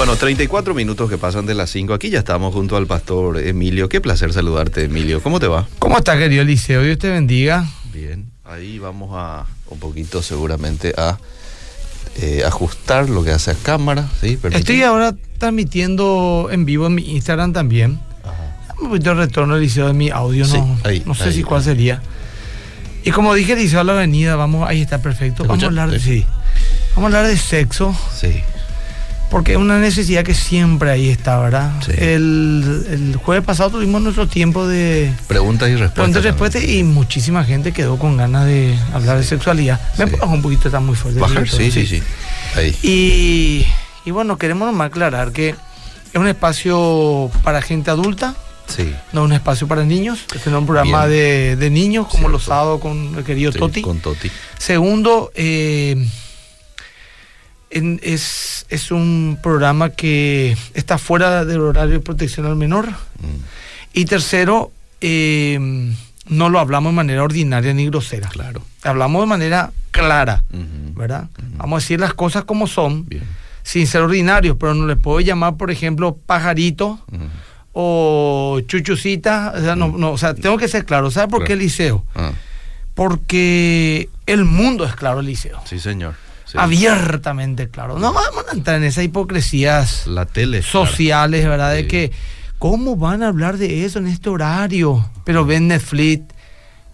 Bueno, 0.00 0.16
34 0.16 0.72
minutos 0.72 1.10
que 1.10 1.18
pasan 1.18 1.44
de 1.44 1.54
las 1.54 1.68
5. 1.68 1.92
Aquí 1.92 2.08
ya 2.08 2.20
estamos 2.20 2.54
junto 2.54 2.78
al 2.78 2.86
pastor 2.86 3.38
Emilio. 3.38 3.90
Qué 3.90 4.00
placer 4.00 4.32
saludarte, 4.32 4.84
Emilio. 4.84 5.22
¿Cómo 5.22 5.38
te 5.40 5.46
va? 5.46 5.68
¿Cómo 5.78 5.98
está, 5.98 6.16
querido 6.16 6.40
Eliseo? 6.40 6.82
Dios 6.82 6.96
te 6.96 7.10
bendiga. 7.10 7.66
Bien, 7.92 8.24
ahí 8.46 8.78
vamos 8.78 9.10
a 9.12 9.44
un 9.66 9.78
poquito 9.78 10.22
seguramente 10.22 10.94
a 10.96 11.18
eh, 12.16 12.44
ajustar 12.46 13.10
lo 13.10 13.22
que 13.22 13.32
hace 13.32 13.50
a 13.50 13.54
cámara. 13.54 14.08
¿sí? 14.22 14.38
Estoy 14.52 14.80
ahora 14.84 15.14
transmitiendo 15.36 16.48
en 16.50 16.64
vivo 16.64 16.86
en 16.86 16.94
mi 16.94 17.02
Instagram 17.16 17.52
también. 17.52 18.00
Un 18.80 18.88
poquito 18.88 19.10
de 19.10 19.26
retorno, 19.26 19.56
Eliseo, 19.56 19.86
de 19.86 19.92
mi 19.92 20.08
audio. 20.08 20.46
Sí, 20.46 20.56
no 20.56 20.78
ahí, 20.82 21.02
no 21.04 21.14
sé 21.14 21.24
ahí, 21.24 21.34
si 21.34 21.42
cuál 21.42 21.60
ahí. 21.60 21.66
sería. 21.66 22.00
Y 23.04 23.10
como 23.10 23.34
dije, 23.34 23.52
Eliseo, 23.52 23.80
a 23.80 23.84
la 23.84 23.92
avenida, 23.92 24.34
vamos, 24.36 24.66
ahí 24.66 24.80
está 24.80 25.02
perfecto. 25.02 25.42
¿Te 25.42 25.48
Vamos 25.48 25.62
a 25.62 25.66
hablar 25.66 25.90
de, 25.90 26.00
sí. 26.00 26.24
Vamos 26.96 27.12
a 27.12 27.18
hablar 27.18 27.30
de 27.30 27.36
sexo. 27.36 27.94
Sí. 28.18 28.42
Porque 29.30 29.52
es 29.52 29.58
una 29.58 29.78
necesidad 29.78 30.24
que 30.24 30.34
siempre 30.34 30.90
ahí 30.90 31.08
está, 31.08 31.38
¿verdad? 31.38 31.72
Sí. 31.86 31.92
El, 31.96 32.84
el 32.90 33.16
jueves 33.16 33.44
pasado 33.44 33.70
tuvimos 33.70 34.02
nuestro 34.02 34.26
tiempo 34.26 34.66
de 34.66 35.12
Preguntas 35.28 35.68
y 35.68 35.72
respuestas. 35.72 35.94
preguntas 35.94 36.22
y 36.22 36.26
respuestas 36.26 36.64
y 36.64 36.82
muchísima 36.82 37.44
gente 37.44 37.72
quedó 37.72 37.96
con 37.96 38.16
ganas 38.16 38.46
de 38.46 38.76
hablar 38.92 39.18
de 39.18 39.24
sexualidad. 39.24 39.80
Me 39.98 40.08
Sí. 40.08 40.16
un 40.20 40.42
poquito, 40.42 40.66
está 40.68 40.80
muy 40.80 40.96
fuerte. 40.96 41.20
¿Bajar? 41.20 41.44
director, 41.44 41.60
Sí, 41.60 41.70
sí, 41.70 41.86
sí. 41.86 42.02
Ahí. 42.56 42.76
Y, 42.82 43.66
y 44.04 44.10
bueno, 44.10 44.36
queremos 44.36 44.66
nomás 44.66 44.88
aclarar 44.88 45.30
que 45.30 45.50
es 45.50 45.56
un 46.20 46.26
espacio 46.26 47.30
para 47.44 47.62
gente 47.62 47.90
adulta, 47.92 48.34
Sí. 48.66 48.92
no 49.12 49.22
un 49.24 49.32
espacio 49.32 49.68
para 49.68 49.84
niños. 49.84 50.20
Este 50.34 50.50
no 50.50 50.56
es 50.56 50.60
un 50.62 50.66
programa 50.66 51.06
de, 51.06 51.54
de 51.56 51.70
niños 51.70 52.06
como 52.06 52.18
Cierto. 52.22 52.32
los 52.32 52.42
sábados 52.44 52.80
con 52.80 53.14
el 53.16 53.22
querido 53.24 53.52
Sí, 53.52 53.58
Toti. 53.60 53.80
Con 53.82 54.00
Toti. 54.00 54.28
Segundo, 54.58 55.30
eh, 55.36 56.04
en- 57.70 58.00
es, 58.02 58.66
es 58.68 58.90
un 58.90 59.38
programa 59.42 59.90
que 59.90 60.56
está 60.74 60.98
fuera 60.98 61.44
del 61.44 61.60
horario 61.60 61.94
de 61.94 62.00
protección 62.00 62.46
al 62.46 62.56
menor. 62.56 62.88
Mm. 62.88 63.42
Y 63.92 64.04
tercero, 64.04 64.70
eh, 65.00 65.58
no 66.28 66.48
lo 66.48 66.58
hablamos 66.60 66.92
de 66.92 66.96
manera 66.96 67.22
ordinaria 67.24 67.72
ni 67.74 67.86
grosera. 67.86 68.28
Claro. 68.28 68.62
Hablamos 68.82 69.22
de 69.22 69.26
manera 69.26 69.72
clara. 69.90 70.44
¿verdad? 70.94 71.28
Vamos 71.56 71.78
a 71.78 71.80
decir 71.84 71.98
las 72.00 72.14
cosas 72.14 72.44
como 72.44 72.66
son, 72.66 73.06
Bien. 73.06 73.22
sin 73.62 73.86
ser 73.86 74.02
ordinarios, 74.02 74.56
pero 74.60 74.74
no 74.74 74.86
les 74.86 74.98
puedo 74.98 75.18
llamar, 75.20 75.56
por 75.56 75.70
ejemplo, 75.70 76.14
pajarito 76.26 77.00
o 77.72 78.60
chuchucita. 78.66 79.54
O 79.56 79.60
sea, 79.60 79.76
no, 79.76 79.88
no, 79.88 80.12
o 80.12 80.18
sea 80.18 80.34
tengo 80.34 80.56
que 80.58 80.68
ser 80.68 80.84
claro. 80.84 81.10
¿Sabe 81.10 81.28
por 81.28 81.40
qué 81.40 81.46
Claro. 81.46 81.60
Eliseo? 81.60 82.04
Ah, 82.14 82.32
Porque 82.94 84.08
el 84.26 84.44
mundo 84.44 84.84
es 84.84 84.94
claro, 84.94 85.20
Eliseo. 85.20 85.60
sí, 85.64 85.78
señor. 85.78 86.14
Sí. 86.52 86.58
Abiertamente 86.58 87.68
claro. 87.68 87.98
No 87.98 88.12
vamos 88.12 88.44
a 88.50 88.52
entrar 88.54 88.76
en 88.76 88.84
esas 88.84 89.04
hipocresías 89.04 90.06
La 90.06 90.26
tele. 90.26 90.60
claro. 90.60 90.86
sociales, 90.86 91.46
¿verdad? 91.46 91.74
De 91.74 91.86
que, 91.86 92.10
¿cómo 92.58 92.96
van 92.96 93.22
a 93.22 93.28
hablar 93.28 93.56
de 93.56 93.84
eso 93.84 93.98
en 93.98 94.06
este 94.08 94.28
horario? 94.30 95.08
Pero 95.24 95.44
ven 95.44 95.68
Netflix, 95.68 96.24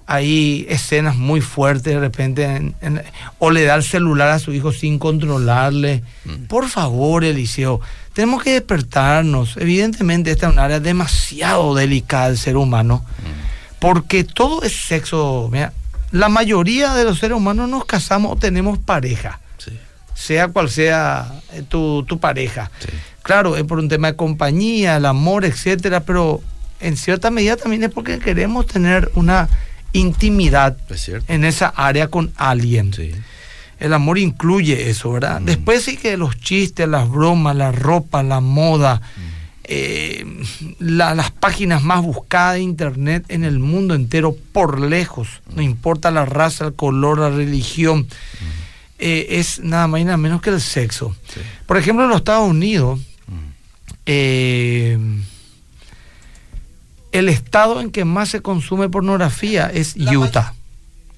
hay 0.08 0.66
escenas 0.68 1.16
muy 1.16 1.40
fuertes 1.40 1.94
de 1.94 1.98
repente, 2.00 2.44
en- 2.44 2.74
en- 2.80 3.02
o 3.40 3.50
le 3.50 3.64
da 3.64 3.74
el 3.74 3.82
celular 3.82 4.28
a 4.28 4.38
su 4.38 4.52
hijo 4.52 4.72
sin 4.72 4.98
controlarle. 5.00 6.02
Mm. 6.24 6.44
Por 6.46 6.68
favor, 6.68 7.24
Eliseo, 7.24 7.80
tenemos 8.12 8.42
que 8.42 8.52
despertarnos. 8.52 9.56
Evidentemente, 9.56 10.30
esta 10.30 10.46
es 10.46 10.52
un 10.52 10.58
área 10.60 10.78
demasiado 10.80 11.74
delicada 11.74 12.28
del 12.28 12.38
ser 12.38 12.56
humano, 12.56 13.04
Mm. 13.18 13.78
porque 13.80 14.22
todo 14.22 14.62
es 14.62 14.76
sexo. 14.76 15.48
Mira, 15.50 15.72
la 16.12 16.28
mayoría 16.28 16.94
de 16.94 17.02
los 17.04 17.18
seres 17.18 17.36
humanos 17.36 17.68
nos 17.68 17.84
casamos 17.84 18.32
o 18.32 18.36
tenemos 18.36 18.78
pareja. 18.78 19.40
Sea 20.16 20.48
cual 20.48 20.68
sea 20.70 21.40
eh, 21.52 21.62
tu, 21.68 22.02
tu 22.04 22.18
pareja. 22.18 22.70
Sí. 22.80 22.88
Claro, 23.22 23.56
es 23.56 23.62
por 23.64 23.78
un 23.78 23.88
tema 23.88 24.08
de 24.08 24.16
compañía, 24.16 24.96
el 24.96 25.04
amor, 25.06 25.44
etcétera, 25.44 26.00
pero 26.00 26.40
en 26.80 26.96
cierta 26.96 27.30
medida 27.30 27.56
también 27.56 27.82
es 27.84 27.90
porque 27.90 28.18
queremos 28.18 28.66
tener 28.66 29.10
una 29.14 29.48
intimidad 29.92 30.76
Es 30.90 31.10
en 31.28 31.44
esa 31.44 31.68
área 31.68 32.08
con 32.08 32.32
alguien. 32.36 32.92
Sí. 32.92 33.12
El 33.78 33.92
amor 33.92 34.18
incluye 34.18 34.88
eso, 34.90 35.12
¿verdad? 35.12 35.40
Mm. 35.40 35.44
Después 35.44 35.84
sí 35.84 35.96
que 35.96 36.16
los 36.16 36.38
chistes, 36.38 36.88
las 36.88 37.08
bromas, 37.10 37.54
la 37.56 37.72
ropa, 37.72 38.22
la 38.22 38.40
moda, 38.40 39.02
eh, 39.64 40.24
la- 40.78 41.14
las 41.14 41.30
páginas 41.32 41.82
más 41.82 42.02
buscadas 42.02 42.54
de 42.54 42.60
internet 42.62 43.24
en 43.28 43.44
el 43.44 43.58
mundo 43.58 43.94
entero 43.94 44.34
por 44.52 44.80
lejos, 44.80 45.28
no 45.54 45.60
importa 45.62 46.10
la 46.10 46.24
raza, 46.24 46.66
el 46.66 46.74
color, 46.74 47.18
la 47.18 47.30
religión, 47.30 48.06
eh, 48.98 49.26
es 49.30 49.60
nada 49.60 49.86
más 49.88 50.00
y 50.00 50.04
nada 50.04 50.16
menos 50.16 50.40
que 50.40 50.50
el 50.50 50.60
sexo. 50.60 51.14
Sí. 51.32 51.40
Por 51.66 51.76
ejemplo, 51.76 52.04
en 52.04 52.10
los 52.10 52.18
Estados 52.18 52.48
Unidos, 52.48 53.00
Mm. 53.26 53.34
eh, 54.06 54.98
el 57.12 57.28
estado 57.28 57.80
en 57.80 57.90
que 57.90 58.04
más 58.04 58.28
se 58.28 58.40
consume 58.42 58.88
pornografía 58.88 59.66
es 59.72 59.96
Utah. 59.96 60.54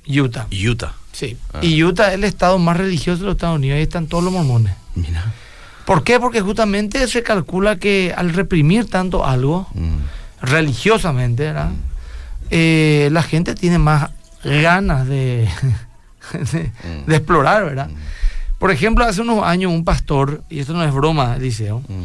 Utah. 0.07 0.47
Utah. 0.51 0.95
Sí. 1.13 1.37
Ah. 1.53 1.59
Y 1.63 1.83
Utah 1.83 2.09
es 2.09 2.15
el 2.15 2.25
estado 2.25 2.59
más 2.59 2.77
religioso 2.77 3.21
de 3.21 3.27
los 3.27 3.35
Estados 3.35 3.57
Unidos. 3.57 3.77
Ahí 3.77 3.83
están 3.83 4.07
todos 4.07 4.23
los 4.25 4.33
mormones. 4.33 4.75
Mira. 4.95 5.33
¿Por 5.85 6.05
qué? 6.05 6.21
Porque 6.21 6.41
justamente 6.41 7.09
se 7.09 7.23
calcula 7.23 7.77
que 7.77 8.15
al 8.17 8.33
reprimir 8.33 8.89
tanto 8.89 9.27
algo, 9.27 9.67
Mm. 9.75 9.97
religiosamente, 10.43 11.45
¿verdad? 11.45 11.71
Eh, 12.51 13.09
la 13.13 13.23
gente 13.23 13.55
tiene 13.55 13.79
más 13.79 14.11
ganas 14.45 15.07
de, 15.09 15.49
de, 16.53 16.71
Mm. 16.85 17.07
de 17.07 17.17
explorar, 17.17 17.65
¿verdad? 17.65 17.89
Mm. 17.89 17.95
Por 18.59 18.71
ejemplo, 18.73 19.05
hace 19.05 19.21
unos 19.21 19.45
años 19.45 19.73
un 19.73 19.85
pastor, 19.85 20.43
y 20.51 20.59
esto 20.61 20.73
no 20.73 20.83
es 20.85 20.93
broma, 20.93 21.37
Eliseo, 21.37 21.81
Mm. 21.87 22.05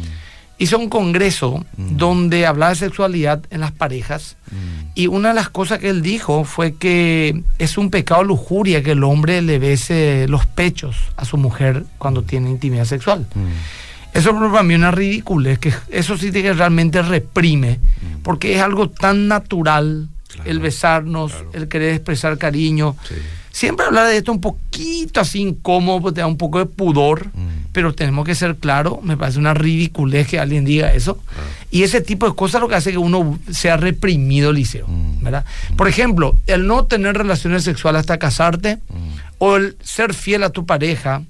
hizo 0.58 0.78
un 0.78 0.88
congreso 0.88 1.64
Mm. 1.76 1.96
donde 1.96 2.46
hablaba 2.46 2.70
de 2.70 2.76
sexualidad 2.76 3.42
en 3.50 3.60
las 3.60 3.72
parejas. 3.72 4.36
Mm. 4.50 4.84
Y 4.94 5.06
una 5.08 5.30
de 5.30 5.34
las 5.34 5.48
cosas 5.48 5.80
que 5.80 5.88
él 5.90 6.00
dijo 6.02 6.44
fue 6.44 6.74
que 6.74 7.42
es 7.58 7.76
un 7.76 7.90
pecado 7.90 8.22
lujuria 8.22 8.82
que 8.84 8.92
el 8.92 9.02
hombre 9.02 9.42
le 9.42 9.58
bese 9.58 10.26
los 10.28 10.46
pechos 10.46 10.96
a 11.16 11.24
su 11.24 11.36
mujer 11.36 11.84
cuando 11.98 12.22
tiene 12.22 12.48
intimidad 12.50 12.84
sexual. 12.84 13.26
Mm. 13.34 14.16
Eso 14.16 14.32
para 14.32 14.62
mí 14.62 14.74
es 14.74 14.78
una 14.78 14.92
ridícula, 14.92 15.50
es 15.50 15.58
que 15.58 15.72
eso 15.90 16.16
sí 16.16 16.30
que 16.30 16.52
realmente 16.52 17.02
reprime, 17.02 17.80
porque 18.22 18.54
es 18.54 18.62
algo 18.62 18.88
tan 18.88 19.26
natural 19.26 20.08
Claro, 20.28 20.50
el 20.50 20.58
besarnos, 20.60 21.32
claro. 21.32 21.50
el 21.52 21.68
querer 21.68 21.94
expresar 21.94 22.38
cariño. 22.38 22.94
Sí. 23.08 23.14
Siempre 23.54 23.86
hablar 23.86 24.08
de 24.08 24.16
esto 24.16 24.32
un 24.32 24.40
poquito 24.40 25.20
así 25.20 25.40
incómodo, 25.40 26.12
te 26.12 26.20
da 26.20 26.26
un 26.26 26.36
poco 26.36 26.58
de 26.58 26.66
pudor, 26.66 27.28
Mm. 27.28 27.66
pero 27.70 27.94
tenemos 27.94 28.26
que 28.26 28.34
ser 28.34 28.56
claros, 28.56 29.00
me 29.04 29.16
parece 29.16 29.38
una 29.38 29.54
ridiculez 29.54 30.26
que 30.26 30.40
alguien 30.40 30.64
diga 30.64 30.92
eso. 30.92 31.18
Claro. 31.18 31.48
Y 31.74 31.82
ese 31.82 32.00
tipo 32.00 32.28
de 32.28 32.36
cosas 32.36 32.60
lo 32.60 32.68
que 32.68 32.76
hace 32.76 32.92
que 32.92 32.98
uno 32.98 33.36
sea 33.50 33.76
reprimido, 33.76 34.52
Liceo. 34.52 34.86
Mm. 34.86 35.24
¿verdad? 35.24 35.44
Por 35.76 35.88
ejemplo, 35.88 36.36
el 36.46 36.68
no 36.68 36.84
tener 36.84 37.18
relaciones 37.18 37.64
sexuales 37.64 38.00
hasta 38.00 38.16
casarte 38.18 38.76
Mm. 38.76 39.16
o 39.38 39.56
el 39.56 39.76
ser 39.82 40.14
fiel 40.14 40.44
a 40.44 40.50
tu 40.50 40.66
pareja 40.66 41.22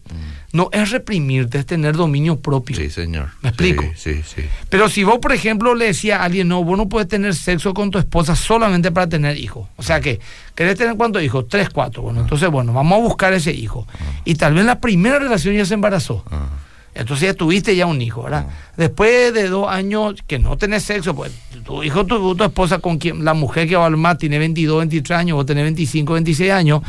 no 0.53 0.69
es 0.71 0.91
reprimirte, 0.91 1.59
es 1.59 1.67
tener 1.67 1.97
dominio 1.97 2.39
propio. 2.39 2.77
Sí, 2.77 2.91
señor. 2.91 3.31
¿Me 3.41 3.49
explico? 3.49 3.83
Sí, 3.97 4.17
sí, 4.17 4.23
sí. 4.37 4.43
Pero 4.69 4.89
si 4.91 5.03
vos, 5.03 5.19
por 5.19 5.33
ejemplo, 5.33 5.75
le 5.75 5.87
decías 5.87 6.21
a 6.21 6.25
alguien, 6.25 6.47
no, 6.47 6.63
vos 6.63 6.77
no 6.77 6.89
puedes 6.91 7.09
tener 7.09 7.35
sexo 7.35 7.73
con 7.73 7.91
tu 7.91 7.99
esposa 7.99 8.37
solamente 8.37 8.93
para 8.93 9.09
tener 9.09 9.37
hijos. 9.39 9.67
O 9.77 9.83
sea 9.83 10.01
que, 10.01 10.21
¿querés 10.55 10.77
tener 10.77 10.95
cuántos 10.97 11.23
hijos? 11.23 11.47
Tres, 11.49 11.71
cuatro. 11.71 12.03
Bueno, 12.03 12.21
entonces, 12.21 12.49
bueno, 12.51 12.73
vamos 12.75 12.99
a 12.99 13.03
buscar 13.03 13.33
ese 13.33 13.53
hijo. 13.53 13.87
Y 14.27 14.35
tal 14.35 14.53
vez 14.55 14.65
la 14.67 14.79
primera 14.79 15.19
relación 15.19 15.57
ya 15.57 15.65
se 15.65 15.75
embarazó. 15.75 16.23
Ah. 16.31 16.49
Entonces 16.95 17.29
ya 17.29 17.35
tuviste 17.35 17.75
ya 17.75 17.87
un 17.87 18.01
hijo, 18.01 18.23
¿verdad? 18.23 18.47
Después 18.77 19.35
de 19.35 19.49
dos 19.49 19.69
años 19.69 20.15
que 20.27 20.39
no 20.39 20.57
tenés 20.57 20.85
sexo, 20.85 21.15
pues 21.15 21.33
tu 21.65 21.83
hijo, 21.83 22.07
tu, 22.07 22.37
tu 22.37 22.45
esposa 22.45 22.79
con 22.79 22.99
quien, 22.99 23.25
la 23.25 23.35
mujer 23.35 23.69
que 23.69 23.75
va 23.75 23.87
al 23.87 23.97
mar 23.97 24.17
tiene 24.17 24.39
22, 24.39 24.79
23 24.79 25.19
años, 25.19 25.37
vos 25.37 25.47
tenés 25.47 25.65
25, 25.65 26.13
26 26.13 26.53
años, 26.53 26.83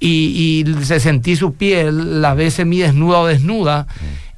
y, 0.00 0.64
y 0.66 0.84
se 0.84 0.98
sentí 0.98 1.36
su 1.36 1.54
piel, 1.54 2.20
la 2.20 2.34
ves 2.34 2.54
semidesnuda 2.54 3.20
o 3.20 3.26
desnuda, 3.26 3.86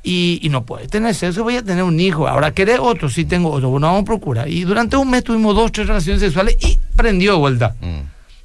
y, 0.02 0.38
y 0.42 0.50
no 0.50 0.64
puedes 0.64 0.88
tener 0.88 1.14
sexo, 1.14 1.42
voy 1.42 1.56
a 1.56 1.64
tener 1.64 1.82
un 1.82 1.98
hijo. 1.98 2.28
Ahora 2.28 2.52
querés 2.52 2.78
otro, 2.78 3.08
sí 3.08 3.24
tengo 3.24 3.50
otro, 3.50 3.70
bueno, 3.70 3.86
vamos 3.88 4.02
a 4.02 4.04
procurar. 4.04 4.48
Y 4.48 4.64
durante 4.64 4.96
un 4.96 5.10
mes 5.10 5.24
tuvimos 5.24 5.56
dos, 5.56 5.72
tres 5.72 5.88
relaciones 5.88 6.20
sexuales 6.20 6.56
y 6.60 6.78
prendió 6.94 7.32
de 7.32 7.38
vuelta. 7.38 7.74
Mm. 7.80 8.00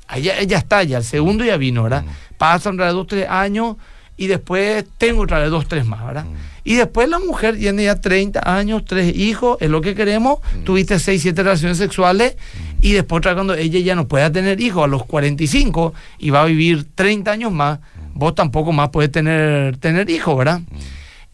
Ahí 0.07 0.23
ya, 0.23 0.57
está, 0.57 0.83
ya 0.83 0.97
el 0.97 1.03
segundo 1.03 1.45
ya 1.45 1.57
vino, 1.57 1.83
¿verdad? 1.83 2.03
Pasan 2.37 2.77
dos, 2.77 3.07
tres 3.07 3.29
años 3.29 3.77
y 4.21 4.27
después 4.27 4.85
tengo 4.99 5.23
otra 5.23 5.39
vez 5.39 5.49
dos, 5.49 5.67
tres 5.67 5.83
más, 5.83 6.05
¿verdad? 6.05 6.25
Y 6.63 6.75
después 6.75 7.09
la 7.09 7.17
mujer 7.17 7.57
tiene 7.57 7.85
ya 7.85 7.99
30 7.99 8.55
años, 8.55 8.85
tres 8.85 9.15
hijos, 9.17 9.57
es 9.59 9.67
lo 9.67 9.81
que 9.81 9.95
queremos. 9.95 10.37
Tuviste 10.63 10.99
seis, 10.99 11.23
siete 11.23 11.41
relaciones 11.41 11.79
sexuales 11.79 12.35
y 12.83 12.91
después 12.91 13.17
otra 13.17 13.33
cuando 13.33 13.55
ella 13.55 13.79
ya 13.79 13.95
no 13.95 14.07
pueda 14.07 14.31
tener 14.31 14.61
hijos 14.61 14.83
a 14.83 14.87
los 14.87 15.05
45 15.07 15.95
y 16.19 16.29
va 16.29 16.43
a 16.43 16.45
vivir 16.45 16.85
30 16.93 17.31
años 17.31 17.51
más, 17.51 17.79
vos 18.13 18.35
tampoco 18.35 18.71
más 18.71 18.89
puedes 18.89 19.11
tener, 19.11 19.77
tener 19.77 20.07
hijos, 20.11 20.37
¿verdad? 20.37 20.61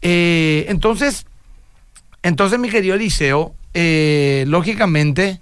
Eh, 0.00 0.64
entonces, 0.70 1.26
entonces, 2.22 2.58
mi 2.58 2.70
querido 2.70 2.94
Eliseo, 2.94 3.54
eh, 3.74 4.46
lógicamente, 4.48 5.40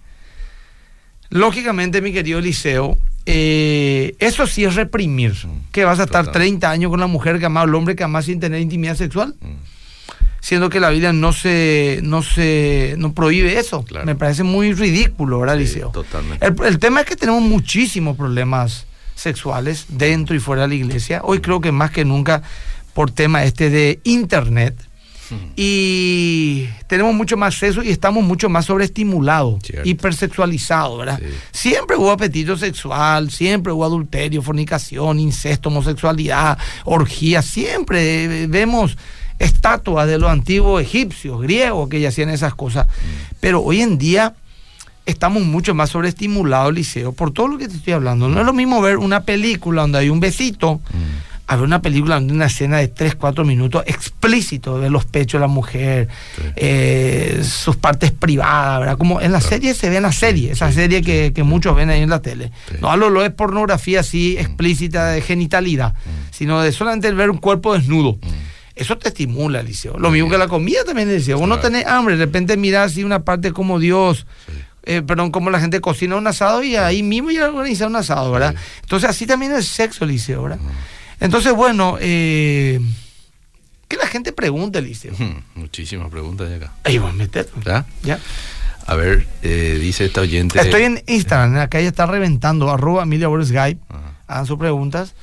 lógicamente, 1.28 2.02
mi 2.02 2.12
querido 2.12 2.40
Eliseo, 2.40 2.98
eh, 3.26 4.14
eso 4.18 4.46
sí 4.46 4.64
es 4.64 4.74
reprimir. 4.74 5.32
Mm, 5.32 5.70
Que 5.72 5.84
vas 5.84 5.98
a 6.00 6.04
estar 6.04 6.26
total. 6.26 6.40
30 6.42 6.70
años 6.70 6.90
con 6.90 7.00
la 7.00 7.06
mujer 7.06 7.38
que 7.38 7.46
ama 7.46 7.62
al 7.62 7.74
hombre 7.74 7.96
que 7.96 8.04
ama 8.04 8.22
sin 8.22 8.40
tener 8.40 8.60
intimidad 8.60 8.96
sexual. 8.96 9.34
Mm. 9.40 9.54
siendo 10.40 10.70
que 10.70 10.78
la 10.78 10.90
Biblia 10.90 11.12
no 11.12 11.32
se, 11.32 11.98
no 12.04 12.22
se, 12.22 12.94
no 12.98 13.12
prohíbe 13.12 13.58
eso. 13.58 13.82
Claro. 13.82 14.06
Me 14.06 14.14
parece 14.14 14.44
muy 14.44 14.72
ridículo, 14.74 15.40
¿verdad, 15.40 15.54
Sí, 15.56 15.60
Liceo? 15.64 15.90
totalmente. 15.90 16.46
El, 16.46 16.54
el 16.64 16.78
tema 16.78 17.00
es 17.00 17.06
que 17.06 17.16
tenemos 17.16 17.42
muchísimos 17.42 18.16
problemas 18.16 18.86
sexuales 19.16 19.86
dentro 19.88 20.36
y 20.36 20.38
fuera 20.38 20.62
de 20.62 20.68
la 20.68 20.74
iglesia. 20.76 21.20
Hoy 21.24 21.40
creo 21.40 21.60
que 21.60 21.72
más 21.72 21.90
que 21.90 22.04
nunca 22.04 22.42
por 22.94 23.10
tema 23.10 23.42
este 23.42 23.70
de 23.70 23.98
internet. 24.04 24.76
Y 25.56 26.66
tenemos 26.86 27.14
mucho 27.14 27.36
más 27.36 27.54
acceso 27.54 27.82
y 27.82 27.90
estamos 27.90 28.24
mucho 28.24 28.48
más 28.48 28.66
sobreestimulados, 28.66 29.60
hipersexualizados, 29.84 30.98
¿verdad? 30.98 31.18
Sí. 31.18 31.68
Siempre 31.68 31.96
hubo 31.96 32.10
apetito 32.10 32.56
sexual, 32.56 33.30
siempre 33.30 33.72
hubo 33.72 33.84
adulterio, 33.84 34.42
fornicación, 34.42 35.18
incesto, 35.18 35.68
homosexualidad, 35.68 36.58
orgía, 36.84 37.42
siempre 37.42 38.42
eh, 38.42 38.46
vemos 38.46 38.96
estatuas 39.38 40.06
de 40.06 40.18
los 40.18 40.30
antiguos 40.30 40.82
egipcios, 40.82 41.40
griegos 41.40 41.88
que 41.88 42.00
ya 42.00 42.08
hacían 42.08 42.30
esas 42.30 42.54
cosas. 42.54 42.86
Pero 43.40 43.62
hoy 43.62 43.80
en 43.80 43.98
día 43.98 44.34
estamos 45.04 45.42
mucho 45.44 45.74
más 45.74 45.90
sobreestimulados, 45.90 46.74
Liceo, 46.74 47.12
por 47.12 47.32
todo 47.32 47.48
lo 47.48 47.58
que 47.58 47.68
te 47.68 47.76
estoy 47.76 47.92
hablando. 47.92 48.28
No 48.28 48.40
es 48.40 48.46
lo 48.46 48.52
mismo 48.52 48.80
ver 48.80 48.98
una 48.98 49.22
película 49.22 49.82
donde 49.82 49.98
hay 49.98 50.10
un 50.10 50.20
besito, 50.20 50.80
a 51.48 51.54
ver 51.56 51.64
una 51.64 51.80
película 51.80 52.16
donde 52.16 52.34
una 52.34 52.46
escena 52.46 52.78
de 52.78 52.88
3, 52.88 53.14
4 53.14 53.44
minutos 53.44 53.84
explícito 53.86 54.80
de 54.80 54.90
los 54.90 55.04
pechos 55.04 55.38
de 55.38 55.46
la 55.46 55.46
mujer, 55.52 56.08
Sí. 56.36 56.42
eh, 56.56 57.42
sus 57.44 57.76
partes 57.76 58.10
privadas, 58.10 58.80
¿verdad? 58.80 58.98
Como 58.98 59.20
en 59.20 59.30
la 59.32 59.38
Claro. 59.38 59.50
serie 59.54 59.74
se 59.74 59.88
ve 59.90 59.96
en 59.98 60.02
la 60.02 60.12
serie, 60.12 60.52
esa 60.52 60.68
sí, 60.70 60.74
serie 60.74 61.02
que, 61.02 61.32
que 61.34 61.42
muchos 61.44 61.76
ven 61.76 61.90
ahí 61.90 62.02
en 62.02 62.10
la 62.10 62.20
tele. 62.20 62.50
No 62.80 62.90
hablo 62.90 63.10
lo 63.10 63.22
de 63.22 63.30
pornografía 63.30 64.00
así 64.00 64.36
explícita 64.38 65.06
de 65.12 65.20
genitalidad, 65.20 65.94
sino 66.32 66.60
de 66.62 66.72
solamente 66.72 67.08
el 67.08 67.14
ver 67.14 67.30
un 67.30 67.38
cuerpo 67.38 67.74
desnudo. 67.74 68.18
Eso 68.74 68.98
te 68.98 69.08
estimula, 69.08 69.62
Liceo. 69.62 69.96
Lo 69.98 70.10
mismo 70.10 70.28
que 70.28 70.36
la 70.36 70.48
comida 70.48 70.84
también, 70.84 71.08
Liceo. 71.14 71.38
Vos 71.38 71.48
no 71.48 71.54
Claro. 71.60 71.70
tenés 71.70 71.86
hambre, 71.86 72.16
de 72.16 72.24
repente 72.26 72.56
mirás 72.56 72.92
así 72.92 73.04
una 73.04 73.20
parte 73.24 73.52
como 73.52 73.78
Dios, 73.78 74.26
eh, 74.82 75.00
perdón, 75.02 75.30
como 75.30 75.48
la 75.50 75.60
gente 75.60 75.80
cocina 75.80 76.16
un 76.16 76.26
asado 76.26 76.62
y 76.62 76.76
ahí 76.76 77.02
mismo 77.02 77.30
ya 77.30 77.48
organiza 77.48 77.86
un 77.86 77.96
asado, 77.96 78.30
¿verdad? 78.32 78.54
Entonces 78.82 79.08
así 79.08 79.26
también 79.26 79.52
el 79.52 79.62
sexo, 79.62 80.04
Liceo, 80.04 80.42
¿verdad? 80.42 80.58
Entonces, 81.20 81.52
bueno, 81.54 81.96
eh, 82.00 82.80
que 83.88 83.96
la 83.96 84.06
gente 84.06 84.32
pregunte. 84.32 84.80
Mm, 84.82 85.58
Muchísimas 85.60 86.10
preguntas 86.10 86.48
de 86.48 86.56
acá. 86.56 86.72
Ahí 86.84 86.98
vos 86.98 87.14
meter. 87.14 87.48
¿Ya? 87.64 87.86
Ya. 88.02 88.18
A 88.86 88.94
ver, 88.94 89.26
eh, 89.42 89.78
dice 89.80 90.04
esta 90.04 90.20
oyente. 90.20 90.60
Estoy 90.60 90.82
en 90.82 91.02
Instagram, 91.06 91.56
acá 91.58 91.80
ya 91.80 91.88
está 91.88 92.06
reventando, 92.06 92.70
arroba 92.70 93.02
Emilia. 93.02 93.28
Ajá. 93.28 93.76
Hagan 94.28 94.46
sus 94.46 94.58
preguntas. 94.58 95.14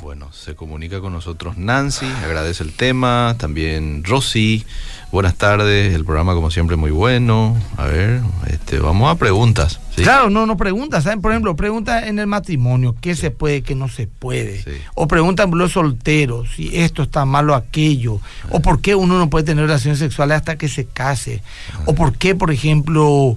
Bueno, 0.00 0.32
se 0.32 0.54
comunica 0.54 1.00
con 1.00 1.12
nosotros 1.12 1.58
Nancy, 1.58 2.06
agradece 2.24 2.62
el 2.62 2.72
tema, 2.72 3.36
también 3.38 4.02
Rosy, 4.02 4.64
buenas 5.12 5.34
tardes, 5.34 5.94
el 5.94 6.06
programa 6.06 6.32
como 6.32 6.50
siempre 6.50 6.76
muy 6.76 6.90
bueno. 6.90 7.54
A 7.76 7.84
ver, 7.84 8.22
este, 8.46 8.78
vamos 8.78 9.10
a 9.10 9.16
preguntas. 9.16 9.78
¿sí? 9.94 10.02
Claro, 10.02 10.30
no, 10.30 10.46
no 10.46 10.56
preguntas, 10.56 11.04
¿saben? 11.04 11.20
Por 11.20 11.32
ejemplo, 11.32 11.54
pregunta 11.54 12.08
en 12.08 12.18
el 12.18 12.26
matrimonio, 12.26 12.96
¿qué 12.98 13.14
se 13.14 13.30
puede, 13.30 13.62
qué 13.62 13.74
no 13.74 13.88
se 13.88 14.06
puede? 14.06 14.62
Sí. 14.62 14.70
O 14.94 15.06
preguntan 15.06 15.50
los 15.50 15.72
solteros, 15.72 16.48
si 16.56 16.74
esto 16.74 17.02
está 17.02 17.26
malo 17.26 17.54
aquello. 17.54 18.20
O 18.48 18.60
por 18.60 18.80
qué 18.80 18.94
uno 18.94 19.18
no 19.18 19.28
puede 19.28 19.44
tener 19.44 19.66
relaciones 19.66 19.98
sexuales 19.98 20.38
hasta 20.38 20.56
que 20.56 20.68
se 20.68 20.86
case. 20.86 21.42
O 21.84 21.94
por 21.94 22.16
qué, 22.16 22.34
por 22.34 22.50
ejemplo, 22.50 23.36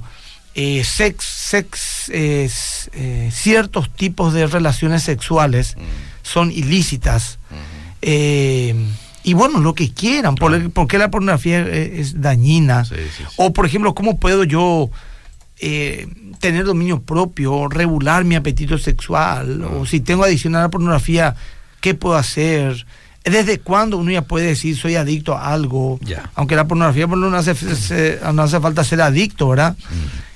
eh, 0.55 0.83
sex, 0.85 1.25
sex, 1.25 2.09
eh, 2.09 2.49
eh, 2.93 3.29
ciertos 3.33 3.89
tipos 3.89 4.33
de 4.33 4.47
relaciones 4.47 5.03
sexuales 5.03 5.75
Mm, 5.75 5.81
son 6.23 6.51
ilícitas. 6.51 7.37
Eh, 8.01 8.75
y 9.23 9.33
bueno, 9.33 9.59
lo 9.59 9.73
que 9.73 9.93
quieran. 9.93 10.35
¿Por, 10.35 10.51
Claro. 10.51 10.69
por 10.71 10.87
qué 10.87 10.97
la 10.97 11.09
pornografía 11.11 11.59
es, 11.61 11.99
es 12.13 12.21
dañina? 12.21 12.83
Sí, 12.85 12.95
sí, 12.95 13.01
sí. 13.19 13.23
O, 13.37 13.53
por 13.53 13.65
ejemplo, 13.65 13.93
¿cómo 13.95 14.17
puedo 14.19 14.43
yo 14.43 14.89
eh, 15.59 16.07
tener 16.39 16.65
dominio 16.65 17.01
propio, 17.01 17.69
regular 17.69 18.25
mi 18.25 18.35
apetito 18.35 18.77
sexual? 18.77 19.63
O 19.63 19.85
si 19.85 20.01
tengo 20.01 20.23
adicción 20.25 20.55
a 20.55 20.61
la 20.61 20.69
pornografía, 20.69 21.35
¿qué 21.79 21.93
puedo 21.93 22.15
hacer? 22.17 22.85
¿Desde 23.23 23.59
cuándo 23.59 23.97
uno 23.97 24.11
ya 24.11 24.23
puede 24.23 24.47
decir 24.47 24.75
soy 24.75 24.95
adicto 24.95 25.37
a 25.37 25.53
algo? 25.53 25.97
Aunque 26.35 26.57
la 26.57 26.67
pornografía 26.67 27.07
por 27.07 27.17
no 27.17 27.33
hace, 27.37 27.55
se- 27.55 28.19
no 28.33 28.41
hace 28.41 28.59
falta 28.59 28.83
ser 28.83 29.01
adicto, 29.01 29.47
¿verdad? 29.47 29.77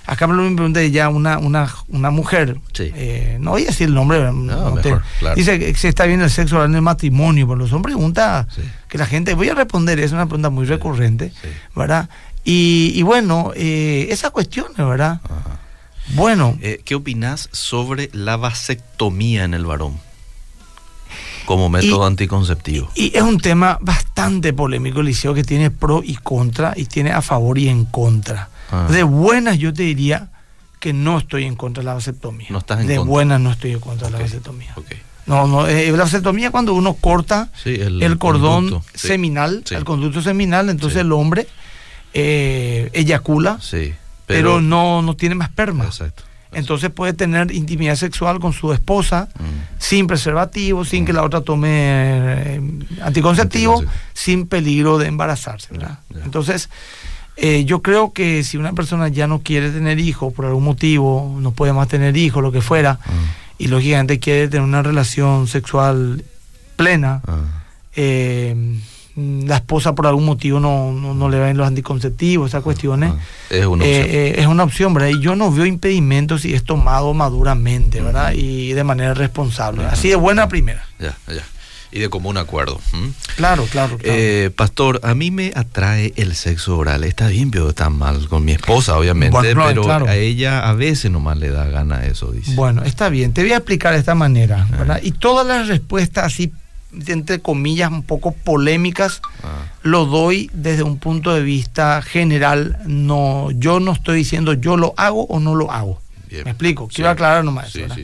Acá 0.07 0.25
me 0.25 0.33
lo 0.33 0.43
pregunté 0.55 0.89
ya 0.89 1.09
una, 1.09 1.37
una, 1.37 1.71
una 1.89 2.09
mujer, 2.11 2.59
Sí. 2.73 2.91
eh, 2.95 3.37
no 3.41 3.51
voy 3.51 3.63
a 3.63 3.67
decir 3.67 3.87
el 3.89 3.93
nombre, 3.93 4.19
no 4.31 4.73
te- 4.81 4.89
mejor, 4.89 5.03
claro. 5.19 5.35
dice 5.35 5.59
que 5.59 5.75
si 5.75 5.87
está 5.87 6.05
bien 6.05 6.21
el 6.21 6.29
sexo 6.29 6.63
en 6.63 6.73
el 6.75 6.81
matrimonio, 6.81 7.45
pero 7.47 7.67
son 7.67 7.81
preguntas 7.81 8.47
Sí. 8.55 8.61
que 8.87 8.97
la 8.97 9.05
gente, 9.05 9.33
voy 9.33 9.49
a 9.49 9.53
responder, 9.53 9.99
es 9.99 10.13
una 10.13 10.25
pregunta 10.25 10.49
muy 10.49 10.65
recurrente. 10.65 11.33
¿verdad? 11.75 12.09
Y, 12.45 12.93
y 12.95 13.01
bueno, 13.03 13.51
eh, 13.55 14.07
esas 14.09 14.31
cuestiones, 14.31 14.77
¿verdad? 14.77 15.19
Ajá. 15.25 15.59
Bueno, 16.15 16.57
Eh, 16.61 16.79
¿Qué 16.85 16.95
opinás 16.95 17.49
sobre 17.51 18.09
la 18.13 18.37
vasectomía 18.37 19.43
en 19.43 19.53
el 19.53 19.65
varón 19.65 19.99
como 21.45 21.69
método 21.69 22.03
Y- 22.03 22.07
anticonceptivo? 22.07 22.89
y 22.95 23.15
es 23.15 23.23
un 23.23 23.39
tema 23.39 23.77
bastante 23.81 24.53
polémico, 24.53 25.01
Liceo, 25.01 25.33
que 25.33 25.43
tiene 25.43 25.69
pro 25.69 26.01
y 26.03 26.15
contra, 26.15 26.73
y 26.77 26.85
tiene 26.85 27.11
a 27.11 27.21
favor 27.21 27.57
y 27.57 27.67
en 27.67 27.83
contra. 27.83 28.49
Ah. 28.71 28.87
De 28.89 29.03
buenas 29.03 29.57
yo 29.57 29.73
te 29.73 29.83
diría 29.83 30.29
que 30.79 30.93
no 30.93 31.17
estoy 31.17 31.45
en 31.45 31.55
contra 31.55 31.81
de 31.81 31.85
la 31.85 31.93
vasectomía. 31.95 32.47
No 32.49 32.59
estás 32.59 32.81
en 32.81 32.87
de 32.87 32.95
contra. 32.97 33.09
buenas 33.09 33.39
no 33.41 33.51
estoy 33.51 33.71
en 33.71 33.79
contra 33.79 34.07
de 34.07 34.13
la 34.13 34.19
vasectomía. 34.19 34.75
No, 35.25 35.45
no, 35.47 35.67
eh, 35.67 35.91
la 35.91 36.03
vasectomía 36.03 36.51
cuando 36.51 36.73
uno 36.73 36.93
corta 36.93 37.49
Sí, 37.61 37.75
el, 37.75 38.01
el, 38.01 38.17
cordón 38.17 38.69
conducto, 38.69 38.97
seminal, 38.97 39.63
Sí. 39.65 39.75
el 39.75 39.83
conducto 39.83 40.21
seminal, 40.21 40.69
entonces 40.69 40.93
Sí. 41.01 41.05
el 41.05 41.11
hombre 41.11 41.47
eh, 42.13 42.89
eyacula, 42.93 43.59
pero, 44.25 44.61
no, 44.61 45.01
no 45.01 45.15
tiene 45.15 45.35
más 45.35 45.49
esperma. 45.49 45.85
Exacto. 45.85 46.23
Entonces 46.53 46.89
puede 46.89 47.13
tener 47.13 47.51
intimidad 47.51 47.95
sexual 47.95 48.39
con 48.39 48.53
su 48.53 48.71
esposa 48.73 49.27
Mm. 49.37 49.43
sin 49.79 50.07
preservativo, 50.07 50.85
sin 50.85 51.05
que 51.05 51.11
la 51.13 51.23
otra 51.23 51.41
tome 51.41 51.67
eh, 51.71 52.61
anticonceptivo, 53.01 53.73
Anticonceptivo. 53.79 53.91
sin 54.13 54.47
peligro 54.47 54.97
de 54.97 55.07
embarazarse. 55.07 55.67
¿verdad? 55.71 55.99
Entonces, 56.23 56.69
eh, 57.37 57.63
yo 57.65 57.81
creo 57.81 58.11
que 58.13 58.43
si 58.43 58.57
una 58.57 58.73
persona 58.73 59.07
ya 59.09 59.27
no 59.27 59.39
quiere 59.39 59.69
tener 59.71 59.99
hijos 59.99 60.33
por 60.33 60.45
algún 60.45 60.63
motivo, 60.63 61.37
no 61.39 61.51
puede 61.51 61.71
más 61.73 61.87
tener 61.87 62.17
hijos, 62.17 62.41
lo 62.43 62.51
que 62.51 62.61
fuera, 62.61 62.99
Mm. 63.05 63.63
y 63.63 63.67
lógicamente 63.67 64.19
quiere 64.19 64.47
tener 64.47 64.63
una 64.65 64.81
relación 64.83 65.47
sexual 65.47 66.23
plena, 66.75 67.21
Ah. 67.27 67.37
eh, 67.95 68.55
la 69.15 69.55
esposa 69.55 69.95
por 69.95 70.05
algún 70.05 70.25
motivo 70.25 70.59
no, 70.59 70.91
no, 70.91 71.15
no 71.15 71.27
le 71.29 71.39
ven 71.39 71.57
los 71.57 71.65
anticonceptivos, 71.65 72.51
esas 72.51 72.61
cuestiones. 72.61 73.11
Ah. 73.15 73.19
Es 73.49 73.65
una 73.65 73.83
Eh, 73.83 74.01
opción. 74.01 74.15
eh, 74.15 74.35
es 74.37 74.45
una 74.47 74.63
opción, 74.63 74.93
¿verdad? 74.93 75.09
Y 75.09 75.19
yo 75.21 75.35
no 75.35 75.51
veo 75.51 75.65
impedimentos 75.65 76.41
si 76.43 76.53
es 76.53 76.63
tomado 76.63 77.15
maduramente, 77.15 77.99
¿verdad? 78.01 78.33
Y 78.33 78.73
de 78.73 78.83
manera 78.83 79.15
responsable. 79.15 79.85
Así 79.85 80.09
de 80.09 80.15
buena 80.17 80.47
primera. 80.47 80.85
Ya, 80.99 81.17
ya. 81.27 81.43
Y 81.91 81.99
de 81.99 82.09
común 82.09 82.37
acuerdo. 82.37 82.79
Claro, 83.37 83.65
claro, 83.65 83.97
claro. 83.97 83.99
Eh, 84.03 84.51
pastor, 84.55 84.99
a 85.03 85.13
mí 85.15 85.31
me 85.31 85.53
atrae 85.55 86.11
el 86.17 86.35
sexo 86.35 86.77
oral. 86.77 87.03
Está 87.05 87.27
bien, 87.29 87.49
pero 87.49 87.69
está 87.69 87.89
mal 87.89 88.27
con 88.27 88.43
mi 88.43 88.51
esposa, 88.51 88.97
obviamente. 88.97 89.31
Bueno, 89.37 89.63
pero 89.65 89.83
claro. 89.83 90.05
a 90.07 90.15
ella 90.15 90.67
a 90.67 90.73
veces 90.73 91.09
nomás 91.11 91.37
le 91.37 91.49
da 91.49 91.65
gana 91.65 92.05
eso, 92.05 92.31
dice. 92.31 92.53
Bueno, 92.55 92.83
está 92.83 93.07
bien. 93.09 93.31
Te 93.33 93.41
voy 93.41 93.53
a 93.53 93.57
explicar 93.57 93.93
de 93.93 93.99
esta 93.99 94.15
manera, 94.15 94.67
Ah. 94.73 94.77
¿verdad? 94.77 94.99
Y 95.01 95.11
todas 95.13 95.47
las 95.47 95.67
respuestas 95.69 96.25
así, 96.25 96.51
entre 97.07 97.39
comillas, 97.39 97.89
un 97.91 98.03
poco 98.03 98.31
polémicas, 98.33 99.21
Ah, 99.43 99.65
lo 99.83 100.05
doy 100.05 100.49
desde 100.53 100.83
un 100.83 100.97
punto 100.99 101.33
de 101.33 101.41
vista 101.41 102.01
general. 102.01 102.77
No, 102.85 103.49
yo 103.51 103.79
no 103.79 103.93
estoy 103.93 104.17
diciendo 104.17 104.51
yo 104.53 104.75
lo 104.75 104.93
hago 104.97 105.23
o 105.27 105.39
no 105.39 105.55
lo 105.55 105.71
hago. 105.71 106.01
bien. 106.29 106.43
¿Me 106.43 106.51
explico? 106.51 106.87
Sí. 106.89 106.95
Quiero 106.95 107.11
aclarar 107.11 107.45
nomás 107.45 107.71
Sí, 107.71 107.81
eso, 107.81 107.95
sí. 107.95 108.03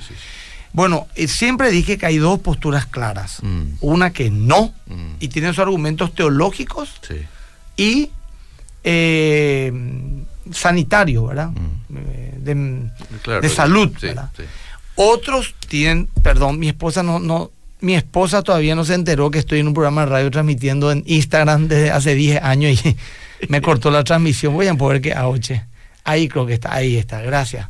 Bueno, 0.73 1.07
eh, 1.15 1.27
siempre 1.27 1.69
dije 1.71 1.97
que 1.97 2.05
hay 2.07 2.17
dos 2.17 2.39
posturas 2.39 2.85
claras. 2.87 3.37
Mm. 3.43 3.63
Una 3.81 4.11
que 4.11 4.29
no, 4.31 4.73
Mm. 4.87 5.15
y 5.19 5.27
tiene 5.29 5.49
sus 5.49 5.59
argumentos 5.59 6.13
teológicos 6.13 6.89
Sí. 7.07 7.15
y 7.77 8.09
eh, 8.83 9.71
sanitario, 10.51 11.25
¿verdad? 11.27 11.49
Mm. 11.49 11.97
Eh, 11.97 12.33
de, 12.39 12.89
Claro. 13.21 13.41
de 13.41 13.49
salud, 13.49 13.91
Sí, 13.99 14.07
¿verdad? 14.07 14.29
sí. 14.35 14.43
Otros 14.95 15.55
tienen, 15.67 16.07
perdón, 16.21 16.59
mi 16.59 16.67
esposa 16.67 17.01
no, 17.01 17.19
no, 17.19 17.51
mi 17.81 17.95
esposa 17.95 18.41
todavía 18.43 18.75
no 18.75 18.85
se 18.85 18.93
enteró 18.93 19.31
que 19.31 19.39
estoy 19.39 19.59
en 19.59 19.67
un 19.67 19.73
programa 19.73 20.01
de 20.01 20.07
radio 20.11 20.31
transmitiendo 20.31 20.91
en 20.91 21.03
Instagram 21.05 21.67
desde 21.67 21.91
hace 21.91 22.13
10 22.15 22.41
años 22.43 22.83
y 22.85 22.97
me 23.49 23.61
cortó 23.61 23.89
la 23.91 24.03
transmisión. 24.03 24.53
Voy 24.53 24.67
a 24.67 24.75
poder 24.75 25.01
que 25.01 25.13
ahoche. 25.13 25.65
Ahí 26.03 26.27
creo 26.27 26.45
que 26.45 26.53
está, 26.53 26.73
ahí 26.75 26.97
está, 26.97 27.21
gracias. 27.21 27.67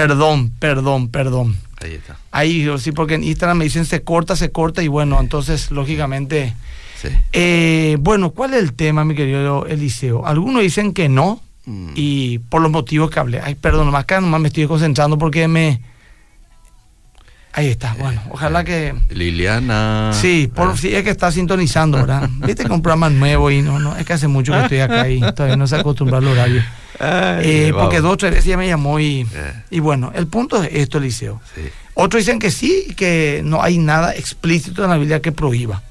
Perdón, 0.00 0.50
perdón, 0.58 1.08
perdón. 1.08 1.56
Ahí 1.80 1.94
está. 1.94 2.18
Ahí 2.30 2.68
sí, 2.78 2.92
porque 2.92 3.14
en 3.14 3.24
Instagram 3.24 3.58
me 3.58 3.64
dicen 3.64 3.84
se 3.84 4.02
corta, 4.02 4.36
se 4.36 4.50
corta 4.50 4.82
y 4.82 4.88
bueno, 4.88 5.20
entonces 5.20 5.70
lógicamente... 5.70 6.54
Sí. 7.00 7.08
Eh, 7.32 7.96
bueno, 8.00 8.30
¿cuál 8.30 8.54
es 8.54 8.60
el 8.62 8.72
tema, 8.72 9.04
mi 9.04 9.14
querido 9.14 9.66
Eliseo? 9.66 10.26
Algunos 10.26 10.62
dicen 10.62 10.94
que 10.94 11.08
no 11.10 11.42
Mm. 11.66 11.90
y 11.96 12.38
por 12.38 12.62
los 12.62 12.70
motivos 12.70 13.10
que 13.10 13.18
hablé. 13.18 13.40
Ay, 13.42 13.56
perdón, 13.56 13.86
nomás 13.86 14.04
acá 14.04 14.20
nomás 14.20 14.40
me 14.40 14.48
estoy 14.48 14.66
concentrando 14.66 15.18
porque 15.18 15.48
me... 15.48 15.80
Ahí 17.52 17.68
está, 17.68 17.94
bueno, 17.98 18.20
ojalá 18.30 18.64
que... 18.64 18.94
Liliana. 19.08 20.12
Sí, 20.12 20.50
por 20.54 20.76
si 20.76 20.94
es 20.94 21.02
que 21.02 21.10
está 21.10 21.32
sintonizando, 21.32 21.96
¿verdad? 21.98 22.28
Viste 22.46 22.64
que 22.64 22.72
un 22.72 22.82
programa 22.82 23.08
nuevo 23.08 23.50
y 23.50 23.62
no, 23.62 23.78
no, 23.78 23.96
es 23.96 24.04
que 24.04 24.12
hace 24.12 24.28
mucho 24.28 24.52
que 24.52 24.60
estoy 24.60 24.78
acá 24.80 25.08
y 25.08 25.20
todavía 25.20 25.56
no 25.56 25.66
se 25.66 25.76
acostumbra 25.76 26.18
al 26.18 26.28
horario. 26.28 26.62
Eh, 27.00 27.72
porque 27.74 28.00
dos 28.00 28.12
o 28.12 28.16
tres 28.16 28.32
veces 28.32 28.46
ya 28.46 28.56
me 28.56 28.66
llamó 28.66 28.98
y, 29.00 29.26
y 29.70 29.80
bueno, 29.80 30.12
el 30.14 30.26
punto 30.26 30.62
es 30.62 30.70
esto, 30.72 30.98
Eliseo. 30.98 31.40
Sí. 31.54 31.62
Otros 31.94 32.22
dicen 32.22 32.38
que 32.38 32.50
sí, 32.50 32.94
que 32.96 33.40
no 33.44 33.62
hay 33.62 33.78
nada 33.78 34.14
explícito 34.14 34.84
en 34.84 34.90
la 34.90 34.98
Biblia 34.98 35.22
que 35.22 35.32
prohíba. 35.32 35.82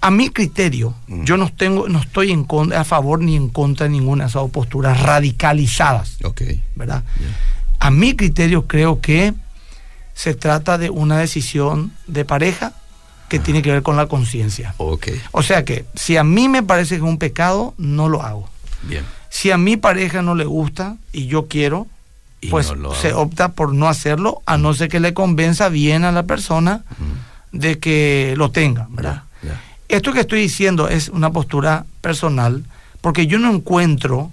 A 0.00 0.10
mi 0.10 0.30
criterio, 0.30 0.94
mm. 1.06 1.24
yo 1.24 1.36
no, 1.36 1.52
tengo, 1.52 1.88
no 1.88 2.00
estoy 2.00 2.32
en 2.32 2.46
a 2.74 2.84
favor 2.84 3.20
ni 3.20 3.36
en 3.36 3.48
contra 3.48 3.84
de 3.84 3.90
ninguna 3.90 4.24
de 4.24 4.30
esas 4.30 4.50
posturas 4.50 5.00
radicalizadas. 5.00 6.16
¿Verdad? 6.74 7.04
A 7.78 7.90
mi 7.90 8.16
criterio 8.16 8.66
creo 8.66 9.00
que 9.00 9.34
se 10.14 10.34
trata 10.34 10.78
de 10.78 10.90
una 10.90 11.18
decisión 11.18 11.92
de 12.06 12.24
pareja 12.24 12.72
que 13.28 13.38
tiene 13.38 13.62
que 13.62 13.72
ver 13.72 13.82
con 13.82 13.96
la 13.96 14.06
conciencia. 14.06 14.74
O 14.78 15.42
sea 15.42 15.64
que 15.64 15.84
si 15.94 16.16
a 16.16 16.24
mí 16.24 16.48
me 16.48 16.62
parece 16.62 16.90
que 16.90 16.96
es 16.96 17.02
un 17.02 17.18
pecado, 17.18 17.74
no 17.78 18.08
lo 18.08 18.22
hago. 18.22 18.48
Bien. 18.82 19.04
Si 19.32 19.50
a 19.50 19.56
mi 19.56 19.78
pareja 19.78 20.20
no 20.20 20.34
le 20.34 20.44
gusta 20.44 20.98
y 21.10 21.26
yo 21.26 21.48
quiero, 21.48 21.86
pues 22.50 22.70
se 23.00 23.14
opta 23.14 23.52
por 23.52 23.72
no 23.72 23.88
hacerlo, 23.88 24.42
a 24.44 24.58
no 24.58 24.74
ser 24.74 24.90
que 24.90 25.00
le 25.00 25.14
convenza 25.14 25.70
bien 25.70 26.04
a 26.04 26.12
la 26.12 26.24
persona 26.24 26.84
de 27.50 27.78
que 27.78 28.34
lo 28.36 28.50
tenga, 28.50 28.88
¿verdad? 28.90 29.22
Esto 29.88 30.12
que 30.12 30.20
estoy 30.20 30.42
diciendo 30.42 30.86
es 30.88 31.08
una 31.08 31.30
postura 31.30 31.86
personal, 32.02 32.62
porque 33.00 33.26
yo 33.26 33.38
no 33.38 33.50
encuentro 33.50 34.30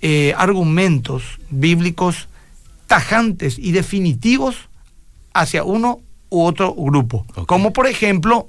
eh, 0.00 0.32
argumentos 0.38 1.22
bíblicos 1.50 2.28
tajantes 2.86 3.58
y 3.58 3.72
definitivos 3.72 4.56
hacia 5.34 5.64
uno 5.64 6.00
u 6.30 6.44
otro 6.44 6.74
grupo, 6.74 7.26
como 7.46 7.74
por 7.74 7.86
ejemplo 7.86 8.48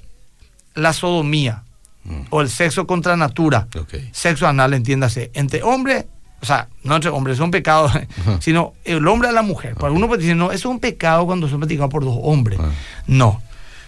la 0.73 0.93
sodomía 0.93 1.63
mm. 2.03 2.21
o 2.29 2.41
el 2.41 2.49
sexo 2.49 2.87
contra 2.87 3.15
natura, 3.17 3.67
sexo 4.11 4.47
anal, 4.47 4.73
entiéndase, 4.73 5.31
entre 5.33 5.63
hombres 5.63 6.05
o 6.41 6.45
sea, 6.45 6.67
no 6.83 6.95
entre 6.95 7.11
hombres, 7.11 7.35
es 7.35 7.39
un 7.39 7.51
pecado, 7.51 7.91
sino 8.39 8.73
el 8.83 9.07
hombre 9.07 9.29
a 9.29 9.31
la 9.31 9.43
mujer. 9.43 9.75
Para 9.75 9.93
uno 9.93 10.07
puede 10.07 10.23
decir, 10.23 10.35
no, 10.35 10.47
eso 10.47 10.69
es 10.69 10.73
un 10.73 10.79
pecado 10.79 11.25
cuando 11.27 11.47
son 11.47 11.59
practicados 11.59 11.91
por 11.91 12.03
dos 12.03 12.17
hombres. 12.23 12.59
No. 13.05 13.41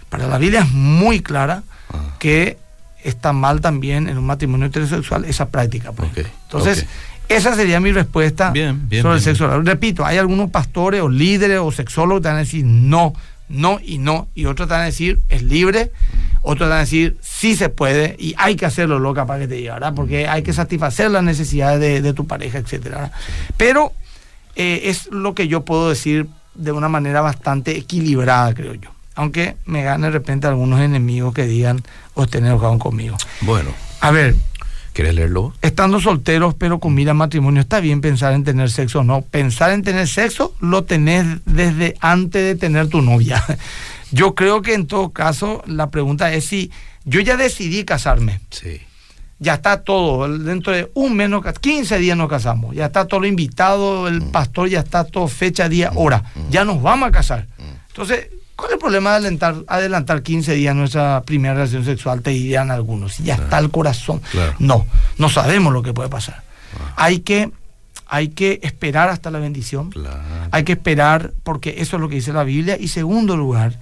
Para 0.10 0.28
la 0.28 0.38
Biblia 0.38 0.62
es 0.62 0.72
muy 0.72 1.22
clara 1.22 1.64
que 2.20 2.58
está 3.04 3.34
mal 3.34 3.60
también 3.60 4.08
en 4.08 4.18
un 4.18 4.26
matrimonio 4.26 4.68
heterosexual 4.68 5.26
esa 5.26 5.50
práctica. 5.50 5.92
Pues. 5.92 6.12
Entonces, 6.44 6.86
esa 7.28 7.56
sería 7.56 7.80
mi 7.80 7.92
respuesta 7.92 8.50
sobre 8.50 9.16
el 9.16 9.22
sexo 9.22 9.62
Repito, 9.62 10.06
hay 10.06 10.20
algunos 10.20 10.52
pastores 10.52 11.02
o 11.02 11.10
líderes 11.10 11.60
o 11.60 11.72
sexólogos 11.72 12.22
que 12.22 12.28
van 12.28 12.38
a 12.38 12.40
decir 12.40 12.64
no, 12.64 13.14
no 13.50 13.80
y 13.84 13.98
no, 13.98 14.28
y 14.36 14.46
otros 14.46 14.68
te 14.68 14.74
van 14.74 14.84
a 14.84 14.86
decir 14.86 15.20
es 15.30 15.44
libre, 15.44 15.92
otros 16.42 16.70
van 16.70 16.80
a 16.80 16.82
decir 16.82 17.18
sí 17.22 17.56
se 17.56 17.70
puede 17.70 18.16
y 18.20 18.36
hay 18.38 18.56
que 18.56 18.66
hacerlo 18.66 19.00
loca 19.00 19.26
para 19.26 19.40
que 19.40 19.48
te 19.48 19.58
llegue, 19.62 19.74
Porque 19.96 20.28
hay 20.28 20.44
que 20.44 20.54
satisfacer 20.54 21.12
las 21.12 21.24
necesidades 21.24 22.04
de, 22.04 22.14
tu 22.14 22.26
pareja, 22.28 22.58
etcétera. 22.58 23.12
Pero 23.58 23.94
eh, 24.56 24.82
es 24.86 25.08
lo 25.12 25.34
que 25.36 25.48
yo 25.48 25.66
puedo 25.66 25.90
decir 25.90 26.28
de 26.56 26.72
una 26.72 26.90
manera 26.90 27.22
bastante 27.22 27.78
equilibrada, 27.78 28.54
creo 28.54 28.74
yo. 28.76 28.90
Aunque 29.16 29.58
me 29.66 29.84
gane 29.84 30.08
de 30.08 30.12
repente 30.12 30.48
algunos 30.48 30.80
enemigos 30.80 31.34
que 31.34 31.46
digan 31.46 31.84
o 32.16 32.24
estén 32.24 32.46
enojados 32.46 32.80
conmigo. 32.80 33.16
Bueno. 33.42 33.70
A 34.00 34.12
ver, 34.12 34.36
¿Quieres 34.94 35.16
leerlo? 35.16 35.54
Estando 35.62 36.00
solteros, 36.00 36.54
pero 36.54 36.80
con 36.80 36.94
mira 36.94 37.16
matrimonio, 37.16 37.62
está 37.62 37.80
bien 37.80 38.00
pensar 38.00 38.34
en 38.34 38.44
tener 38.44 38.70
sexo 38.70 39.00
o 39.00 39.04
no. 39.04 39.22
Pensar 39.22 39.72
en 39.72 39.82
tener 39.82 40.08
sexo 40.08 40.56
lo 40.60 40.84
tenés 40.84 41.26
desde 41.46 41.96
antes 42.00 42.44
de 42.44 42.56
tener 42.56 42.88
tu 42.88 43.02
novia. 43.02 43.44
Yo 44.12 44.36
creo 44.36 44.62
que 44.62 44.76
en 44.76 44.86
todo 44.86 45.10
caso 45.10 45.64
la 45.66 45.90
pregunta 45.90 46.32
es 46.32 46.46
si 46.46 46.72
yo 47.04 47.20
ya 47.20 47.36
decidí 47.36 47.84
casarme. 47.84 48.42
Sí. 48.52 48.80
Ya 49.40 49.56
está 49.56 49.82
todo, 49.82 50.30
dentro 50.38 50.72
de 50.72 50.90
un 50.94 51.16
menos, 51.16 51.44
15 51.60 51.98
días 51.98 52.16
nos 52.16 52.30
casamos. 52.30 52.76
Ya 52.76 52.86
está 52.86 53.08
todo 53.08 53.22
lo 53.22 53.28
invitado, 53.28 54.08
el 54.08 54.22
mm. 54.22 54.32
pastor 54.32 54.70
ya 54.70 54.82
está 54.82 55.04
todo 55.04 55.28
fecha, 55.28 55.68
día, 55.68 55.92
mm. 55.92 55.98
hora. 55.98 56.24
Mm. 56.36 56.50
Ya 56.50 56.64
nos 56.64 56.82
vamos 56.82 57.10
a 57.10 57.12
casar. 57.12 57.48
Entonces, 57.90 58.28
¿Cuál 58.64 58.72
es 58.72 58.76
el 58.76 58.80
problema 58.80 59.10
de 59.10 59.16
adelantar, 59.18 59.56
adelantar 59.68 60.24
15 60.24 60.54
días 60.54 60.74
nuestra 60.74 61.22
primera 61.24 61.54
relación 61.54 61.84
sexual? 61.84 62.22
Te 62.22 62.30
dirían 62.30 62.72
algunos. 62.72 63.18
Ya 63.18 63.36
está 63.36 63.60
el 63.60 63.70
corazón. 63.70 64.22
No, 64.58 64.88
no 65.18 65.28
sabemos 65.28 65.74
lo 65.74 65.84
que 65.84 65.92
puede 65.92 66.08
pasar. 66.08 66.44
Ah. 66.80 66.94
Hay, 66.96 67.20
que, 67.20 67.52
hay 68.08 68.30
que 68.30 68.62
esperar 68.64 69.10
hasta 69.10 69.32
la 69.32 69.40
bendición. 69.40 69.90
Hay 70.52 70.64
que 70.64 70.72
esperar 70.72 71.34
porque 71.44 71.76
eso 71.80 71.98
es 71.98 72.02
lo 72.02 72.08
que 72.08 72.16
dice 72.16 72.32
la 72.32 72.46
Biblia. 72.46 72.78
Y 72.80 72.88
segundo 72.88 73.36
lugar, 73.36 73.78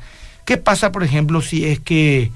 ¿qué 0.45 0.57
pasa, 0.57 0.91
por 0.91 1.03
ejemplo, 1.03 1.43
si 1.43 1.63
es 1.63 1.79
que 1.79 2.31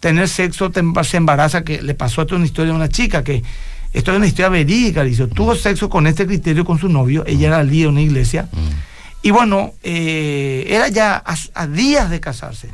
tener 0.00 0.28
sexo 0.28 0.70
te, 0.70 0.82
se 1.04 1.16
embaraza? 1.16 1.64
Que 1.64 1.80
le 1.80 1.94
pasó 1.94 2.20
a 2.20 2.26
una 2.34 2.44
historia 2.44 2.72
de 2.72 2.76
una 2.76 2.90
chica 2.90 3.24
que 3.24 3.42
esto 3.94 4.10
es 4.10 4.18
una 4.18 4.26
historia 4.26 4.50
verídica, 4.50 5.02
dice, 5.02 5.28
tuvo 5.28 5.54
sexo 5.54 5.88
con 5.88 6.06
este 6.06 6.26
criterio 6.26 6.66
con 6.66 6.78
su 6.78 6.90
novio, 6.90 7.24
ella 7.26 7.48
era 7.48 7.62
líder 7.62 7.84
de 7.84 7.88
una 7.88 8.02
iglesia. 8.02 8.50
Mm. 8.52 8.89
Y 9.22 9.30
bueno, 9.30 9.72
eh, 9.82 10.64
era 10.68 10.88
ya 10.88 11.22
a, 11.54 11.66
días 11.66 12.10
de 12.10 12.20
casarse. 12.20 12.70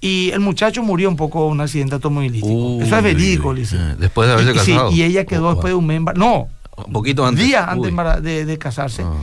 Y 0.00 0.30
el 0.30 0.40
muchacho 0.40 0.82
murió 0.82 1.08
un 1.08 1.16
poco 1.16 1.46
en 1.46 1.52
un 1.52 1.60
accidente 1.60 1.94
automovilístico. 1.94 2.80
Eso 2.80 2.96
es 2.96 3.02
verídico, 3.02 3.54
eh, 3.54 3.96
Después 3.98 4.28
de 4.28 4.34
haberse 4.34 4.54
casado. 4.54 4.90
Sí, 4.90 4.96
y 4.96 5.02
ella 5.02 5.24
quedó 5.24 5.50
después 5.50 5.72
de 5.72 5.74
un 5.74 5.86
mes. 5.86 6.00
No, 6.14 6.48
un 6.76 6.92
poquito 6.92 7.26
antes. 7.26 7.44
Días 7.44 7.66
antes 7.68 7.92
de, 8.22 8.58
casarse. 8.58 9.02
Ah. 9.02 9.14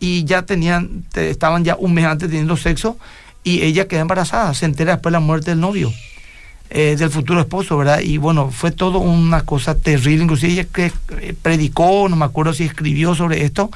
Y 0.00 0.24
ya 0.24 0.42
tenían, 0.42 1.04
estaban 1.14 1.64
ya 1.64 1.76
un 1.76 1.94
mes 1.94 2.06
antes 2.06 2.28
teniendo 2.28 2.56
sexo. 2.56 2.96
Y 3.44 3.62
ella 3.62 3.86
quedó 3.86 4.00
embarazada. 4.00 4.54
Se 4.54 4.64
entera 4.64 4.92
después 4.92 5.12
de 5.12 5.16
la 5.16 5.20
muerte 5.20 5.50
del 5.50 5.60
novio. 5.60 5.92
Eh, 6.70 6.96
del 6.96 7.10
futuro 7.10 7.40
esposo, 7.40 7.76
¿verdad? 7.76 8.00
Y 8.00 8.16
bueno, 8.16 8.50
fue 8.50 8.72
todo 8.72 8.98
una 8.98 9.42
cosa 9.42 9.76
terrible. 9.76 10.24
Inclusive 10.24 10.52
ella 10.52 10.64
que 10.64 10.90
predicó, 11.42 12.08
no 12.08 12.16
me 12.16 12.24
acuerdo 12.24 12.54
si 12.54 12.64
escribió 12.64 13.14
sobre 13.14 13.44
esto. 13.44 13.70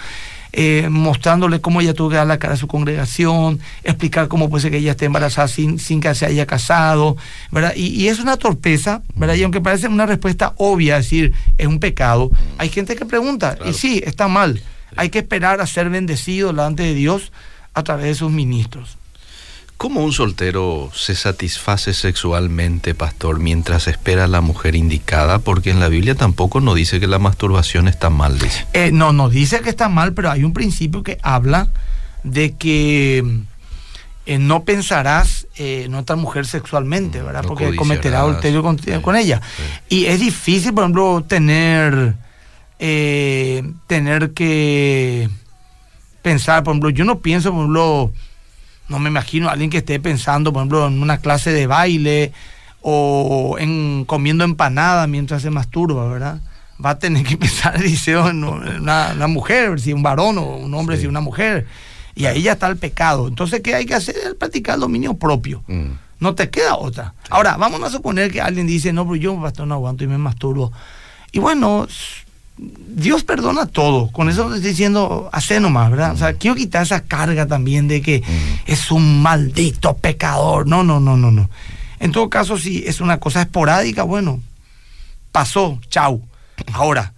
Eh, 0.52 0.88
mostrándole 0.90 1.60
cómo 1.60 1.80
ella 1.80 1.92
tuvo 1.92 2.10
que 2.10 2.16
dar 2.16 2.26
la 2.26 2.38
cara 2.38 2.54
a 2.54 2.56
su 2.56 2.66
congregación, 2.66 3.60
explicar 3.84 4.28
cómo 4.28 4.48
puede 4.48 4.62
ser 4.62 4.70
que 4.70 4.78
ella 4.78 4.92
esté 4.92 5.04
embarazada 5.04 5.46
sin, 5.46 5.78
sin 5.78 6.00
que 6.00 6.14
se 6.14 6.26
haya 6.26 6.46
casado, 6.46 7.16
¿verdad? 7.50 7.74
Y, 7.76 8.08
es 8.08 8.18
una 8.18 8.36
torpeza, 8.38 9.02
¿verdad? 9.14 9.34
Y 9.34 9.42
aunque 9.42 9.60
parece 9.60 9.88
una 9.88 10.06
respuesta 10.06 10.54
obvia, 10.56 10.96
decir, 10.96 11.34
es 11.58 11.66
un 11.66 11.80
pecado, 11.80 12.30
hay 12.56 12.70
gente 12.70 12.96
que 12.96 13.04
pregunta, 13.04 13.58
y 13.66 13.72
sí, 13.74 14.02
está 14.04 14.28
mal, 14.28 14.62
hay 14.96 15.10
que 15.10 15.18
esperar 15.18 15.60
a 15.60 15.66
ser 15.66 15.90
bendecido 15.90 16.48
delante 16.48 16.82
de 16.82 16.94
Dios 16.94 17.30
a 17.74 17.82
través 17.82 18.06
de 18.06 18.14
sus 18.14 18.30
ministros. 18.30 18.97
¿Cómo 19.78 20.02
un 20.02 20.12
soltero 20.12 20.90
se 20.92 21.14
satisface 21.14 21.94
sexualmente, 21.94 22.96
pastor, 22.96 23.38
mientras 23.38 23.86
espera 23.86 24.24
a 24.24 24.26
la 24.26 24.40
mujer 24.40 24.74
indicada? 24.74 25.38
Porque 25.38 25.70
en 25.70 25.78
la 25.78 25.88
Biblia 25.88 26.16
tampoco 26.16 26.60
nos 26.60 26.74
dice 26.74 26.98
que 26.98 27.06
la 27.06 27.20
masturbación 27.20 27.86
está 27.86 28.10
mal, 28.10 28.40
dice. 28.40 28.66
Eh, 28.72 28.90
no, 28.90 29.12
no 29.12 29.28
dice 29.28 29.60
que 29.60 29.70
está 29.70 29.88
mal, 29.88 30.14
pero 30.14 30.32
hay 30.32 30.42
un 30.42 30.52
principio 30.52 31.04
que 31.04 31.18
habla 31.22 31.68
de 32.24 32.56
que 32.56 33.22
eh, 34.26 34.38
no 34.38 34.64
pensarás 34.64 35.46
eh, 35.54 35.84
en 35.84 35.94
otra 35.94 36.16
mujer 36.16 36.44
sexualmente, 36.46 37.22
¿verdad? 37.22 37.44
Porque 37.46 37.76
cometerá 37.76 38.18
adulterio 38.18 38.64
con, 38.64 38.78
con, 38.78 39.14
ella. 39.14 39.40
Y 39.88 40.06
es 40.06 40.18
difícil, 40.18 40.74
por 40.74 40.82
ejemplo, 40.82 41.24
tener, 41.24 42.16
tener 43.86 44.32
que 44.32 45.30
pensar, 46.22 46.64
por 46.64 46.72
ejemplo, 46.72 46.90
yo 46.90 47.04
no 47.04 47.20
pienso, 47.20 47.52
por 47.52 47.60
ejemplo, 47.60 48.12
no 48.88 48.98
me 48.98 49.10
imagino 49.10 49.48
a 49.48 49.52
alguien 49.52 49.70
que 49.70 49.78
esté 49.78 50.00
pensando, 50.00 50.52
por 50.52 50.60
ejemplo, 50.60 50.86
en 50.86 51.02
una 51.02 51.18
clase 51.18 51.52
de 51.52 51.66
baile 51.66 52.32
o 52.80 53.56
en 53.58 54.04
comiendo 54.06 54.44
empanada 54.44 55.06
mientras 55.06 55.42
se 55.42 55.50
masturba, 55.50 56.08
¿verdad? 56.08 56.40
Va 56.84 56.90
a 56.90 56.98
tener 56.98 57.24
que 57.24 57.36
pensar, 57.38 57.80
dice, 57.80 58.12
en 58.12 58.44
una, 58.44 59.12
una 59.14 59.26
mujer, 59.26 59.80
si 59.80 59.92
un 59.92 60.02
varón 60.02 60.38
o 60.38 60.56
un 60.56 60.72
hombre, 60.74 60.96
si 60.96 61.06
una 61.06 61.20
mujer. 61.20 61.66
Y 62.14 62.26
ahí 62.26 62.42
ya 62.42 62.52
está 62.52 62.66
el 62.66 62.76
pecado. 62.76 63.28
Entonces, 63.28 63.60
¿qué 63.60 63.74
hay 63.74 63.86
que 63.86 63.94
hacer? 63.94 64.16
El 64.24 64.36
practicar 64.36 64.74
el 64.74 64.80
dominio 64.80 65.14
propio. 65.14 65.62
Mm. 65.68 65.92
No 66.20 66.34
te 66.34 66.50
queda 66.50 66.74
otra. 66.74 67.14
Ahora, 67.30 67.56
vamos 67.56 67.80
a 67.82 67.90
suponer 67.90 68.32
que 68.32 68.40
alguien 68.40 68.66
dice, 68.66 68.92
no, 68.92 69.04
pero 69.04 69.16
yo 69.16 69.40
pastor 69.40 69.68
no 69.68 69.74
aguanto 69.74 70.02
y 70.02 70.08
me 70.08 70.18
masturbo. 70.18 70.72
Y 71.30 71.38
bueno, 71.38 71.86
Dios 72.58 73.22
perdona 73.22 73.66
todo. 73.66 74.10
Con 74.10 74.28
eso 74.28 74.52
estoy 74.54 74.70
diciendo, 74.70 75.28
hace 75.32 75.60
nomás, 75.60 75.90
¿verdad? 75.90 76.12
O 76.12 76.16
sea, 76.16 76.34
quiero 76.34 76.56
quitar 76.56 76.82
esa 76.82 77.02
carga 77.02 77.46
también 77.46 77.88
de 77.88 78.02
que 78.02 78.22
es 78.66 78.90
un 78.90 79.22
maldito 79.22 79.96
pecador. 79.96 80.66
No, 80.66 80.82
no, 80.82 80.98
no, 80.98 81.16
no, 81.16 81.30
no. 81.30 81.48
En 82.00 82.12
todo 82.12 82.28
caso, 82.28 82.58
si 82.58 82.84
es 82.86 83.00
una 83.00 83.18
cosa 83.20 83.42
esporádica, 83.42 84.02
bueno, 84.02 84.40
pasó, 85.32 85.78
chau. 85.88 86.22
Ahora, 86.72 87.12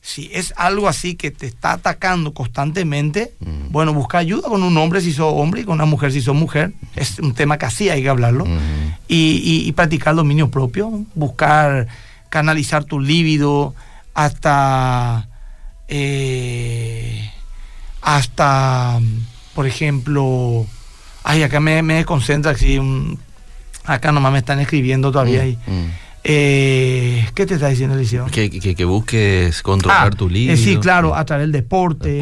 si 0.00 0.30
es 0.32 0.54
algo 0.56 0.88
así 0.88 1.16
que 1.16 1.30
te 1.30 1.46
está 1.46 1.72
atacando 1.72 2.32
constantemente, 2.32 3.34
bueno, 3.70 3.92
busca 3.92 4.18
ayuda 4.18 4.48
con 4.48 4.62
un 4.62 4.76
hombre 4.78 5.00
si 5.00 5.12
sos 5.12 5.32
hombre 5.34 5.62
y 5.62 5.64
con 5.64 5.74
una 5.74 5.84
mujer 5.84 6.12
si 6.12 6.22
sos 6.22 6.34
mujer. 6.34 6.72
Es 6.94 7.18
un 7.18 7.34
tema 7.34 7.58
que 7.58 7.66
así 7.66 7.88
hay 7.88 8.02
que 8.02 8.08
hablarlo. 8.08 8.46
y, 9.08 9.64
y, 9.66 9.72
practicar 9.72 10.14
dominio 10.14 10.50
propio, 10.50 11.04
buscar 11.14 11.88
canalizar 12.28 12.84
tu 12.84 13.00
líbido 13.00 13.74
hasta, 14.16 15.28
eh, 15.88 17.30
hasta, 18.00 18.98
por 19.54 19.66
ejemplo, 19.66 20.66
Ay, 21.28 21.42
acá 21.42 21.58
me, 21.58 21.82
me 21.82 21.94
desconcentra, 21.94 22.52
así, 22.52 22.80
acá 23.84 24.12
nomás 24.12 24.32
me 24.32 24.38
están 24.38 24.60
escribiendo 24.60 25.10
todavía. 25.10 25.42
ahí. 25.42 25.58
Eh, 26.22 27.26
¿Qué 27.34 27.46
te 27.46 27.54
está 27.54 27.68
diciendo 27.68 27.96
Eliseo? 27.96 28.26
Que, 28.26 28.48
que, 28.48 28.76
que 28.76 28.84
busques 28.84 29.60
controlar 29.62 30.06
ah, 30.06 30.16
tu 30.16 30.28
líbido. 30.28 30.54
Eh, 30.54 30.56
sí, 30.56 30.76
claro, 30.76 31.16
a 31.16 31.24
través 31.24 31.44
del 31.44 31.52
deporte. 31.52 32.20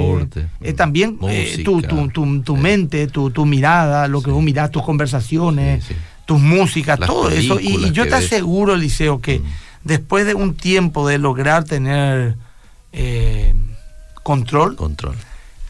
Eh, 0.62 0.72
también 0.72 1.18
tu, 1.64 1.82
tu, 1.82 2.08
tu, 2.08 2.42
tu 2.42 2.56
mente, 2.56 3.06
tu, 3.08 3.44
mirada, 3.44 4.08
lo 4.08 4.22
que 4.22 4.30
vos 4.30 4.42
mirás, 4.42 4.70
tus 4.70 4.82
conversaciones, 4.82 5.84
tus 6.24 6.40
músicas, 6.40 6.98
todo 6.98 7.28
eso. 7.28 7.60
Y, 7.60 7.92
yo 7.92 8.08
te 8.08 8.14
aseguro, 8.14 8.72
Eliseo, 8.72 9.20
que 9.20 9.40
mm. 9.40 9.44
Después 9.84 10.26
de 10.26 10.34
un 10.34 10.54
tiempo 10.54 11.06
de 11.06 11.18
lograr 11.18 11.64
tener 11.64 12.36
control, 14.22 14.76
control, 14.76 15.16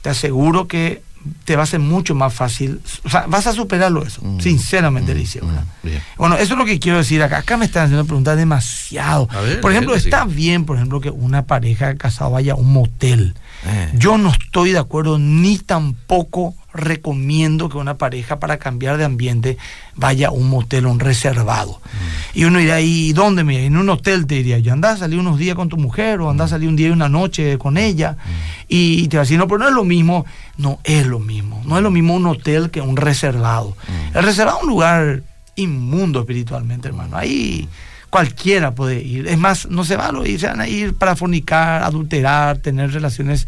te 0.03 0.11
aseguro 0.11 0.69
que 0.69 1.03
te 1.45 1.57
va 1.57 1.63
a 1.63 1.67
ser 1.67 1.81
mucho 1.81 2.15
más 2.15 2.35
fácil, 2.35 2.81
o 3.05 3.09
sea, 3.09 3.25
vas 3.27 3.47
a 3.47 3.53
superarlo 3.53 4.05
eso, 4.05 4.21
mm. 4.23 4.41
sinceramente, 4.41 5.15
mm. 5.15 5.47
mm. 5.47 5.91
Bueno, 6.19 6.37
eso 6.37 6.55
es 6.55 6.59
lo 6.59 6.65
que 6.65 6.79
quiero 6.79 6.99
decir 6.99 7.23
acá. 7.23 7.39
Acá 7.39 7.57
me 7.57 7.65
están 7.65 7.85
haciendo 7.85 8.05
preguntas 8.05 8.37
demasiado. 8.37 9.29
por 9.61 9.73
ejemplo, 9.73 9.95
está 9.95 10.25
bien, 10.25 10.65
por 10.65 10.77
ejemplo, 10.77 11.01
que 11.01 11.11
una 11.11 11.47
pareja 11.47 11.95
casada 11.97 12.31
vaya 12.31 12.53
a 12.53 12.57
un 12.57 12.73
motel. 12.73 13.35
Eh. 13.67 13.91
Yo 13.95 14.19
no 14.19 14.31
estoy 14.31 14.73
de 14.73 14.79
acuerdo 14.79 15.19
ni 15.19 15.59
tampoco 15.59 16.55
recomiendo 16.75 17.69
que 17.69 17.79
una 17.79 17.97
pareja 17.97 18.41
para 18.41 18.59
cambiar 18.59 18.99
de 18.99 19.05
ambiente 19.05 19.57
vaya 19.95 20.29
a 20.29 20.31
un 20.33 20.49
motel, 20.51 20.87
un 20.87 20.99
reservado. 21.01 21.81
Mm. 21.83 22.39
Y 22.39 22.45
uno 22.45 22.59
dirá, 22.59 22.81
¿y 22.81 23.13
dónde 23.13 23.45
me 23.45 23.65
En 23.65 23.77
un 23.77 23.89
hotel 23.89 24.27
te 24.27 24.35
diría, 24.35 24.59
yo 24.59 24.73
andás 24.73 24.97
a 24.97 24.99
salir 24.99 25.19
unos 25.19 25.39
días 25.39 25.55
con 25.55 25.69
tu 25.69 25.77
mujer 25.77 26.21
o 26.21 26.31
andás 26.31 26.47
a 26.47 26.57
salir 26.57 26.69
un 26.69 26.77
día 26.77 26.89
y 26.89 26.91
una 26.91 27.09
noche 27.09 27.57
con 27.59 27.79
ella. 27.79 28.13
Mm. 28.13 28.65
Y, 28.69 29.09
te 29.09 29.17
va 29.17 29.23
a 29.23 29.25
decir, 29.25 29.39
no, 29.39 29.47
pero 29.47 29.59
no 29.59 29.69
es 29.69 29.75
lo 29.75 29.85
mismo. 29.85 30.27
No 30.59 30.81
es 30.85 31.07
lo 31.07 31.21
mismo. 31.21 31.63
No 31.65 31.77
es 31.77 31.83
lo 31.83 31.91
mismo 31.91 32.15
un 32.15 32.27
hotel 32.27 32.71
que 32.71 32.81
un 32.81 32.97
reservado. 32.97 33.77
Mm. 33.87 34.17
El 34.19 34.25
reservado 34.25 34.59
es 34.59 34.65
un 34.65 34.71
lugar 34.71 35.23
inmundo 35.57 36.21
espiritualmente, 36.21 36.89
hermano. 36.89 37.17
Ahí 37.17 37.69
cualquiera 38.11 38.73
puede 38.75 39.03
ir. 39.03 39.29
Es 39.29 39.39
más, 39.39 39.69
no 39.69 39.85
se 39.85 39.97
va 39.97 40.09
a 40.09 40.29
ir, 40.29 40.41
se 40.41 40.47
van 40.47 40.61
a 40.61 40.69
ir 40.69 40.95
para 40.95 41.17
fornicar, 41.17 41.83
adulterar, 41.83 42.59
tener 42.59 42.93
relaciones 42.93 43.47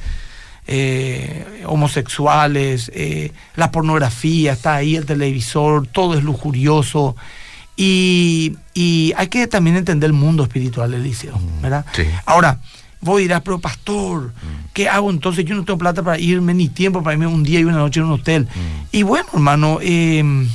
eh, 0.68 1.64
homosexuales, 1.66 2.90
eh, 2.94 3.32
la 3.54 3.70
pornografía, 3.70 4.52
está 4.52 4.74
ahí 4.74 4.96
el 4.96 5.06
televisor, 5.06 5.86
todo 5.86 6.14
es 6.16 6.24
lujurioso. 6.24 7.16
Y, 7.76 8.56
hay 9.16 9.28
que 9.28 9.46
también 9.46 9.76
entender 9.76 10.08
el 10.08 10.14
mundo 10.14 10.42
espiritual 10.42 10.90
del 10.90 11.02
liceo, 11.02 11.38
mm, 11.38 11.62
¿verdad? 11.62 11.86
Ahora, 12.24 12.58
vos 13.00 13.20
dirás, 13.20 13.42
pero 13.42 13.58
pastor, 13.58 14.28
mm. 14.28 14.72
¿qué 14.72 14.88
hago 14.88 15.10
entonces? 15.10 15.44
Yo 15.44 15.54
no 15.54 15.64
tengo 15.64 15.78
plata 15.78 16.02
para 16.02 16.18
irme 16.18 16.54
ni 16.54 16.68
tiempo 16.68 17.02
para 17.02 17.14
irme 17.14 17.26
un 17.26 17.42
día 17.42 17.60
y 17.60 17.64
una 17.64 17.76
noche 17.76 18.00
en 18.00 18.06
un 18.06 18.12
hotel. 18.12 18.44
Mm. 18.44 18.86
Y 18.92 19.02
bueno, 19.02 19.28
hermano, 19.34 19.78
em, 19.82 20.48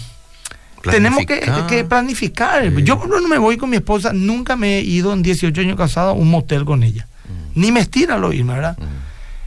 tenemos 0.82 1.25
que, 1.25 1.86
planificar. 1.88 2.70
Yo 2.84 3.01
no 3.08 3.27
me 3.27 3.38
voy 3.38 3.58
con 3.58 3.70
mi 3.70 3.77
esposa, 3.77 4.12
nunca 4.13 4.56
me 4.56 4.80
he 4.80 4.82
ido 4.82 5.13
en 5.13 5.22
18 5.22 5.62
años 5.62 5.77
casado 5.77 6.10
a 6.10 6.13
un 6.13 6.30
motel 6.30 6.65
con 6.65 6.84
ella. 6.84 7.08
Ni 7.53 7.72
me 7.72 7.82
estira 7.82 8.18
lo 8.18 8.34
irme, 8.34 8.53
¿verdad? 8.53 8.77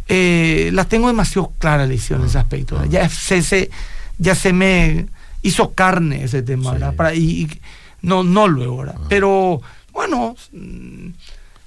Eh, 0.08 0.70
las 0.73 0.88
tengo 0.88 1.08
demasiado 1.08 1.52
claras, 1.58 1.88
en 1.88 2.25
ese 2.25 2.38
aspecto. 2.38 2.78
Ah. 2.78 2.87
Ya, 2.87 3.08
se, 3.08 3.70
ya 4.18 4.34
se 4.34 4.52
me 4.52 5.06
hizo 5.42 5.73
carne 5.73 6.25
ese 6.25 6.42
tema, 6.42 6.92
Para, 6.92 7.14
y, 7.14 7.49
no, 8.02 8.23
no 8.23 8.49
luego, 8.49 8.78
¿verdad? 8.78 8.96
Ah. 8.99 9.06
Pero 9.08 9.61
bueno, 9.92 10.37
mm, 10.52 11.08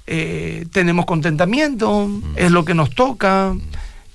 eh, 0.07 0.65
tenemos 0.71 1.05
contentamiento, 1.05 2.07
mm. 2.07 2.33
es 2.35 2.51
lo 2.51 2.63
que 2.63 2.73
nos 2.73 2.91
toca. 2.91 3.53
Mm. 3.53 3.61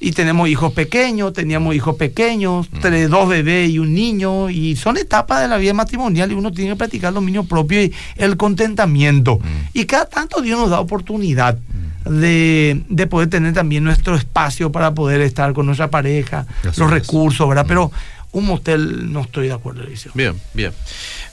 Y 0.04 0.10
tenemos 0.12 0.48
hijos 0.48 0.72
pequeños, 0.72 1.32
teníamos 1.32 1.74
hijos 1.76 1.94
pequeños, 1.94 2.68
dos 3.08 3.28
bebés 3.28 3.70
y 3.70 3.78
un 3.78 3.94
niño, 3.94 4.50
y 4.50 4.74
son 4.74 4.96
etapas 4.96 5.42
de 5.42 5.48
la 5.48 5.58
vida 5.58 5.74
matrimonial 5.74 6.32
y 6.32 6.34
uno 6.34 6.50
tiene 6.50 6.72
que 6.72 6.76
practicar 6.76 7.12
los 7.12 7.22
dominio 7.22 7.44
propio 7.44 7.84
y 7.84 7.92
el 8.16 8.36
contentamiento. 8.36 9.38
Y 9.72 9.84
cada 9.86 10.06
tanto 10.06 10.42
Dios 10.42 10.58
nos 10.58 10.70
da 10.70 10.80
oportunidad 10.80 11.56
de, 12.04 13.06
poder 13.08 13.30
tener 13.30 13.54
también 13.54 13.84
nuestro 13.84 14.16
espacio 14.16 14.72
para 14.72 14.92
poder 14.92 15.20
estar 15.20 15.52
con 15.52 15.66
nuestra 15.66 15.88
pareja, 15.88 16.46
los 16.76 16.90
recursos, 16.90 17.48
¿verdad? 17.48 17.66
Pero 17.68 17.92
un 18.32 18.46
motel 18.46 19.12
no 19.12 19.20
estoy 19.20 19.48
de 19.48 19.52
acuerdo, 19.52 19.82
Eliseo. 19.82 20.12
Bien, 20.14 20.34
bien. 20.54 20.72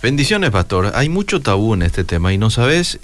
Bendiciones, 0.03 0.51
pastor. 0.51 0.91
Hay 0.95 1.10
mucho 1.10 1.41
tabú 1.41 1.73
en 1.73 1.82
este 1.82 2.03
tema 2.03 2.34
y 2.34 2.38
no 2.38 2.49
sabes, 2.49 2.95
eh, 2.95 2.99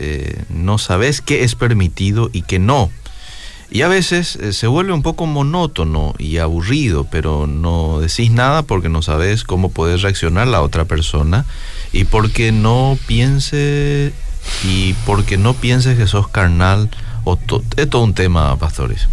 eh, 0.00 0.44
no 0.48 0.78
sabes 0.78 1.20
qué 1.20 1.44
es 1.44 1.54
permitido 1.54 2.30
y 2.32 2.42
qué 2.42 2.58
no. 2.58 2.90
Y 3.70 3.82
a 3.82 3.88
veces 3.88 4.36
eh, 4.36 4.52
se 4.52 4.66
vuelve 4.66 4.92
un 4.92 5.02
poco 5.02 5.26
monótono 5.26 6.14
y 6.18 6.38
aburrido, 6.38 7.04
pero 7.10 7.46
no 7.46 7.98
decís 8.00 8.30
nada 8.30 8.62
porque 8.62 8.88
no 8.88 9.02
sabes 9.02 9.44
cómo 9.44 9.70
puede 9.70 9.96
reaccionar 9.96 10.46
la 10.46 10.62
otra 10.62 10.84
persona 10.84 11.44
y 11.92 12.04
porque 12.04 12.52
no 12.52 12.96
piense 13.06 14.12
y 14.64 14.94
porque 15.04 15.36
no 15.36 15.54
pienses 15.54 15.98
que 15.98 16.06
sos 16.06 16.28
carnal, 16.28 16.88
o 17.24 17.38
es 17.76 17.90
todo 17.90 18.04
un 18.04 18.14
tema, 18.14 18.56
pastores. 18.56 19.08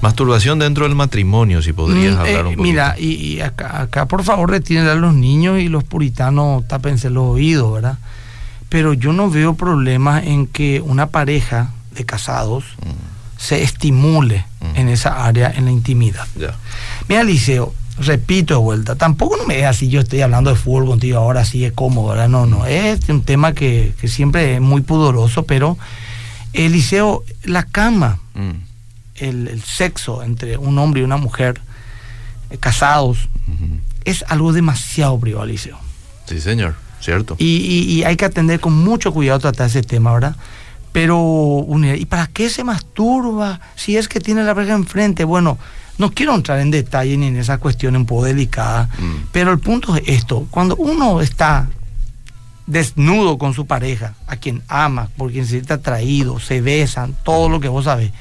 Masturbación 0.00 0.58
dentro 0.58 0.84
del 0.84 0.94
matrimonio, 0.94 1.62
si 1.62 1.72
podrías 1.72 2.16
mm, 2.16 2.20
hablar 2.20 2.46
un 2.46 2.52
eh, 2.52 2.56
poco. 2.56 2.62
Mira, 2.62 2.96
y, 2.98 3.40
acá, 3.40 4.06
por 4.08 4.22
favor 4.24 4.50
retiren 4.50 4.86
a 4.86 4.94
los 4.94 5.14
niños 5.14 5.60
y 5.60 5.68
los 5.68 5.84
puritanos 5.84 6.66
tápense 6.66 7.10
los 7.10 7.24
oídos, 7.24 7.72
¿verdad? 7.74 7.98
Pero 8.68 8.94
yo 8.94 9.12
no 9.12 9.30
veo 9.30 9.54
problema 9.54 10.22
en 10.22 10.46
que 10.46 10.80
una 10.80 11.08
pareja 11.08 11.70
de 11.92 12.04
casados 12.04 12.64
mm. 12.84 13.11
Se 13.42 13.60
estimule 13.64 14.46
mm. 14.60 14.76
en 14.76 14.88
esa 14.88 15.24
área, 15.24 15.50
en 15.50 15.64
la 15.64 15.72
intimidad. 15.72 16.28
Mira, 17.08 17.24
Liceo, 17.24 17.74
repito 17.98 18.54
de 18.54 18.60
vuelta, 18.60 18.94
tampoco 18.94 19.36
no 19.36 19.44
me 19.46 19.58
es 19.58 19.64
así, 19.66 19.88
yo 19.88 20.00
estoy 20.00 20.20
hablando 20.20 20.50
de 20.50 20.56
fútbol 20.56 20.86
contigo 20.86 21.18
ahora, 21.18 21.40
así 21.40 21.64
es 21.64 21.72
cómodo, 21.72 22.10
¿verdad? 22.10 22.28
No, 22.28 22.46
no, 22.46 22.66
es 22.66 23.08
un 23.08 23.24
tema 23.24 23.52
que, 23.52 23.94
siempre 24.04 24.54
es 24.54 24.60
muy 24.60 24.82
pudoroso, 24.82 25.42
pero 25.42 25.76
Eliseo, 26.52 27.24
la 27.42 27.64
cama, 27.64 28.20
mm. 28.34 28.50
el, 29.16 29.60
sexo 29.64 30.22
entre 30.22 30.56
un 30.56 30.78
hombre 30.78 31.00
y 31.00 31.04
una 31.04 31.16
mujer, 31.16 31.60
eh, 32.50 32.58
casados, 32.58 33.28
es 34.04 34.24
algo 34.28 34.52
demasiado 34.52 35.18
privado, 35.18 35.46
Eliseo. 35.46 35.78
Sí, 36.26 36.40
señor, 36.40 36.76
cierto. 37.00 37.34
Y, 37.38 38.04
hay 38.04 38.14
que 38.14 38.24
atender 38.24 38.60
con 38.60 38.72
mucho 38.72 39.12
cuidado 39.12 39.40
tratar 39.40 39.66
ese 39.66 39.82
tema, 39.82 40.12
¿verdad? 40.12 40.36
Pero, 40.92 41.66
¿y 41.96 42.04
para 42.04 42.26
qué 42.26 42.50
se 42.50 42.64
masturba 42.64 43.60
si 43.74 43.96
es 43.96 44.08
que 44.08 44.20
tiene 44.20 44.44
la 44.44 44.54
pareja 44.54 44.74
enfrente? 44.74 45.24
Bueno, 45.24 45.58
no 45.96 46.10
quiero 46.10 46.34
entrar 46.34 46.60
en 46.60 46.70
detalle 46.70 47.16
ni 47.16 47.28
en 47.28 47.36
esa 47.36 47.58
cuestión 47.58 47.96
un 47.96 48.04
poco 48.04 48.24
delicada, 48.24 48.88
mm. 48.98 49.28
pero 49.32 49.52
el 49.52 49.58
punto 49.58 49.96
es 49.96 50.02
esto, 50.06 50.46
cuando 50.50 50.76
uno 50.76 51.20
está 51.22 51.68
desnudo 52.66 53.38
con 53.38 53.54
su 53.54 53.66
pareja, 53.66 54.14
a 54.26 54.36
quien 54.36 54.62
ama, 54.68 55.08
por 55.16 55.32
quien 55.32 55.44
se 55.44 55.52
siente 55.52 55.72
atraído, 55.72 56.38
se 56.40 56.60
besan, 56.60 57.14
todo 57.24 57.48
lo 57.48 57.58
que 57.58 57.68
vos 57.68 57.86
sabés, 57.86 58.12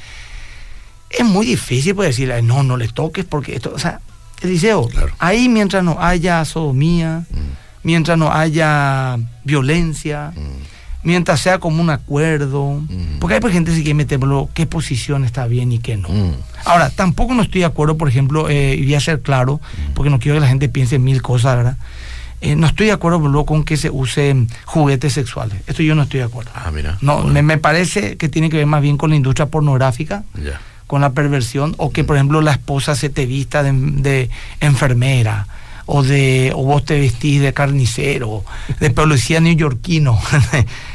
es 1.10 1.26
muy 1.26 1.46
difícil 1.46 1.94
pues 1.94 2.10
decirle, 2.10 2.42
no, 2.42 2.64
no 2.64 2.78
le 2.78 2.88
toques 2.88 3.26
porque 3.26 3.56
esto, 3.56 3.74
o 3.76 3.80
sea, 3.80 4.00
Eliseo, 4.42 4.90
ahí 5.20 5.50
mientras 5.50 5.84
no 5.84 5.98
haya 6.00 6.44
sodomía, 6.46 7.26
mm. 7.30 7.84
mientras 7.84 8.18
no 8.18 8.32
haya 8.32 9.18
violencia, 9.44 10.34
mm 10.36 10.71
mientras 11.04 11.40
sea 11.40 11.60
como 11.60 11.82
un 11.82 11.90
acuerdo. 11.90 12.82
Mm. 12.88 13.20
Porque 13.20 13.36
hay 13.36 13.52
gente 13.52 13.72
que 13.72 13.78
quiere 13.78 13.94
meterlo 13.94 14.50
qué 14.54 14.66
posición 14.66 15.24
está 15.24 15.48
bien 15.48 15.72
y 15.72 15.80
qué 15.80 15.98
no. 15.98 16.10
Mm. 16.10 16.34
Ahora, 16.66 16.90
tampoco 16.90 17.34
no 17.34 17.44
estoy 17.44 17.62
de 17.62 17.66
acuerdo, 17.66 17.98
por 17.98 18.08
ejemplo, 18.08 18.50
eh, 18.50 18.76
y 18.76 18.84
voy 18.84 18.96
a 18.96 19.00
ser 19.00 19.22
claro, 19.22 19.58
mm. 19.58 19.94
porque 19.94 20.10
no 20.10 20.20
quiero 20.20 20.36
que 20.36 20.42
la 20.42 20.48
gente 20.48 20.70
piense 20.70 21.00
mil 21.00 21.22
cosas, 21.22 21.58
¿verdad? 21.58 21.78
Eh, 22.42 22.56
no 22.56 22.66
estoy 22.66 22.88
de 22.88 22.94
acuerdo 22.94 23.46
con 23.46 23.64
que 23.64 23.78
se 23.78 23.92
usen 23.92 24.48
juguetes 24.66 25.14
sexuales. 25.14 25.62
Esto 25.68 25.84
yo 25.84 25.94
no 25.94 26.04
estoy 26.04 26.22
de 26.22 26.26
acuerdo. 26.26 26.52
Ah, 26.56 26.72
mira. 26.74 26.98
No, 27.02 27.24
me, 27.24 27.58
parece 27.60 28.18
que 28.18 28.30
tiene 28.30 28.50
que 28.50 28.58
ver 28.58 28.66
más 28.66 28.82
bien 28.82 28.98
con 28.98 29.12
la 29.12 29.16
industria 29.16 29.46
pornográfica. 29.46 30.24
con 30.88 31.00
la 31.00 31.12
perversión, 31.12 31.74
o 31.78 31.92
que 31.92 32.04
por 32.04 32.18
ejemplo 32.18 32.42
la 32.42 32.52
esposa 32.52 32.96
se 32.96 33.10
te 33.10 33.26
vista 33.26 33.64
de 33.64 34.30
enfermera, 34.60 35.48
o 35.86 36.04
de 36.04 36.54
o 36.56 36.64
vos 36.64 36.86
te 36.86 37.00
vestís 37.00 37.42
de 37.42 37.54
carnicero, 37.54 38.44
de 38.80 38.90
policía 38.92 39.42
neoyorquino. 39.42 40.18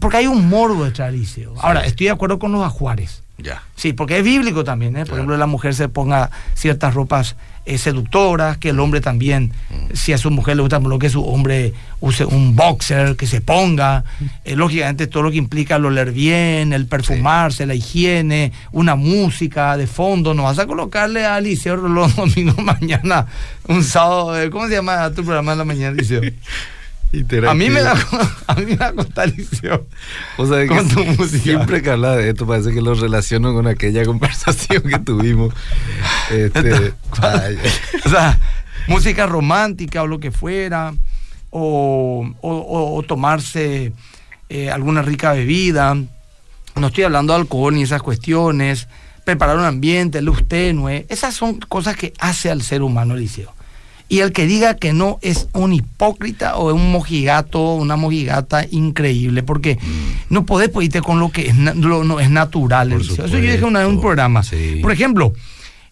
porque 0.00 0.16
hay 0.16 0.26
un 0.26 0.48
morbo 0.48 0.84
de 0.84 0.90
tradición. 0.90 1.54
Ahora, 1.60 1.84
estoy 1.84 2.06
de 2.06 2.12
acuerdo 2.12 2.38
con 2.38 2.52
los 2.52 2.64
ajuares. 2.64 3.22
Ya. 3.38 3.62
Sí, 3.76 3.92
porque 3.92 4.18
es 4.18 4.24
bíblico 4.24 4.64
también, 4.64 4.96
¿eh? 4.96 5.04
Por 5.04 5.14
ejemplo, 5.14 5.36
la 5.36 5.46
mujer 5.46 5.72
se 5.72 5.88
ponga 5.88 6.30
ciertas 6.54 6.94
ropas 6.94 7.36
eh, 7.66 7.78
seductoras, 7.78 8.58
que 8.58 8.70
el 8.70 8.80
hombre 8.80 9.00
también, 9.00 9.52
mm. 9.70 9.94
si 9.94 10.12
a 10.12 10.18
su 10.18 10.32
mujer 10.32 10.56
le 10.56 10.62
gusta 10.62 10.80
lo 10.80 10.98
que 10.98 11.08
su 11.08 11.24
hombre 11.24 11.72
use 12.00 12.24
un 12.24 12.56
boxer, 12.56 13.14
que 13.14 13.28
se 13.28 13.40
ponga. 13.40 14.02
Eh, 14.44 14.56
lógicamente, 14.56 15.06
todo 15.06 15.22
lo 15.22 15.30
que 15.30 15.36
implica 15.36 15.76
el 15.76 15.84
oler 15.84 16.10
bien, 16.10 16.72
el 16.72 16.86
perfumarse, 16.86 17.64
la 17.64 17.76
higiene, 17.76 18.52
una 18.72 18.96
música 18.96 19.76
de 19.76 19.86
fondo. 19.86 20.34
No 20.34 20.42
vas 20.44 20.58
a 20.58 20.66
colocarle 20.66 21.24
a 21.24 21.40
Liceo 21.40 21.76
los 21.76 22.16
domingos 22.16 22.58
mañana, 22.58 23.26
un 23.68 23.84
sábado, 23.84 24.32
¿cómo 24.50 24.66
se 24.66 24.74
llama 24.74 25.10
tu 25.10 25.22
programa 25.22 25.52
de 25.52 25.58
la 25.58 25.64
mañana, 25.64 25.94
Liceo? 25.94 26.22
A 27.48 27.54
mí 27.54 27.70
me 27.70 27.80
da, 27.80 27.94
a 28.46 28.54
mí 28.56 28.66
me 28.66 28.76
da 28.76 28.92
contradicción. 28.92 29.86
O 30.36 30.46
sea, 30.46 30.66
con 30.66 30.88
tu 30.88 31.04
música. 31.18 31.42
siempre 31.42 31.82
que 31.82 31.90
habla 31.90 32.16
de 32.16 32.28
esto 32.28 32.46
parece 32.46 32.72
que 32.72 32.82
lo 32.82 32.94
relaciono 32.94 33.54
con 33.54 33.66
aquella 33.66 34.04
conversación 34.06 34.82
que 34.82 34.98
tuvimos. 34.98 35.54
Este, 36.30 36.92
o 38.04 38.08
sea, 38.10 38.38
música 38.88 39.26
romántica 39.26 40.02
o 40.02 40.06
lo 40.06 40.20
que 40.20 40.30
fuera, 40.30 40.92
o, 41.50 42.30
o, 42.42 43.02
tomarse 43.04 43.92
eh, 44.50 44.70
alguna 44.70 45.00
rica 45.00 45.32
bebida. 45.32 45.94
No 45.94 46.86
estoy 46.86 47.04
hablando 47.04 47.32
de 47.32 47.40
alcohol 47.40 47.74
ni 47.74 47.82
esas 47.82 48.02
cuestiones. 48.02 48.86
Preparar 49.24 49.56
un 49.56 49.64
ambiente, 49.64 50.20
luz 50.20 50.46
tenue. 50.46 51.06
Esas 51.08 51.34
son 51.34 51.58
cosas 51.58 51.96
que 51.96 52.12
hace 52.18 52.50
al 52.50 52.62
ser 52.62 52.82
humano, 52.82 53.14
Eliseo. 53.14 53.54
Y 54.08 54.20
el 54.20 54.32
que 54.32 54.46
diga 54.46 54.74
que 54.74 54.92
no 54.92 55.18
es 55.20 55.48
un 55.52 55.74
hipócrita 55.74 56.56
o 56.56 56.72
un 56.72 56.90
mojigato, 56.90 57.74
una 57.74 57.96
mojigata 57.96 58.66
increíble, 58.70 59.42
porque 59.42 59.76
mm. 59.76 60.32
no 60.32 60.46
podés 60.46 60.70
irte 60.80 61.02
con 61.02 61.20
lo 61.20 61.30
que 61.30 61.48
es, 61.48 61.54
no 61.54 62.20
es 62.20 62.30
natural. 62.30 62.92
Eso 62.92 63.26
yo 63.26 63.38
dije 63.38 63.64
una 63.64 63.80
vez 63.80 63.88
en 63.88 63.94
un 63.96 64.00
programa. 64.00 64.42
Por 64.80 64.92
ejemplo, 64.92 65.34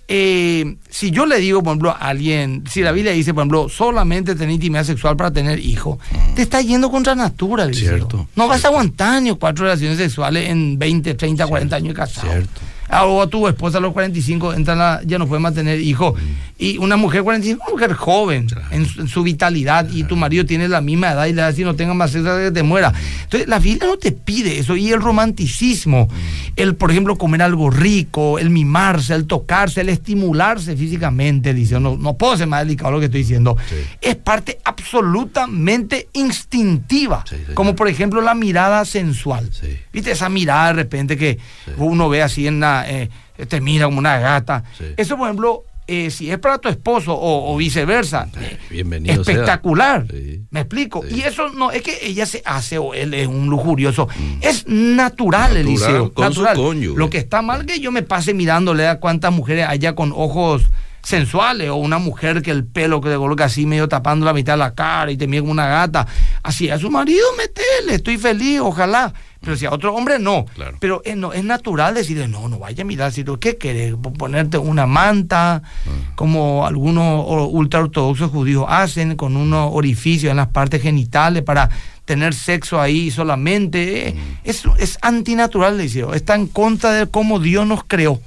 eh, 0.09 0.77
si 0.89 1.11
yo 1.11 1.27
le 1.27 1.41
digo, 1.41 1.63
por 1.63 1.73
ejemplo, 1.73 1.91
a 1.91 2.09
alguien, 2.09 2.63
si 2.71 2.81
la 2.81 2.93
Biblia 2.93 3.13
dice, 3.13 3.35
por 3.35 3.43
ejemplo, 3.43 3.69
solamente 3.69 4.35
tener 4.37 4.55
intimidad 4.55 4.85
sexual 4.85 5.17
para 5.17 5.33
tener 5.33 5.59
hijos, 5.59 5.99
mm. 5.99 6.35
te 6.35 6.43
está 6.43 6.61
yendo 6.61 6.91
contra 6.91 7.15
natura. 7.15 7.73
Cierto. 7.73 8.29
No 8.37 8.47
vas 8.47 8.65
a 8.65 8.69
aguantar 8.69 9.21
ni 9.21 9.35
cuatro 9.35 9.65
relaciones 9.65 9.99
sexuales 9.99 10.49
en 10.49 10.79
20, 10.79 11.15
30, 11.15 11.47
40 11.47 11.77
años 11.77 11.89
de 11.89 11.95
casado. 11.95 12.31
Cierto. 12.31 12.61
Ah, 12.89 13.07
o 13.07 13.21
a 13.21 13.27
tu 13.27 13.49
esposa 13.49 13.79
a 13.79 13.81
los 13.81 13.93
45 13.93 14.55
entra 14.55 15.01
ya 15.05 15.19
no 15.19 15.27
puede 15.27 15.41
mantener 15.41 15.81
hijos. 15.81 16.19
Y 16.59 16.79
una 16.79 16.97
mujer 16.97 17.23
45, 17.23 17.63
una 17.63 17.73
mujer 17.73 17.93
joven 17.93 18.47
en 18.71 19.09
su, 19.09 19.23
vitalidad 19.23 19.89
y 19.91 20.05
tu 20.05 20.17
marido 20.17 20.47
tiene 20.47 20.69
la 20.69 20.81
misma 20.81 21.13
edad 21.13 21.27
y 21.27 21.33
le 21.33 21.43
da 21.43 21.53
si 21.53 21.65
no 21.65 21.75
tenga 21.75 21.93
más 21.93 22.13
sexo 22.13 22.37
que 22.37 22.51
te 22.51 22.63
muera. 22.63 22.93
Entonces 23.25 23.49
la 23.49 23.59
Biblia 23.59 23.89
no 23.89 23.99
te 23.99 24.13
pide 24.13 24.59
eso. 24.59 24.77
Y 24.77 24.93
el 24.93 25.01
romanticismo, 25.01 26.09
el 26.55 26.75
por 26.77 26.91
ejemplo 26.91 27.19
comer 27.19 27.43
algo 27.43 27.71
rico, 27.71 28.39
el 28.39 28.51
mimarse, 28.51 29.15
el 29.15 29.27
tocarse, 29.27 29.83
el 29.83 29.91
estimularse 29.91 30.77
físicamente, 30.77 31.53
dice, 31.53 31.79
no, 31.79 31.97
no 31.97 32.15
puedo 32.15 32.37
ser 32.37 32.47
más 32.47 32.61
delicado 32.61 32.93
lo 32.93 33.01
que 33.01 33.07
estoy 33.07 33.21
diciendo, 33.23 33.57
es 34.01 34.17
parte 34.17 34.59
absolutamente 34.65 36.09
instintiva. 36.13 37.25
como 37.55 37.75
por 37.75 37.89
ejemplo 37.89 38.21
la 38.21 38.35
mirada 38.35 38.85
sensual. 38.85 39.51
¿Viste? 39.93 40.13
Esa 40.13 40.29
mirada 40.29 40.69
de 40.69 40.73
repente 40.73 41.17
que 41.17 41.39
uno 41.77 42.09
ve 42.09 42.23
así 42.23 42.47
en 42.47 42.61
la 42.61 42.86
eh, 42.87 43.09
te 43.49 43.61
mira 43.61 43.87
como 43.87 43.99
una 43.99 44.19
gata. 44.19 44.65
Eso, 44.97 45.17
por 45.17 45.29
ejemplo, 45.29 45.65
eh, 45.89 46.11
si 46.11 46.31
es 46.31 46.39
para 46.39 46.59
tu 46.59 46.69
esposo 46.69 47.17
o, 47.17 47.57
viceversa, 47.57 48.29
eh, 48.41 48.59
bienvenido 48.71 49.21
espectacular. 49.21 50.05
Me 50.51 50.61
explico. 50.61 51.05
Y 51.09 51.21
eso 51.21 51.51
no 51.51 51.71
es 51.71 51.83
que 51.83 51.99
ella 52.03 52.27
se 52.27 52.43
hace 52.45 52.79
o 52.79 52.93
él 52.93 53.15
es 53.15 53.29
un 53.29 53.49
lujurioso. 53.49 54.09
Mm. 54.09 54.39
Es 54.43 54.67
natural, 54.67 55.57
Eliseo. 55.57 56.13
natural. 56.17 56.59
Lo 56.97 57.09
que 57.09 57.19
está 57.19 57.41
mal 57.41 57.67
que 57.67 57.79
yo 57.79 57.93
me 57.93 58.03
pase 58.03 58.35
mirándole 58.35 58.89
a 58.89 58.99
cuántas 58.99 59.33
mujeres 59.33 59.67
haya 59.69 59.95
con 59.95 60.13
ojos 60.13 60.65
sensuales 61.05 61.71
o 61.71 61.77
una 61.77 61.99
mujer 61.99 62.43
que 62.43 62.51
el 62.51 62.65
pelo 62.65 63.01
que 63.01 63.11
le 63.11 63.17
coloca 63.17 63.45
así 63.45 63.65
medio 63.65 63.89
tapando 63.89 64.27
la 64.27 64.33
mitad 64.33 64.55
de 64.55 64.59
la 64.59 64.75
cara 64.75 65.13
y 65.13 65.17
te 65.17 65.29
mira 65.29 65.43
como 65.43 65.53
una 65.53 65.69
gata. 65.69 66.05
Así 66.43 66.69
a 66.69 66.81
su 66.81 66.91
marido, 66.91 67.25
metele, 67.39 67.95
estoy 67.95 68.19
feliz, 68.19 68.59
ojalá. 68.59 69.15
Pero 69.47 69.57
si 69.57 69.65
a 69.65 69.71
otro 69.71 69.95
hombre 69.95 70.19
no. 70.19 70.45
Pero 70.81 71.03
es, 71.05 71.17
no, 71.17 71.33
es 71.33 71.45
natural 71.45 71.95
decirle, 71.95 72.27
no, 72.27 72.49
no 72.49 72.59
vaya 72.59 72.83
a 72.83 72.85
mirar, 72.85 73.13
si 73.13 73.23
tú, 73.23 73.39
¿qué 73.39 73.57
quieres? 73.57 73.95
Ponerte 74.19 74.59
una 74.59 74.87
manta, 74.87 75.63
ah. 75.65 75.91
como 76.17 76.67
algunos 76.67 77.25
ultra 77.53 77.79
ortodoxos 77.79 78.33
judíos 78.33 78.67
hacen, 78.69 79.15
con 79.15 79.37
unos 79.37 79.71
orificios 79.73 80.33
en 80.33 80.39
las 80.39 80.49
partes 80.49 80.83
genitales 80.83 81.45
para 81.45 81.71
tener 82.05 82.35
sexo 82.35 82.81
ahí 82.81 83.13
solamente. 83.13 84.17
Mm. 84.17 84.49
Es, 84.49 84.65
es 84.79 84.99
antinatural, 85.01 85.79
dice. 85.79 86.05
Está 86.13 86.35
en 86.35 86.49
contra 86.49 86.91
de 86.91 87.07
cómo 87.07 87.39
Dios 87.39 87.69
nos 87.69 87.85
creó. 87.85 88.21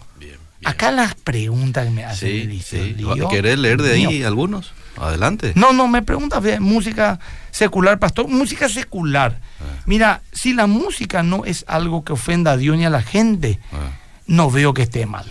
Acá 0.63 0.91
las 0.91 1.15
preguntas 1.15 1.86
que 1.86 1.91
me 1.91 2.05
hacen. 2.05 2.62
Sí, 2.62 2.95
¿Querés 3.29 3.60
leer 3.60 3.82
de 3.82 3.93
ahí 3.93 4.23
algunos? 4.23 4.71
Adelante. 5.00 5.54
No, 5.56 5.74
no, 5.74 5.88
me 5.88 6.02
pregunta 6.02 6.42
música 6.60 7.20
secular, 7.52 8.00
pastor. 8.00 8.28
Música 8.28 8.68
secular. 8.70 9.40
Ah. 9.60 9.84
Mira, 9.86 10.22
si 10.32 10.54
la 10.54 10.68
música 10.68 11.24
no 11.24 11.46
es 11.46 11.66
algo 11.68 12.04
que 12.04 12.14
ofenda 12.14 12.52
a 12.52 12.58
Dios 12.58 12.78
ni 12.78 12.86
a 12.86 12.90
la 12.90 13.02
gente, 13.02 13.60
ah. 13.72 13.92
no 14.28 14.52
veo 14.52 14.74
que 14.74 14.84
esté 14.84 15.06
mal. 15.06 15.26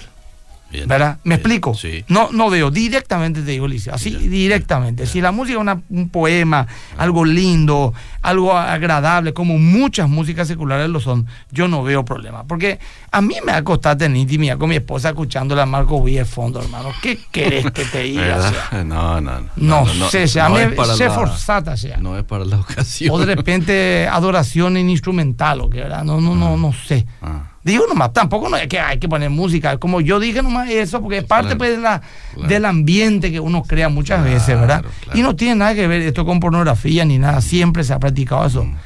¿Verdad? 0.71 1.19
¿Me 1.25 1.37
explico? 1.37 1.75
No, 2.09 2.29
no 2.31 2.51
veo, 2.51 2.71
directamente 2.71 3.41
te 3.43 3.53
digo, 3.53 3.67
Alicia, 3.67 3.95
así 3.95 4.11
directamente. 4.11 5.07
Si 5.07 5.21
la 5.21 5.33
música 5.33 5.61
es 5.61 5.79
un 5.89 6.09
poema, 6.11 6.67
algo 6.99 7.25
lindo, 7.25 7.95
algo 8.23 8.57
agradable, 8.57 9.33
como 9.33 9.59
muchas 9.59 10.09
músicas 10.09 10.47
seculares 10.47 10.91
lo 10.91 11.01
son, 11.01 11.27
yo 11.51 11.69
no 11.69 11.83
veo 11.83 12.05
problema. 12.05 12.45
Porque 12.45 12.79
a 13.11 13.21
mí 13.23 13.37
me 13.45 13.53
ha 13.53 13.65
costado 13.65 13.97
tener 13.99 14.19
intimidad 14.19 14.59
con 14.59 14.69
mi 14.69 14.77
esposa 14.77 15.11
escuchando 15.11 15.57
la 15.57 15.65
Marco 15.65 16.03
de 16.05 16.25
fondo, 16.25 16.61
hermano. 16.61 16.91
¿Qué 17.03 17.19
querés 17.31 17.71
que 17.71 17.85
te 17.85 18.03
diga? 18.03 18.53
no, 18.85 19.21
no, 19.21 19.41
no. 19.57 19.87
No, 19.87 20.09
sé, 20.11 20.29
sea, 20.29 20.49
no 20.49 20.85
sé 20.97 21.09
forzata 21.09 21.77
sea. 21.77 21.97
No 21.97 22.19
es 22.19 22.25
para 22.25 22.45
la 22.45 22.59
ocasión. 22.61 23.15
O 23.15 23.19
de 23.19 23.35
repente 23.35 24.07
adoración 24.07 24.77
en 24.77 24.91
instrumental, 24.91 25.63
o 25.63 25.71
que, 25.71 25.81
¿verdad? 25.81 26.05
No, 26.05 26.21
no, 26.21 26.35
no, 26.35 26.57
no 26.57 26.73
sé. 26.73 27.07
Ah. 27.23 27.53
Digo 27.69 27.87
nomás, 27.87 28.15
tampoco 28.15 28.49
no 28.49 28.57
es 28.57 28.67
que 28.67 28.81
hay 28.81 28.99
que 28.99 29.11
poner 29.11 29.29
música, 29.29 29.77
como 29.77 30.01
yo 30.01 30.19
dije 30.19 30.43
nomás 30.43 30.71
eso, 30.71 31.03
porque 31.03 31.19
es 31.19 31.25
parte 31.25 31.55
pues, 31.55 31.79
la, 31.79 32.01
del 32.49 32.65
ambiente 32.65 33.31
que 33.31 33.41
uno 33.41 33.63
crea 33.63 33.91
muchas 33.91 34.25
veces, 34.25 34.59
¿verdad? 34.59 34.83
Y 35.13 35.21
no 35.21 35.37
tiene 35.37 35.57
nada 35.57 35.75
que 35.75 35.87
ver 35.87 36.01
esto 36.01 36.25
con 36.25 36.41
pornografía 36.41 37.05
ni 37.05 37.19
nada, 37.19 37.43
siempre 37.43 37.85
se 37.85 37.93
ha 37.93 37.99
practicado 37.99 38.47
eso. 38.47 38.65
Mm. 38.65 38.77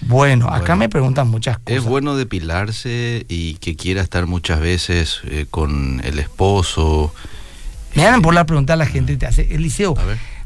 Bueno, 0.00 0.48
acá 0.50 0.74
me 0.74 0.88
preguntan 0.88 1.28
muchas 1.28 1.58
cosas. 1.58 1.78
Es 1.78 1.84
bueno 1.84 2.16
depilarse 2.16 3.24
y 3.28 3.54
que 3.54 3.76
quiera 3.76 4.02
estar 4.02 4.26
muchas 4.26 4.58
veces 4.58 5.20
eh, 5.26 5.46
con 5.48 6.00
el 6.02 6.18
esposo. 6.18 7.14
Me 7.94 8.02
dan 8.02 8.20
por 8.20 8.34
la 8.34 8.46
pregunta 8.46 8.72
a 8.72 8.76
la 8.76 8.86
gente, 8.86 9.16
te 9.16 9.26
hace, 9.26 9.54
Eliseo, 9.54 9.94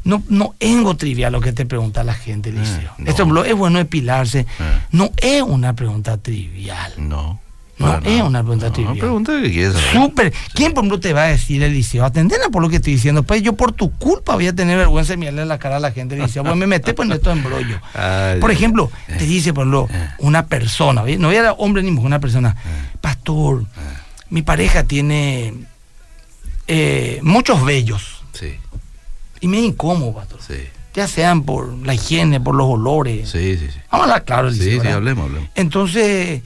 no, 0.03 0.21
no 0.29 0.53
es 0.59 0.97
trivial 0.99 1.31
lo 1.31 1.41
que 1.41 1.53
te 1.53 1.65
pregunta 1.65 2.03
la 2.03 2.13
gente, 2.13 2.49
Eliseo. 2.49 2.91
Eh, 2.99 3.05
Esto 3.07 3.43
es 3.43 3.55
bueno 3.55 3.79
depilarse. 3.79 4.41
Eh. 4.41 4.79
No 4.91 5.09
es 5.17 5.41
una 5.41 5.73
pregunta 5.73 6.17
trivial. 6.17 6.93
No. 6.97 7.39
No 7.79 7.97
es 8.03 8.21
una 8.21 8.43
pregunta 8.43 8.71
trivial. 8.71 8.93
Una 8.93 8.99
pregunta 8.99 9.41
que 9.41 9.51
quieres 9.51 9.73
Súper. 9.93 10.33
¿Quién, 10.53 10.73
por 10.73 10.83
ejemplo, 10.83 10.99
te 10.99 11.13
va 11.13 11.23
a 11.23 11.27
decir, 11.27 11.63
Eliseo? 11.63 12.03
Atendena 12.03 12.49
por 12.49 12.61
lo 12.61 12.69
que 12.69 12.75
estoy 12.75 12.93
diciendo. 12.93 13.23
Pues 13.23 13.41
yo, 13.41 13.53
por 13.53 13.71
tu 13.71 13.91
culpa, 13.91 14.35
voy 14.35 14.47
a 14.47 14.53
tener 14.53 14.77
vergüenza 14.77 15.13
de 15.13 15.17
mirarle 15.17 15.45
la 15.45 15.57
cara 15.59 15.77
a 15.77 15.79
la 15.79 15.91
gente. 15.91 16.15
Eliseo, 16.15 16.43
pues 16.43 16.55
me 16.57 16.67
metí 16.67 16.91
pues, 16.91 17.07
en 17.07 17.15
esto 17.15 17.31
embrollo. 17.31 17.79
por 18.41 18.51
ejemplo, 18.51 18.91
te 19.07 19.25
dice, 19.25 19.53
por 19.53 19.63
ejemplo, 19.63 19.87
eh. 19.91 20.09
una 20.19 20.45
persona, 20.47 21.03
no 21.17 21.27
voy 21.27 21.37
a 21.37 21.43
dar 21.43 21.55
hombre 21.57 21.81
ni 21.81 21.91
mujer, 21.91 22.07
una 22.07 22.19
persona. 22.19 22.57
Eh. 22.65 22.97
Pastor, 22.99 23.61
eh. 23.61 23.65
mi 24.29 24.41
pareja 24.41 24.83
tiene 24.83 25.53
muchos 27.21 27.63
vellos. 27.63 28.23
Sí. 28.33 28.55
Y 29.39 29.47
me 29.47 29.59
incómodo, 29.59 30.15
pastor. 30.15 30.41
Sí. 30.45 30.67
Ya 30.95 31.07
sean 31.07 31.43
por 31.43 31.77
la 31.85 31.93
higiene, 31.93 32.41
por 32.41 32.55
los 32.55 32.67
olores. 32.67 33.29
Sí, 33.29 33.57
sí, 33.57 33.67
sí. 33.71 33.79
Vamos 33.89 34.07
a 34.07 34.09
hablar 34.09 34.25
claro, 34.25 34.47
Eliseo. 34.49 34.81
Sí, 34.81 34.87
sí, 34.87 34.87
hablemos, 34.87 35.25
hablemos. 35.25 35.49
Entonces 35.55 36.41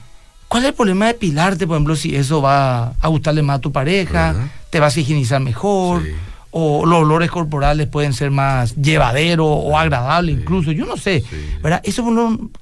¿Cuál 0.54 0.62
es 0.62 0.68
el 0.68 0.74
problema 0.76 1.08
de 1.08 1.14
pilarte, 1.14 1.66
por 1.66 1.74
ejemplo, 1.74 1.96
si 1.96 2.14
eso 2.14 2.40
va 2.40 2.94
a 3.00 3.08
gustarle 3.08 3.42
más 3.42 3.56
a 3.56 3.60
tu 3.60 3.72
pareja, 3.72 4.36
te 4.70 4.78
vas 4.78 4.96
a 4.96 5.00
higienizar 5.00 5.40
mejor, 5.40 6.04
o 6.52 6.86
los 6.86 7.00
olores 7.00 7.28
corporales 7.28 7.88
pueden 7.88 8.12
ser 8.12 8.30
más 8.30 8.76
llevaderos 8.76 9.48
o 9.50 9.76
agradables 9.76 10.38
incluso, 10.38 10.70
yo 10.70 10.86
no 10.86 10.96
sé, 10.96 11.24
¿verdad? 11.60 11.80
Eso, 11.82 12.04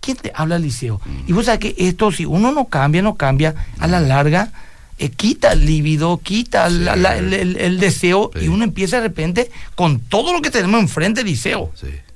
¿quién 0.01 0.17
te 0.17 0.33
habla 0.35 0.57
al 0.57 0.63
liceo? 0.63 1.03
Y 1.27 1.35
vos 1.35 1.45
sabés 1.45 1.61
que 1.61 1.75
esto, 1.77 2.11
si 2.13 2.25
uno 2.25 2.51
no 2.51 2.65
cambia, 2.65 3.03
no 3.03 3.17
cambia, 3.17 3.55
a 3.79 3.87
la 3.87 4.01
larga 4.01 4.53
eh, 4.97 5.11
quita 5.11 5.53
el 5.53 5.67
líbido, 5.67 6.19
quita 6.23 6.69
el, 6.69 7.79
deseo 7.79 8.31
y 8.41 8.49
uno 8.49 8.65
empieza 8.65 9.03
de 9.03 9.09
repente 9.09 9.51
con 9.75 10.01
todo 10.01 10.33
lo 10.33 10.41
que 10.41 10.51
tenemos 10.51 10.81
enfrente, 10.81 11.23
liceo, 11.25 11.71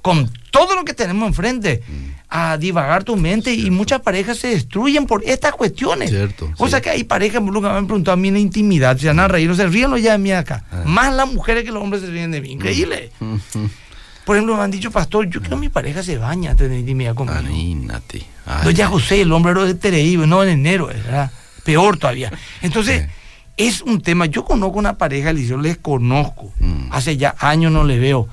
con 0.06 0.30
todo 0.52 0.76
lo 0.76 0.84
que 0.84 0.94
tenemos 0.94 1.26
enfrente. 1.26 1.82
Mm 1.86 2.16
a 2.28 2.58
divagar 2.58 3.04
tu 3.04 3.16
mente 3.16 3.54
y 3.54 3.70
muchas 3.70 4.00
parejas 4.00 4.38
se 4.38 4.48
destruyen 4.48 5.06
por 5.06 5.22
estas 5.24 5.52
cuestiones. 5.52 6.10
Cierto, 6.10 6.50
o 6.58 6.68
sea 6.68 6.80
que 6.80 6.90
hay 6.90 7.04
parejas 7.04 7.40
que 7.40 7.50
me 7.50 7.68
han 7.68 7.86
preguntado 7.86 8.14
a 8.14 8.16
mí 8.16 8.28
en 8.28 8.34
la 8.34 8.40
intimidad, 8.40 8.96
se 8.96 9.06
van 9.06 9.20
a 9.20 9.28
reír, 9.28 9.50
o 9.50 9.54
se 9.54 9.66
ríen 9.66 9.94
ya 9.96 10.12
de 10.12 10.18
mí 10.18 10.32
acá. 10.32 10.64
Ah. 10.70 10.82
Más 10.84 11.14
las 11.14 11.32
mujeres 11.32 11.64
que 11.64 11.70
los 11.70 11.82
hombres 11.82 12.02
se 12.02 12.08
ríen 12.08 12.32
de 12.32 12.40
mí. 12.40 12.52
Increíble. 12.52 13.10
Por 14.24 14.34
ejemplo, 14.34 14.56
me 14.56 14.62
han 14.62 14.72
dicho, 14.72 14.90
pastor, 14.90 15.26
yo 15.26 15.40
quiero 15.40 15.56
que 15.56 15.60
mi 15.60 15.68
pareja 15.68 16.02
se 16.02 16.18
baña 16.18 16.50
antes 16.50 16.68
de 16.68 16.80
intimidad 16.80 17.14
conmigo. 17.14 17.38
Imagínate. 17.38 18.26
ya 18.74 18.88
José, 18.88 19.20
el 19.20 19.30
hombre 19.30 19.52
era 19.52 19.64
de 19.64 20.26
no 20.26 20.42
en 20.42 20.48
enero, 20.48 20.88
¿verdad? 20.88 21.30
Peor 21.64 21.96
todavía. 21.96 22.32
Entonces, 22.60 23.06
es 23.56 23.82
un 23.82 24.00
tema. 24.00 24.26
Yo 24.26 24.44
conozco 24.44 24.80
una 24.80 24.98
pareja, 24.98 25.30
yo 25.32 25.58
les 25.58 25.76
conozco. 25.76 26.52
Mm. 26.58 26.88
Hace 26.90 27.16
ya 27.16 27.36
años 27.38 27.70
no 27.70 27.84
le 27.84 28.00
veo 28.00 28.28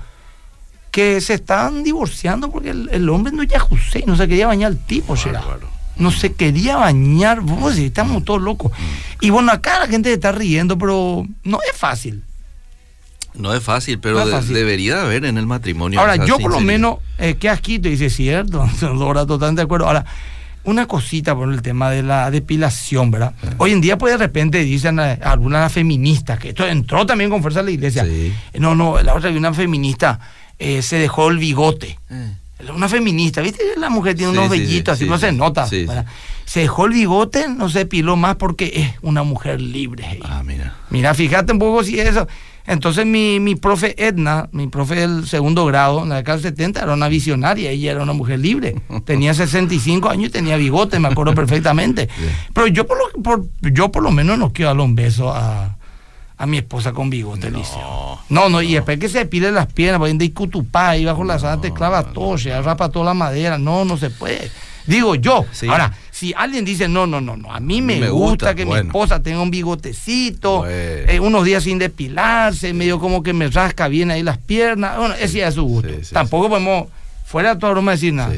que 0.93 1.21
se 1.21 1.33
están 1.33 1.83
divorciando 1.83 2.51
porque 2.51 2.69
el, 2.69 3.09
hombre 3.09 3.33
no 3.33 3.41
ya 3.41 3.59
José, 3.59 4.03
no 4.05 4.15
se 4.15 4.27
quería 4.27 4.45
bañar 4.45 4.73
el 4.73 4.77
tipo, 4.77 5.17
será. 5.17 5.43
No 5.97 6.11
se 6.11 6.33
quería 6.33 6.75
bañar, 6.75 7.41
vos, 7.41 7.79
estamos 7.79 8.23
todos 8.23 8.43
locos. 8.43 8.71
Y 9.19 9.31
bueno, 9.31 9.51
acá 9.51 9.79
la 9.79 9.87
gente 9.87 10.13
está 10.13 10.31
riendo, 10.31 10.77
pero 10.77 11.25
no 11.43 11.59
es 11.67 11.75
fácil. 11.75 12.21
No 13.33 13.55
es 13.55 13.63
fácil, 13.63 13.97
pero 13.97 14.23
debería 14.23 15.01
haber 15.01 15.25
en 15.25 15.39
el 15.39 15.47
matrimonio. 15.47 15.99
Ahora, 15.99 16.27
yo 16.27 16.37
por 16.37 16.51
lo 16.51 16.59
menos, 16.59 16.97
eh, 17.17 17.37
qué 17.39 17.49
asquito, 17.49 17.89
dice, 17.89 18.11
cierto, 18.11 18.63
Dora, 18.79 19.25
totalmente 19.25 19.61
de 19.61 19.65
acuerdo. 19.65 19.87
Ahora, 19.87 20.05
una 20.63 20.85
cosita 20.85 21.33
por 21.35 21.51
el 21.51 21.63
tema 21.63 21.89
de 21.89 22.03
la 22.03 22.29
depilación, 22.29 23.09
¿verdad? 23.09 23.33
Hoy 23.57 23.71
en 23.71 23.81
día, 23.81 23.97
pues 23.97 24.13
de 24.13 24.17
repente 24.19 24.59
dicen 24.59 24.99
eh, 24.99 25.17
algunas 25.23 25.73
feministas, 25.73 26.37
que 26.37 26.49
esto 26.49 26.67
entró 26.67 27.03
también 27.03 27.31
con 27.31 27.41
fuerza 27.41 27.61
a 27.61 27.63
la 27.63 27.71
iglesia. 27.71 28.05
No, 28.59 28.75
no, 28.75 29.01
la 29.01 29.15
otra, 29.15 29.31
una 29.31 29.55
feminista 29.55 30.19
eh, 30.63 30.81
se 30.81 30.97
dejó 30.97 31.29
el 31.29 31.37
bigote. 31.37 31.99
Eh. 32.09 32.31
Una 32.73 32.87
feminista, 32.87 33.41
¿viste? 33.41 33.61
La 33.77 33.89
mujer 33.89 34.15
tiene 34.15 34.31
unos 34.31 34.49
vellitos, 34.49 34.93
así 34.93 35.05
no 35.05 35.17
se 35.17 35.33
nota. 35.33 35.67
Se 35.67 36.59
dejó 36.59 36.85
el 36.85 36.93
bigote, 36.93 37.49
no 37.49 37.69
se 37.69 37.79
depiló 37.79 38.15
más 38.15 38.37
porque 38.37 38.71
es 38.75 38.91
una 39.01 39.23
mujer 39.23 39.59
libre. 39.59 40.19
Ah, 40.23 40.43
mira. 40.45 40.75
Mira, 40.89 41.13
fíjate 41.13 41.51
un 41.51 41.59
poco 41.59 41.83
si 41.83 41.99
eso. 41.99 42.27
Entonces 42.65 43.05
mi, 43.05 43.41
mi 43.41 43.55
profe 43.55 43.93
Edna, 43.97 44.47
mi 44.53 44.67
profe 44.67 44.95
del 44.95 45.27
segundo 45.27 45.65
grado, 45.65 46.03
en 46.03 46.09
la 46.09 46.15
década 46.17 46.37
del 46.37 46.43
70, 46.43 46.83
era 46.83 46.93
una 46.93 47.09
visionaria, 47.09 47.71
ella 47.71 47.91
era 47.91 48.03
una 48.03 48.13
mujer 48.13 48.39
libre. 48.39 48.81
Tenía 49.05 49.33
65 49.33 50.09
años 50.09 50.29
y 50.29 50.31
tenía 50.31 50.55
bigote, 50.55 50.99
me 50.99 51.09
acuerdo 51.09 51.35
perfectamente. 51.35 52.07
Pero 52.53 52.67
yo 52.67 52.87
por, 52.87 52.97
lo, 52.97 53.21
por, 53.21 53.45
yo 53.61 53.91
por 53.91 54.03
lo 54.03 54.11
menos 54.11 54.37
no 54.37 54.53
quiero 54.53 54.69
darle 54.69 54.83
un 54.83 54.95
beso 54.95 55.33
a, 55.33 55.75
a 56.43 56.45
mi 56.45 56.57
esposa 56.57 56.91
con 56.91 57.09
bigote, 57.09 57.49
no, 57.49 57.63
No, 58.27 58.49
no, 58.49 58.61
y 58.61 58.73
después 58.73 58.99
que 58.99 59.07
se 59.07 59.25
pide 59.25 59.49
las 59.49 59.71
piernas, 59.71 60.01
va 60.01 60.09
de 60.09 60.33
Cutupá, 60.33 60.89
ahí 60.89 61.05
bajo 61.05 61.23
la 61.23 61.39
sala 61.39 61.61
te 61.61 61.71
clava 61.71 62.11
todo, 62.11 62.37
se 62.37 62.61
rapa 62.61 62.89
toda 62.89 63.05
la 63.05 63.13
madera. 63.13 63.57
No, 63.57 63.85
no 63.85 63.95
se 63.95 64.09
puede. 64.09 64.51
Digo 64.85 65.15
yo. 65.15 65.45
Ahora, 65.69 65.93
si 66.11 66.33
alguien 66.35 66.65
dice, 66.65 66.89
no, 66.89 67.07
no, 67.07 67.21
no, 67.21 67.37
no, 67.37 67.49
a 67.49 67.61
mí 67.61 67.81
me, 67.81 68.09
gusta, 68.09 68.55
que 68.55 68.65
mi 68.65 68.75
esposa 68.75 69.23
tenga 69.23 69.41
un 69.41 69.51
bigotecito, 69.51 70.65
eh, 70.67 71.17
unos 71.21 71.45
días 71.45 71.63
sin 71.63 71.79
depilarse, 71.79 72.73
medio 72.73 72.99
como 72.99 73.23
que 73.23 73.31
me 73.31 73.47
rasca 73.47 73.87
bien 73.87 74.11
ahí 74.11 74.21
las 74.21 74.37
piernas, 74.37 74.97
bueno, 74.97 75.15
ese 75.15 75.47
es 75.47 75.53
su 75.53 75.63
gusto. 75.63 75.93
Tampoco 76.11 76.49
podemos, 76.49 76.87
fuera 77.33 77.57
toda 77.57 77.71
broma, 77.71 77.93
decir 77.93 78.13
nada. 78.13 78.31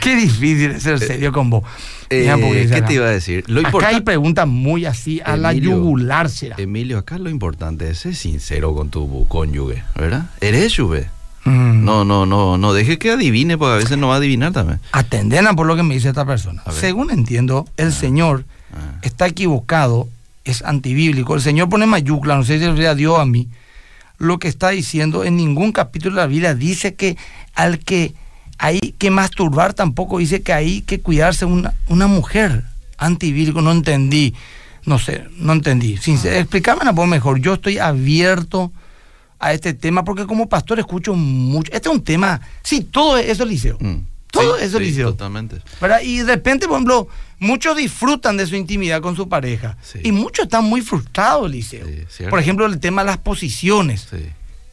qué 0.00 0.14
difícil 0.14 0.70
es 0.70 0.84
ser 0.84 0.94
eh, 0.94 1.06
serio 1.08 1.32
con 1.32 1.50
vos. 1.50 1.64
Eh, 2.08 2.32
¿Qué 2.72 2.82
te 2.82 2.94
iba 2.94 3.06
a 3.06 3.10
decir? 3.10 3.42
Lo 3.48 3.66
acá 3.66 3.88
hay 3.88 4.02
preguntas 4.02 4.46
muy 4.46 4.84
así, 4.84 5.20
a 5.24 5.36
la 5.36 5.52
yugular 5.52 6.30
será. 6.30 6.54
Emilio, 6.56 6.98
acá 6.98 7.18
lo 7.18 7.30
importante 7.30 7.90
es 7.90 7.98
ser 7.98 8.14
sincero 8.14 8.72
con 8.76 8.90
tu 8.90 9.26
cónyuge, 9.26 9.82
¿verdad? 9.96 10.26
¿Eres 10.40 10.74
yuve? 10.74 11.08
Mm. 11.46 11.84
No, 11.84 12.04
no, 12.04 12.26
no, 12.26 12.56
no 12.56 12.72
deje 12.74 13.00
que 13.00 13.10
adivine, 13.10 13.58
porque 13.58 13.72
a 13.72 13.78
veces 13.78 13.98
no 13.98 14.06
va 14.06 14.14
a 14.14 14.18
adivinar 14.18 14.52
también. 14.52 14.78
Atendena 14.92 15.54
por 15.54 15.66
lo 15.66 15.74
que 15.74 15.82
me 15.82 15.94
dice 15.94 16.10
esta 16.10 16.24
persona. 16.24 16.62
Según 16.70 17.10
entiendo, 17.10 17.66
el 17.76 17.88
ah. 17.88 17.90
Señor 17.90 18.44
ah. 18.72 19.00
está 19.02 19.26
equivocado, 19.26 20.06
es 20.44 20.62
antibíblico. 20.62 21.34
El 21.34 21.40
Señor 21.40 21.68
pone 21.68 21.86
mayúscula, 21.86 22.36
no 22.36 22.44
sé 22.44 22.60
si 22.60 22.66
le 22.66 22.94
dio 22.94 23.18
a 23.18 23.26
mí. 23.26 23.48
Lo 24.20 24.38
que 24.38 24.48
está 24.48 24.68
diciendo 24.68 25.24
en 25.24 25.36
ningún 25.36 25.72
capítulo 25.72 26.16
de 26.16 26.20
la 26.20 26.26
Biblia 26.26 26.54
dice 26.54 26.94
que 26.94 27.16
al 27.54 27.78
que 27.78 28.12
hay 28.58 28.78
que 28.78 29.10
masturbar 29.10 29.72
tampoco 29.72 30.18
dice 30.18 30.42
que 30.42 30.52
hay 30.52 30.82
que 30.82 31.00
cuidarse 31.00 31.46
una, 31.46 31.72
una 31.88 32.06
mujer 32.06 32.64
antibíblico. 32.98 33.62
No 33.62 33.72
entendí, 33.72 34.34
no 34.84 34.98
sé, 34.98 35.24
no 35.38 35.54
entendí. 35.54 35.96
Sin, 35.96 36.18
ah. 36.18 36.36
explícame 36.36 36.82
un 36.86 36.94
poco 36.94 37.06
mejor. 37.06 37.40
Yo 37.40 37.54
estoy 37.54 37.78
abierto 37.78 38.70
a 39.38 39.54
este 39.54 39.72
tema, 39.72 40.04
porque 40.04 40.26
como 40.26 40.50
pastor 40.50 40.78
escucho 40.78 41.14
mucho. 41.14 41.72
Este 41.72 41.88
es 41.88 41.94
un 41.94 42.04
tema, 42.04 42.42
sí, 42.62 42.82
todo 42.82 43.16
eso 43.16 43.44
es 43.44 43.48
liceo. 43.48 43.78
Mm. 43.80 44.09
Todo 44.30 44.56
eso 44.56 44.78
es. 44.78 44.96
Totalmente. 44.96 45.56
Y 46.02 46.18
de 46.18 46.24
repente, 46.24 46.66
por 46.66 46.76
ejemplo, 46.76 47.08
muchos 47.38 47.76
disfrutan 47.76 48.36
de 48.36 48.46
su 48.46 48.56
intimidad 48.56 49.00
con 49.00 49.16
su 49.16 49.28
pareja. 49.28 49.76
Y 50.02 50.12
muchos 50.12 50.44
están 50.44 50.64
muy 50.64 50.82
frustrados, 50.82 51.50
liceo. 51.50 51.86
por 52.28 52.38
ejemplo, 52.38 52.66
el 52.66 52.78
tema 52.80 53.02
de 53.02 53.06
las 53.06 53.18
posiciones. 53.18 54.08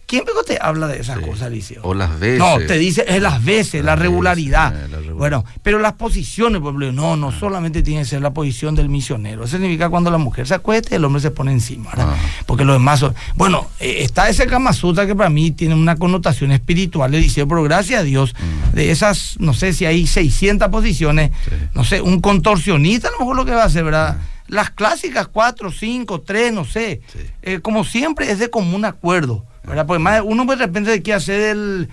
¿Quién 0.07 0.23
te 0.45 0.57
habla 0.61 0.87
de 0.87 1.01
esas 1.01 1.19
cosas, 1.19 1.51
Liceo? 1.51 1.81
O 1.83 1.93
las 1.93 2.17
veces. 2.17 2.39
No, 2.39 2.57
te 2.59 2.77
dice, 2.77 3.03
es 3.09 3.21
las 3.21 3.43
veces, 3.43 3.83
la, 3.83 3.97
regularidad. 3.97 4.73
Bueno, 5.13 5.43
pero 5.61 5.79
las 5.79 5.93
posiciones, 5.93 6.61
por 6.61 6.69
ejemplo, 6.69 6.93
no, 6.93 7.17
no 7.17 7.27
ah. 7.27 7.37
solamente 7.37 7.83
tiene 7.83 8.03
que 8.03 8.07
ser 8.07 8.21
la 8.21 8.31
posición 8.31 8.73
del 8.73 8.87
misionero. 8.87 9.43
Eso 9.43 9.57
significa 9.57 9.89
cuando 9.89 10.09
la 10.09 10.17
mujer 10.17 10.47
se 10.47 10.53
acuesta 10.53 10.89
y 10.91 10.95
el 10.95 11.03
hombre 11.03 11.21
se 11.21 11.31
pone 11.31 11.51
encima, 11.51 11.89
¿verdad? 11.89 12.13
Ah. 12.13 12.43
Porque 12.45 12.63
lo 12.63 12.71
demás 12.71 13.03
Bueno, 13.35 13.67
eh, 13.81 13.97
está 13.99 14.29
ese 14.29 14.47
Kama 14.47 14.71
que 14.71 15.15
para 15.15 15.29
mí 15.29 15.51
tiene 15.51 15.75
una 15.75 15.97
connotación 15.97 16.53
espiritual, 16.53 17.11
Liceo, 17.11 17.45
pero 17.45 17.63
gracias 17.63 17.99
a 17.99 18.03
Dios, 18.03 18.33
mm. 18.33 18.75
de 18.75 18.91
esas, 18.91 19.35
no 19.39 19.53
sé 19.53 19.73
si 19.73 19.85
hay 19.85 20.07
600 20.07 20.69
posiciones, 20.69 21.31
no 21.73 21.83
sé, 21.83 22.01
un 22.01 22.21
contorsionista 22.21 23.09
a 23.09 23.11
lo 23.11 23.19
mejor 23.19 23.35
lo 23.35 23.43
que 23.43 23.51
va 23.51 23.63
a 23.63 23.65
hacer, 23.65 23.83
¿verdad? 23.83 24.17
Ah. 24.17 24.23
Las 24.47 24.69
clásicas, 24.69 25.27
4, 25.27 25.69
5, 25.69 26.21
3, 26.21 26.53
no 26.53 26.63
sé. 26.63 27.01
Eh, 27.41 27.59
como 27.59 27.83
siempre, 27.83 28.31
es 28.31 28.39
de 28.39 28.49
común 28.49 28.85
acuerdo. 28.85 29.45
Pues 29.67 29.99
más 29.99 30.21
uno 30.23 30.45
de 30.45 30.55
repente 30.55 31.01
quiere 31.01 31.17
hacer 31.17 31.41
el 31.41 31.89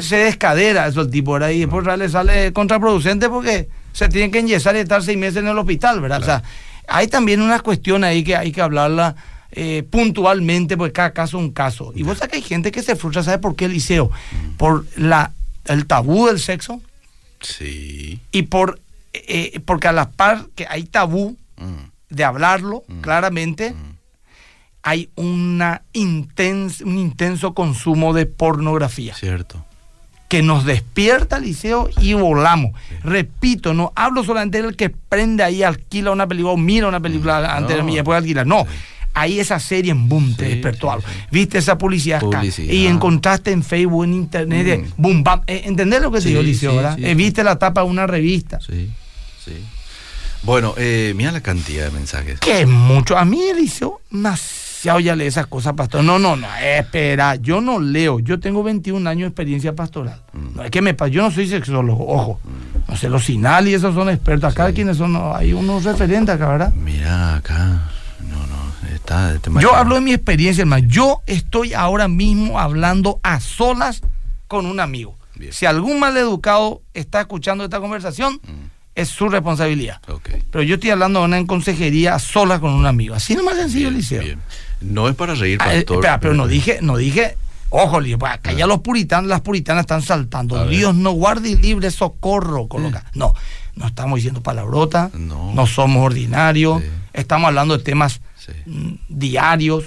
se 0.00 0.16
descadera 0.16 0.86
esos 0.86 1.10
tipos, 1.10 1.34
¿verdad? 1.34 1.50
Y 1.50 1.60
después 1.60 1.86
le 1.98 2.08
sale 2.08 2.52
contraproducente 2.52 3.28
porque 3.28 3.68
se 3.92 4.08
tienen 4.08 4.30
que 4.30 4.38
enyesar 4.38 4.76
y 4.76 4.80
estar 4.80 5.02
seis 5.02 5.18
meses 5.18 5.38
en 5.38 5.48
el 5.48 5.58
hospital, 5.58 6.00
¿verdad? 6.00 6.22
O 6.22 6.24
sea, 6.24 6.42
hay 6.88 7.08
también 7.08 7.40
una 7.40 7.60
cuestión 7.60 8.02
ahí 8.04 8.24
que 8.24 8.36
hay 8.36 8.50
que 8.50 8.62
hablarla 8.62 9.14
eh, 9.52 9.84
puntualmente, 9.88 10.76
porque 10.76 10.92
cada 10.92 11.12
caso 11.12 11.38
es 11.38 11.44
un 11.44 11.52
caso. 11.52 11.92
Y 11.94 12.02
vos 12.02 12.18
sabés 12.18 12.30
que 12.30 12.36
hay 12.38 12.42
gente 12.42 12.72
que 12.72 12.82
se 12.82 12.96
frustra, 12.96 13.22
¿sabe 13.22 13.38
por 13.38 13.54
qué, 13.56 13.68
Liceo? 13.68 14.10
Mm. 14.10 14.56
Por 14.56 14.86
la, 14.96 15.32
el 15.66 15.86
tabú 15.86 16.26
del 16.26 16.40
sexo. 16.40 16.80
Sí. 17.40 18.20
Y 18.32 18.42
por 18.42 18.80
eh, 19.12 19.60
porque 19.64 19.86
a 19.86 19.92
la 19.92 20.10
par 20.10 20.46
que 20.56 20.66
hay 20.68 20.84
tabú 20.84 21.36
mm. 21.56 22.14
de 22.14 22.24
hablarlo 22.24 22.82
mm. 22.88 23.00
claramente 23.00 23.74
hay 24.84 25.08
una 25.16 25.82
un 25.94 26.98
intenso 26.98 27.54
consumo 27.54 28.12
de 28.12 28.26
pornografía. 28.26 29.14
Cierto. 29.14 29.64
Que 30.28 30.42
nos 30.42 30.66
despierta, 30.66 31.38
Liceo, 31.38 31.88
y 32.00 32.12
volamos. 32.12 32.72
Repito, 33.02 33.72
no 33.72 33.92
hablo 33.96 34.22
solamente 34.24 34.60
del 34.60 34.76
que 34.76 34.90
prende 34.90 35.42
ahí, 35.42 35.62
alquila 35.62 36.10
una 36.10 36.26
película 36.26 36.52
o 36.52 36.56
mira 36.58 36.86
una 36.86 37.00
película 37.00 37.40
mm, 37.40 37.56
antes 37.56 37.76
de 37.76 37.82
mí 37.82 37.92
y 37.92 37.96
después 37.96 38.18
alquila. 38.18 38.44
No. 38.44 38.66
Ahí 39.14 39.40
esa 39.40 39.58
serie 39.58 39.92
en 39.92 40.08
boom 40.08 40.34
te 40.36 40.48
despertó 40.48 40.90
algo. 40.90 41.06
Viste 41.30 41.58
esa 41.58 41.78
publicidad, 41.78 42.22
acá 42.22 42.42
y 42.44 42.86
encontraste 42.86 43.52
en 43.52 43.62
Facebook, 43.62 44.04
en 44.04 44.12
internet, 44.12 44.80
mm. 44.80 45.00
boom, 45.00 45.24
bam. 45.24 45.40
Eh, 45.46 45.62
¿Entendés 45.64 46.02
lo 46.02 46.10
que 46.10 46.20
te 46.20 46.28
digo, 46.28 46.42
Liceo, 46.42 46.76
verdad? 46.76 46.98
Eh, 46.98 47.14
viste 47.14 47.42
la 47.42 47.58
tapa 47.58 47.82
de 47.82 47.86
una 47.86 48.06
revista. 48.06 48.60
Sí, 48.60 48.90
sí. 49.42 49.52
Bueno, 50.42 50.74
eh, 50.76 51.14
mira 51.16 51.32
la 51.32 51.40
cantidad 51.40 51.86
de 51.86 51.90
mensajes. 51.90 52.40
Que 52.40 52.66
mucho. 52.66 53.16
A 53.16 53.24
mí, 53.24 53.40
Eliseo, 53.44 54.02
más 54.10 54.63
ya 54.84 55.16
lee 55.16 55.24
esas 55.24 55.46
cosas, 55.46 55.72
pastor. 55.74 56.04
No, 56.04 56.18
no, 56.18 56.36
no, 56.36 56.46
espera, 56.56 57.36
yo 57.36 57.60
no 57.60 57.80
leo. 57.80 58.20
Yo 58.20 58.38
tengo 58.38 58.62
21 58.62 59.08
años 59.08 59.22
de 59.22 59.28
experiencia 59.28 59.74
pastoral. 59.74 60.22
Mm. 60.32 60.56
No 60.56 60.62
es 60.64 60.70
que 60.70 60.82
me 60.82 60.94
yo 61.10 61.22
no 61.22 61.30
soy 61.30 61.48
sexólogo, 61.48 62.06
ojo. 62.06 62.40
Mm. 62.44 62.90
No 62.90 62.96
sé, 62.96 63.08
los 63.08 63.24
sinal 63.24 63.66
y 63.66 63.74
esos 63.74 63.94
son 63.94 64.10
expertos. 64.10 64.52
Acá 64.52 64.72
quienes 64.72 64.96
son, 64.96 65.16
hay 65.34 65.52
unos 65.52 65.84
referentes 65.84 66.34
acá, 66.34 66.48
¿verdad? 66.48 66.72
Mira, 66.74 67.36
acá. 67.36 67.90
No, 68.20 68.36
no, 68.46 68.94
está. 68.94 69.34
Este 69.34 69.50
yo 69.60 69.74
hablo 69.74 69.94
de 69.96 70.00
mi 70.02 70.12
experiencia, 70.12 70.62
hermano. 70.62 70.86
Yo 70.86 71.22
estoy 71.26 71.72
ahora 71.72 72.08
mismo 72.08 72.60
hablando 72.60 73.20
a 73.22 73.40
solas 73.40 74.02
con 74.48 74.66
un 74.66 74.80
amigo. 74.80 75.16
Si 75.50 75.66
algún 75.66 75.98
maleducado 75.98 76.82
está 76.94 77.20
escuchando 77.20 77.64
esta 77.64 77.80
conversación, 77.80 78.34
mm. 78.34 78.63
Es 78.94 79.08
su 79.08 79.28
responsabilidad. 79.28 80.00
Pero 80.50 80.62
yo 80.62 80.76
estoy 80.76 80.90
hablando 80.90 81.20
de 81.20 81.26
una 81.26 81.46
consejería 81.46 82.14
a 82.14 82.18
solas 82.18 82.60
con 82.60 82.72
un 82.72 82.86
amigo. 82.86 83.14
Así 83.14 83.34
nomás 83.34 83.56
sencillo, 83.56 83.90
Liceo. 83.90 84.22
No 84.80 85.08
es 85.08 85.14
para 85.14 85.34
reír, 85.34 85.58
ah, 85.60 85.66
pastor. 85.66 85.96
espera, 85.96 86.20
pero 86.20 86.34
no 86.34 86.46
dije, 86.46 86.78
no 86.82 86.96
dije, 86.96 87.36
ojo, 87.70 88.00
pues 88.18 88.32
acá 88.32 88.52
ya 88.52 88.66
los 88.66 88.80
puritanos, 88.80 89.28
las 89.28 89.40
puritanas 89.40 89.82
están 89.82 90.02
saltando. 90.02 90.66
Dios 90.68 90.94
no 90.94 91.12
guarde 91.12 91.50
y 91.50 91.56
libre 91.56 91.90
socorro. 91.90 92.68
Coloca. 92.68 93.04
No, 93.14 93.34
no 93.74 93.86
estamos 93.86 94.16
diciendo 94.16 94.42
palabrota, 94.42 95.10
no, 95.14 95.66
somos 95.66 96.04
ordinarios, 96.04 96.82
estamos 97.12 97.48
hablando 97.48 97.76
de 97.76 97.82
temas 97.82 98.20
mm, 98.66 98.94
diarios. 99.08 99.84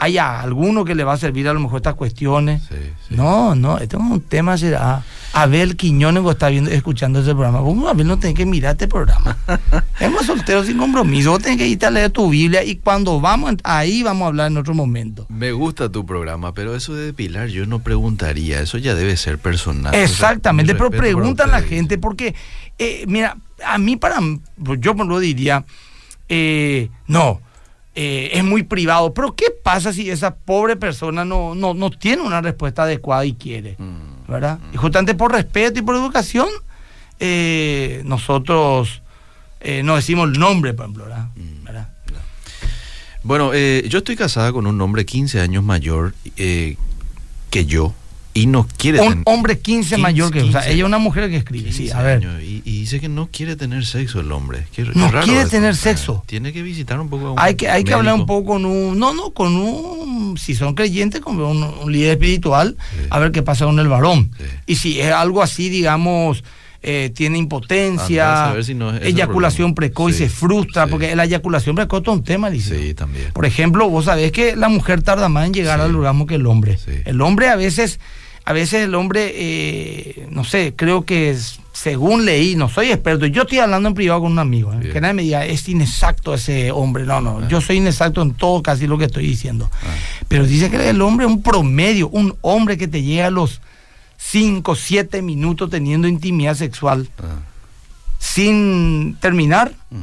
¿Hay 0.00 0.16
alguno 0.16 0.84
que 0.84 0.94
le 0.94 1.02
va 1.02 1.14
a 1.14 1.16
servir 1.16 1.48
a 1.48 1.52
lo 1.52 1.58
mejor 1.58 1.78
estas 1.78 1.94
cuestiones? 1.94 2.62
No, 3.10 3.56
no, 3.56 3.78
este 3.78 3.96
es 3.96 4.02
un 4.02 4.20
tema 4.20 4.56
será. 4.56 5.02
Abel 5.32 5.76
Quiñones 5.76 6.24
está 6.24 6.48
viendo, 6.50 6.70
escuchando 6.70 7.20
ese 7.20 7.32
programa. 7.32 7.58
¿Cómo 7.58 7.88
Abel 7.88 8.06
no 8.06 8.16
tiene 8.16 8.34
que 8.34 8.46
mirar 8.46 8.72
este 8.72 8.86
programa? 8.86 9.36
Hemos 10.00 10.24
solteros 10.26 10.66
sin 10.66 10.78
compromiso. 10.78 11.32
Vos 11.32 11.42
tenés 11.42 11.58
que 11.58 11.66
irte 11.66 11.86
a 11.86 11.90
leer 11.90 12.10
tu 12.10 12.30
Biblia 12.30 12.62
y 12.62 12.76
cuando 12.76 13.20
vamos, 13.20 13.54
ahí 13.64 14.04
vamos 14.04 14.26
a 14.26 14.28
hablar 14.28 14.52
en 14.52 14.58
otro 14.58 14.72
momento. 14.72 15.26
Me 15.28 15.50
gusta 15.50 15.90
tu 15.90 16.06
programa, 16.06 16.54
pero 16.54 16.76
eso 16.76 16.94
de 16.94 17.06
depilar 17.06 17.48
yo 17.48 17.66
no 17.66 17.80
preguntaría. 17.80 18.60
Eso 18.60 18.78
ya 18.78 18.94
debe 18.94 19.16
ser 19.16 19.38
personal. 19.38 19.96
Exactamente, 19.96 20.76
pero 20.76 20.92
preguntan 20.92 21.50
a 21.50 21.60
la 21.60 21.62
gente 21.62 21.98
porque, 21.98 22.36
eh, 22.78 23.04
mira, 23.08 23.36
a 23.66 23.78
mí 23.78 23.96
para, 23.96 24.20
yo 24.78 24.94
lo 24.94 25.18
diría, 25.18 25.64
eh, 26.28 26.88
no, 27.08 27.40
eh, 28.00 28.30
es 28.32 28.44
muy 28.44 28.62
privado. 28.62 29.12
Pero 29.12 29.34
¿qué 29.34 29.46
pasa 29.50 29.92
si 29.92 30.08
esa 30.08 30.36
pobre 30.36 30.76
persona 30.76 31.24
no, 31.24 31.56
no, 31.56 31.74
no 31.74 31.90
tiene 31.90 32.22
una 32.22 32.40
respuesta 32.40 32.84
adecuada 32.84 33.24
y 33.24 33.34
quiere? 33.34 33.74
Mm. 33.76 34.18
¿verdad? 34.28 34.60
Y 34.72 34.76
justamente 34.76 35.14
por 35.14 35.32
respeto 35.32 35.80
y 35.80 35.82
por 35.82 35.96
educación, 35.96 36.46
eh, 37.18 38.02
nosotros 38.04 39.02
eh, 39.60 39.82
no 39.82 39.96
decimos 39.96 40.30
el 40.30 40.38
nombre, 40.38 40.74
por 40.74 40.84
ejemplo, 40.84 41.04
¿verdad? 41.06 41.28
Mm. 41.34 41.58
Bueno, 43.24 43.50
eh, 43.52 43.84
yo 43.88 43.98
estoy 43.98 44.14
casada 44.14 44.52
con 44.52 44.66
un 44.66 44.80
hombre 44.80 45.04
15 45.04 45.40
años 45.40 45.64
mayor 45.64 46.14
que 46.36 47.66
yo 47.66 47.92
y 48.42 48.46
no 48.46 48.66
quiere 48.76 49.00
Un 49.00 49.22
hombre 49.26 49.58
15, 49.58 49.96
15, 49.96 49.98
mayor 49.98 50.32
que... 50.32 50.40
O 50.42 50.50
sea, 50.52 50.60
15. 50.60 50.72
ella 50.72 50.82
es 50.82 50.86
una 50.86 50.98
mujer 50.98 51.28
que 51.30 51.36
escribe, 51.36 51.72
sí, 51.72 51.84
15 51.84 51.94
a 51.94 52.02
ver. 52.02 52.16
años, 52.18 52.42
y, 52.42 52.62
y 52.64 52.80
dice 52.80 53.00
que 53.00 53.08
no 53.08 53.28
quiere 53.32 53.56
tener 53.56 53.84
sexo 53.84 54.20
el 54.20 54.30
hombre. 54.32 54.66
Qué- 54.72 54.84
No 54.94 55.10
raro 55.10 55.24
quiere 55.26 55.40
eso. 55.42 55.50
tener 55.50 55.76
sexo. 55.76 56.22
Tiene 56.26 56.52
que 56.52 56.62
visitar 56.62 56.98
un 57.00 57.08
poco 57.08 57.26
a 57.28 57.30
un 57.32 57.38
Hay 57.38 57.54
que, 57.54 57.68
hay 57.68 57.84
que 57.84 57.94
hablar 57.94 58.14
un 58.14 58.26
poco 58.26 58.52
con 58.52 58.64
un... 58.64 58.98
No, 58.98 59.12
no, 59.14 59.30
con 59.30 59.54
un... 59.56 60.36
Si 60.38 60.54
son 60.54 60.74
creyentes, 60.74 61.20
con 61.20 61.40
un, 61.40 61.62
un 61.62 61.92
líder 61.92 62.12
espiritual, 62.12 62.76
Sí. 62.92 63.06
a 63.10 63.18
ver 63.18 63.32
qué 63.32 63.42
pasa 63.42 63.64
con 63.64 63.78
el 63.78 63.88
varón. 63.88 64.30
Sí. 64.38 64.44
Y 64.66 64.74
si 64.76 65.00
es 65.00 65.12
algo 65.12 65.42
así, 65.42 65.68
digamos... 65.68 66.44
eh, 66.80 67.10
tiene 67.12 67.38
impotencia, 67.38 68.54
si 68.62 68.74
no 68.74 68.94
es 68.94 69.02
eyaculación 69.02 69.74
precoz 69.74 70.12
y 70.12 70.14
se 70.14 70.28
frustra, 70.28 70.84
sí. 70.84 70.90
porque 70.90 71.16
la 71.16 71.24
eyaculación 71.24 71.74
precoz 71.74 72.02
es 72.02 72.08
un 72.08 72.22
tema, 72.22 72.50
dice. 72.50 72.78
Sí, 72.80 72.94
también. 72.94 73.32
Por 73.32 73.46
ejemplo, 73.46 73.88
vos 73.88 74.04
sabés 74.04 74.30
que 74.32 74.54
la 74.56 74.68
mujer 74.68 75.02
tarda 75.02 75.28
más 75.28 75.46
en 75.46 75.54
llegar 75.54 75.80
al 75.80 75.94
orgasmo 75.94 76.26
que 76.26 76.36
el 76.36 76.46
hombre. 76.46 76.78
Sí. 76.78 76.92
El 77.04 77.20
hombre 77.20 77.48
a 77.48 77.56
veces, 77.56 77.98
a 78.48 78.52
veces 78.54 78.84
el 78.84 78.94
hombre, 78.94 79.30
eh, 79.34 80.26
no 80.30 80.42
sé, 80.42 80.72
creo 80.74 81.04
que 81.04 81.30
es- 81.30 81.60
según 81.74 82.24
leí, 82.24 82.56
no 82.56 82.68
soy 82.70 82.90
experto, 82.90 83.26
yo 83.26 83.42
estoy 83.42 83.58
hablando 83.58 83.88
en 83.90 83.94
privado 83.94 84.22
con 84.22 84.32
un 84.32 84.38
amigo, 84.38 84.72
¿eh? 84.72 84.88
Que 84.90 85.00
nadie 85.02 85.14
me 85.14 85.22
diga, 85.22 85.44
es 85.44 85.68
inexacto 85.68 86.32
ese 86.34 86.72
hombre. 86.72 87.04
No, 87.04 87.20
no, 87.20 87.40
Ah. 87.42 87.48
yo 87.48 87.60
soy 87.60 87.76
inexacto 87.76 88.22
en 88.22 88.32
todo 88.34 88.62
casi 88.62 88.86
lo 88.86 88.96
que 88.96 89.04
estoy 89.04 89.26
diciendo. 89.26 89.70
Ah. 89.82 89.94
Pero 90.28 90.46
dice 90.46 90.70
que 90.70 90.88
el 90.88 91.00
hombre, 91.02 91.26
un 91.26 91.42
promedio, 91.42 92.08
un 92.08 92.34
hombre 92.40 92.78
que 92.78 92.88
te 92.88 93.02
llega 93.02 93.26
a 93.26 93.30
los 93.30 93.60
5, 94.16 94.74
7 94.74 95.20
minutos 95.22 95.68
teniendo 95.70 96.08
intimidad 96.08 96.54
sexual 96.56 97.08
Ah, 97.18 97.42
sin 98.18 99.16
terminar, 99.20 99.72
mm. 99.90 99.96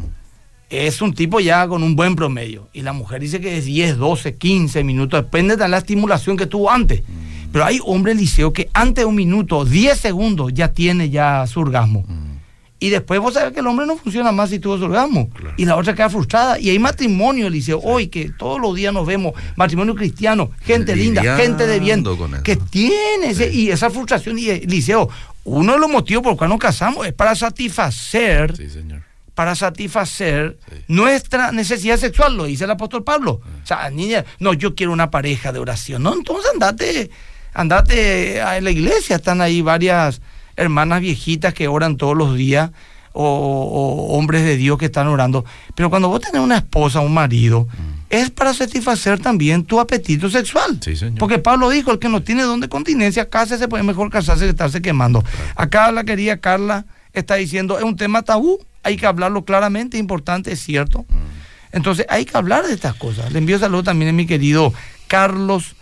es 0.70 1.02
un 1.02 1.14
tipo 1.14 1.40
ya 1.40 1.68
con 1.68 1.84
un 1.84 1.96
buen 1.96 2.16
promedio. 2.16 2.70
Y 2.74 2.82
la 2.82 2.94
mujer 2.94 3.22
dice 3.22 3.42
que 3.42 3.58
es 3.58 3.66
10, 3.66 3.98
12, 3.98 4.36
15 4.36 4.84
minutos, 4.84 5.22
depende 5.24 5.58
de 5.58 5.68
la 5.68 5.78
estimulación 5.80 6.38
que 6.38 6.46
tuvo 6.46 6.72
antes. 6.72 7.02
Mm. 7.02 7.45
Pero 7.56 7.64
hay 7.64 7.80
hombres 7.86 8.18
liceo 8.18 8.52
que 8.52 8.70
antes 8.74 9.04
de 9.04 9.06
un 9.06 9.16
minuto, 9.16 9.64
10 9.64 9.98
segundos, 9.98 10.52
ya 10.54 10.74
tiene 10.74 11.10
ya 11.10 11.48
su 11.48 11.62
orgasmo. 11.62 12.04
Mm. 12.06 12.36
Y 12.82 12.90
después 12.90 13.22
vos 13.22 13.34
sabés 13.36 13.54
que 13.54 13.62
el 13.62 13.68
hombre 13.68 13.86
no 13.86 13.96
funciona 13.96 14.34
más 14.34 14.50
si 14.50 14.60
tuvo 14.60 14.78
su 14.78 14.84
orgasmo. 14.84 15.30
Claro. 15.30 15.54
Y 15.56 15.64
la 15.64 15.78
otra 15.78 15.96
queda 15.96 16.10
frustrada. 16.10 16.60
Y 16.60 16.70
hay 16.70 16.80
matrimonio, 16.80 17.50
Liceo, 17.50 17.80
hoy 17.82 18.08
que 18.08 18.30
todos 18.38 18.60
los 18.60 18.76
días 18.76 18.94
nos 18.94 19.08
vemos, 19.08 19.32
matrimonio 19.56 19.96
cristiano, 19.96 20.52
gente 20.64 20.98
linda, 20.98 21.38
gente 21.38 21.66
de 21.66 21.80
bien, 21.80 22.04
que 22.44 22.58
tiene 22.58 23.30
ese- 23.30 23.50
Sí. 23.52 23.62
y 23.62 23.70
esa 23.72 23.90
frustración. 23.90 24.38
Y 24.38 24.50
eh, 24.50 24.64
Liceo, 24.68 25.08
uno 25.46 25.72
de 25.74 25.80
los 25.80 25.90
motivos 25.90 26.24
por 26.24 26.34
los 26.34 26.38
cuales 26.38 26.52
nos 26.56 26.60
casamos 26.60 27.08
es 27.08 27.14
para 27.14 27.36
satisfacer 27.36 28.54
Sí, 28.58 28.70
señor. 28.70 29.02
para 29.34 29.56
satisfacer 29.56 30.58
Sí. 30.70 30.76
nuestra 30.90 31.54
necesidad 31.54 31.98
sexual, 31.98 32.36
lo 32.36 32.44
dice 32.44 32.66
el 32.66 32.72
apóstol 32.72 33.06
Pablo. 33.06 33.40
O 33.64 33.66
sea, 33.66 33.90
niña, 33.90 34.26
no, 34.40 34.54
yo 34.54 34.76
quiero 34.76 34.92
una 34.92 35.10
pareja 35.10 35.54
de 35.54 35.60
oración. 35.60 36.04
No, 36.04 36.14
entonces 36.14 36.52
andate, 36.54 37.10
andate 37.56 38.42
a 38.42 38.62
la 38.62 38.70
iglesia, 38.70 39.16
están 39.16 39.42
ahí 39.42 39.62
varias 39.62 40.22
hermanas 40.56 41.02
viejitas 41.02 41.54
que 41.54 41.68
oran 41.68 41.98
todos 41.98 42.16
los 42.16 42.36
días, 42.36 42.70
o, 43.18 43.24
o 43.24 44.18
hombres 44.18 44.44
de 44.44 44.58
Dios 44.58 44.78
que 44.78 44.86
están 44.86 45.08
orando. 45.08 45.46
Pero 45.74 45.90
cuando 45.90 46.10
vos 46.10 46.20
tenés 46.20 46.42
una 46.42 46.58
esposa, 46.58 47.00
un 47.00 47.14
marido, 47.14 47.68
es 48.10 48.30
para 48.30 48.54
satisfacer 48.54 49.20
también 49.20 49.64
tu 49.64 49.80
apetito 49.80 50.30
sexual. 50.30 50.80
Sí, 50.82 50.96
señor. 50.96 51.18
Porque 51.18 51.40
Pablo 51.40 51.70
dijo, 51.70 51.92
el 51.92 52.00
que 52.00 52.10
no 52.10 52.22
tiene 52.22 52.44
don 52.44 52.60
de 52.60 52.70
continencia, 52.70 53.30
cásese, 53.30 53.68
puede 53.68 53.84
mejor 53.84 54.10
casarse 54.10 54.44
que 54.44 54.52
estarse 54.52 54.82
quemando. 54.82 55.24
Acá 55.56 55.92
la 55.92 56.04
querida 56.04 56.38
Carla 56.38 56.86
está 57.14 57.36
diciendo, 57.36 57.78
es 57.78 57.86
un 57.86 57.96
tema 57.96 58.22
tabú, 58.22 58.60
hay 58.84 58.98
que 58.98 59.06
hablarlo 59.06 59.46
claramente, 59.46 59.98
importante, 59.98 60.52
es 60.52 60.60
cierto. 60.60 61.06
Mm. 61.10 61.36
Entonces 61.72 62.06
hay 62.10 62.26
que 62.26 62.38
hablar 62.38 62.68
de 62.68 62.74
estas 62.74 62.96
cosas. 62.96 63.32
Le 63.32 63.40
envío 63.40 63.58
saludos 63.60 63.86
también 63.86 64.10
a 64.10 64.14
mi 64.14 64.26
querido 64.26 64.74
Carlos 65.08 65.76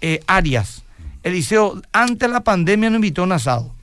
eh, 0.00 0.20
Arias. 0.26 0.82
Eliseo, 1.28 1.80
antes 1.92 2.18
de 2.28 2.28
la 2.28 2.40
pandemia 2.40 2.90
nos 2.90 2.96
invitó 2.96 3.22
a 3.22 3.24
un 3.24 3.32
asado 3.32 3.74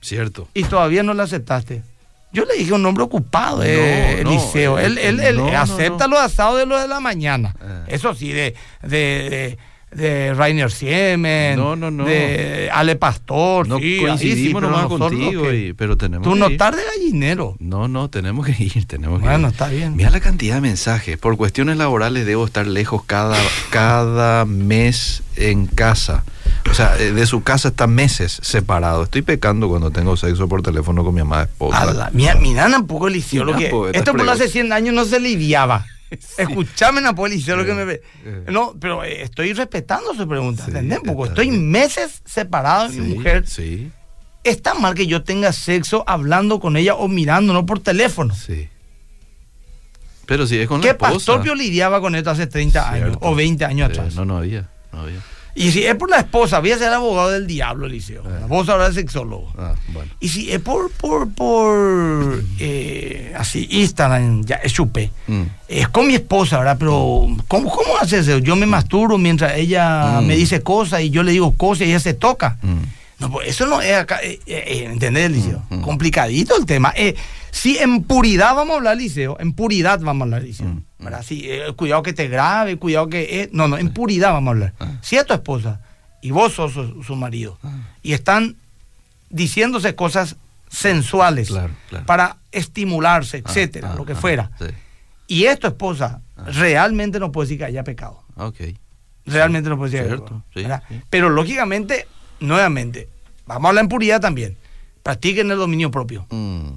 Cierto. 0.00 0.48
y 0.54 0.64
todavía 0.64 1.02
no 1.02 1.14
lo 1.14 1.22
aceptaste. 1.22 1.82
Yo 2.32 2.44
le 2.44 2.54
dije 2.54 2.72
un 2.72 2.82
nombre 2.82 3.02
ocupado, 3.02 3.62
eh, 3.64 4.20
No, 4.22 4.30
Eliseo. 4.30 4.78
eh, 4.78 4.86
él 4.86 4.98
él, 4.98 5.18
él 5.20 5.36
no, 5.36 5.48
acepta 5.48 6.06
los 6.06 6.20
asados 6.20 6.58
de 6.58 6.66
los 6.66 6.80
de 6.80 6.86
la 6.86 7.00
mañana. 7.00 7.56
Ah. 7.60 7.82
Eso 7.88 8.14
sí, 8.14 8.30
de, 8.32 8.54
de, 8.82 9.58
de, 9.90 9.96
de 10.00 10.34
Rainer 10.34 10.70
Siemen, 10.70 11.56
No, 11.58 11.74
no, 11.74 11.90
no. 11.90 12.04
de 12.04 12.70
Ale 12.72 12.94
Pastor. 12.94 13.66
No 13.66 13.78
sí, 13.78 13.96
sí, 13.96 14.00
coincidimos 14.00 14.60
pero 14.62 14.70
nomás 14.70 14.84
nosotros 14.84 15.10
contigo, 15.10 15.42
que- 15.42 15.56
y- 15.58 15.72
pero 15.72 15.96
tenemos 15.96 16.22
Tú 16.24 16.34
que 16.34 16.38
no 16.38 16.46
estás 16.46 16.76
de 16.76 16.82
gallinero. 16.84 17.56
No, 17.58 17.88
no, 17.88 18.08
tenemos 18.08 18.46
que 18.46 18.54
ir, 18.62 18.86
tenemos 18.86 19.18
que 19.20 19.26
Bueno, 19.26 19.48
ir. 19.48 19.52
está 19.52 19.66
bien. 19.66 19.96
Mira 19.96 20.10
la 20.10 20.20
cantidad 20.20 20.54
de 20.54 20.60
mensajes. 20.60 21.18
Por 21.18 21.36
cuestiones 21.36 21.78
laborales 21.78 22.24
debo 22.26 22.46
estar 22.46 22.64
lejos 22.64 23.02
cada, 23.04 23.36
cada 23.70 24.44
mes 24.44 25.24
en 25.34 25.66
casa. 25.66 26.22
O 26.70 26.74
sea, 26.74 26.96
eh, 26.98 27.12
de 27.12 27.26
su 27.26 27.42
casa 27.42 27.68
está 27.68 27.86
meses 27.86 28.38
separado. 28.42 29.02
Estoy 29.02 29.22
pecando 29.22 29.68
cuando 29.68 29.90
tengo 29.90 30.16
sexo 30.16 30.48
por 30.48 30.62
teléfono 30.62 31.02
con 31.04 31.12
mi 31.14 31.20
amada 31.20 31.44
esposa. 31.44 31.82
Ala, 31.82 32.10
mira, 32.12 32.36
mira 32.36 32.68
Napo 32.68 33.08
Eliseo, 33.08 33.44
lo 33.44 33.54
Mira, 33.54 33.68
que. 33.68 33.70
po, 33.70 33.86
esta 33.86 33.98
Esto 33.98 34.12
por 34.14 34.28
hace 34.30 34.48
100 34.48 34.72
años 34.72 34.94
no 34.94 35.04
se 35.04 35.18
lidiaba. 35.18 35.84
Escuchame, 36.38 37.00
Napo 37.00 37.26
Eliseo, 37.26 37.56
lo 37.56 37.64
que 37.66 37.74
me. 37.74 37.92
Eh. 37.94 38.00
No, 38.48 38.74
pero 38.80 39.02
eh, 39.02 39.22
estoy 39.22 39.52
respetando 39.52 40.14
su 40.14 40.28
pregunta, 40.28 40.64
Sí, 40.64 40.70
¿entendés? 40.70 41.00
Porque 41.04 41.28
estoy 41.30 41.50
meses 41.50 42.22
separado 42.24 42.88
de 42.88 42.94
Sí, 42.94 43.00
mi 43.00 43.14
mujer. 43.16 43.46
Sí, 43.48 43.90
¿Está 44.44 44.74
mal 44.74 44.94
que 44.94 45.06
yo 45.06 45.22
tenga 45.22 45.52
sexo 45.52 46.02
hablando 46.06 46.60
con 46.60 46.76
ella 46.76 46.94
o 46.94 47.08
mirando, 47.08 47.52
no 47.52 47.66
por 47.66 47.80
teléfono? 47.80 48.34
sí. 48.34 48.68
Pero 50.24 50.46
si 50.46 50.56
es 50.60 50.68
con 50.68 50.78
la 50.80 50.84
¿Qué 50.84 50.90
esposa. 50.90 51.12
pastor 51.12 51.42
Pio 51.42 51.56
lidiaba 51.56 52.00
con 52.00 52.14
esto 52.14 52.30
hace 52.30 52.46
30 52.46 52.88
años 52.88 53.16
o 53.20 53.34
20 53.34 53.64
años 53.64 53.90
Sí, 53.92 53.98
atrás? 53.98 54.14
No, 54.14 54.24
no 54.24 54.36
había. 54.38 54.68
No 54.92 55.00
había. 55.00 55.18
Y 55.54 55.70
si 55.72 55.84
es 55.84 55.94
por 55.96 56.08
la 56.10 56.18
esposa, 56.18 56.60
voy 56.60 56.72
a 56.72 56.78
ser 56.78 56.92
abogado 56.92 57.30
del 57.30 57.46
diablo, 57.46 57.86
Eliseo. 57.86 58.22
Eh. 58.24 58.44
Vos 58.48 58.68
ahora 58.68 58.84
eres 58.84 58.94
sexólogo. 58.96 59.52
Ah, 59.58 59.74
bueno. 59.88 60.10
Y 60.20 60.28
si 60.28 60.50
es 60.52 60.60
por, 60.60 60.90
por, 60.92 61.28
por 61.34 62.42
eh, 62.58 63.34
así, 63.36 63.66
Instagram, 63.70 64.44
ya 64.44 64.56
es 64.56 64.72
chupé. 64.72 65.10
Mm. 65.26 65.42
Es 65.68 65.88
con 65.88 66.06
mi 66.06 66.14
esposa, 66.14 66.58
¿verdad? 66.58 66.76
Pero, 66.78 67.26
¿cómo, 67.48 67.70
cómo 67.70 67.96
hace 68.00 68.18
eso? 68.20 68.38
Yo 68.38 68.56
me 68.56 68.66
masturbo 68.66 69.18
mientras 69.18 69.56
ella 69.56 70.20
Mm. 70.20 70.26
me 70.26 70.36
dice 70.36 70.62
cosas 70.62 71.02
y 71.02 71.10
yo 71.10 71.22
le 71.22 71.32
digo 71.32 71.52
cosas 71.52 71.82
y 71.86 71.90
ella 71.90 72.00
se 72.00 72.14
toca. 72.14 72.58
No, 73.20 73.30
pues 73.30 73.48
eso 73.48 73.66
no 73.66 73.80
es 73.82 73.94
acá, 73.94 74.18
eh, 74.22 74.40
eh, 74.46 74.64
eh, 74.66 74.84
¿entendés, 74.90 75.30
Liceo? 75.30 75.62
Complicadito 75.82 76.56
el 76.56 76.64
tema. 76.66 76.92
Eh, 76.96 77.14
si 77.50 77.76
en 77.78 78.02
puridad 78.04 78.54
vamos 78.54 78.74
a 78.74 78.76
hablar, 78.78 78.96
Liceo, 78.96 79.36
en 79.40 79.52
puridad 79.52 80.00
vamos 80.00 80.22
a 80.22 80.24
hablar, 80.24 80.42
Liceo. 80.42 80.80
¿verdad? 80.98 81.22
Sí, 81.22 81.42
eh, 81.46 81.72
cuidado 81.76 82.02
que 82.02 82.12
te 82.12 82.28
grabe, 82.28 82.76
cuidado 82.76 83.08
que... 83.08 83.42
eh, 83.42 83.50
no, 83.52 83.68
no, 83.68 83.76
en 83.78 83.92
puridad 83.92 84.32
vamos 84.32 84.48
a 84.48 84.50
hablar. 84.52 84.72
Ah. 84.80 84.92
Si 85.02 85.16
es 85.16 85.26
tu 85.26 85.34
esposa 85.34 85.80
y 86.22 86.30
vos 86.30 86.52
sos 86.54 86.72
su, 86.72 87.02
su 87.02 87.14
marido 87.16 87.58
Ah. 87.62 87.72
y 88.02 88.12
están 88.14 88.56
diciéndose 89.28 89.94
cosas 89.94 90.36
sensuales 90.68 91.48
Claro, 91.48 91.74
claro. 91.88 92.06
para 92.06 92.36
estimularse, 92.52 93.38
Ah, 93.38 93.48
etcétera, 93.48 93.94
lo 93.94 94.04
que 94.06 94.14
fuera, 94.14 94.50
Sí. 94.58 94.66
y 95.26 95.44
es 95.44 95.58
tu 95.58 95.66
esposa, 95.66 96.20
realmente 96.46 97.18
no 97.20 97.32
puede 97.32 97.46
decir 97.48 97.58
que 97.58 97.64
haya 97.66 97.84
pecado. 97.84 98.22
Ok. 98.36 98.60
Realmente 99.26 99.68
no 99.68 99.76
puede 99.76 99.90
decir 99.92 100.06
que 100.08 100.14
haya 100.14 100.22
pecado, 100.22 100.44
sí. 100.88 101.00
Pero 101.10 101.28
lógicamente, 101.30 102.06
nuevamente, 102.40 103.08
vamos 103.46 103.66
a 103.66 103.68
hablar 103.68 103.84
en 103.84 103.88
puridad 103.88 104.20
también. 104.20 104.56
Practiquen 105.02 105.50
el 105.50 105.56
dominio 105.58 105.90
propio. 105.90 106.26
Mm, 106.30 106.68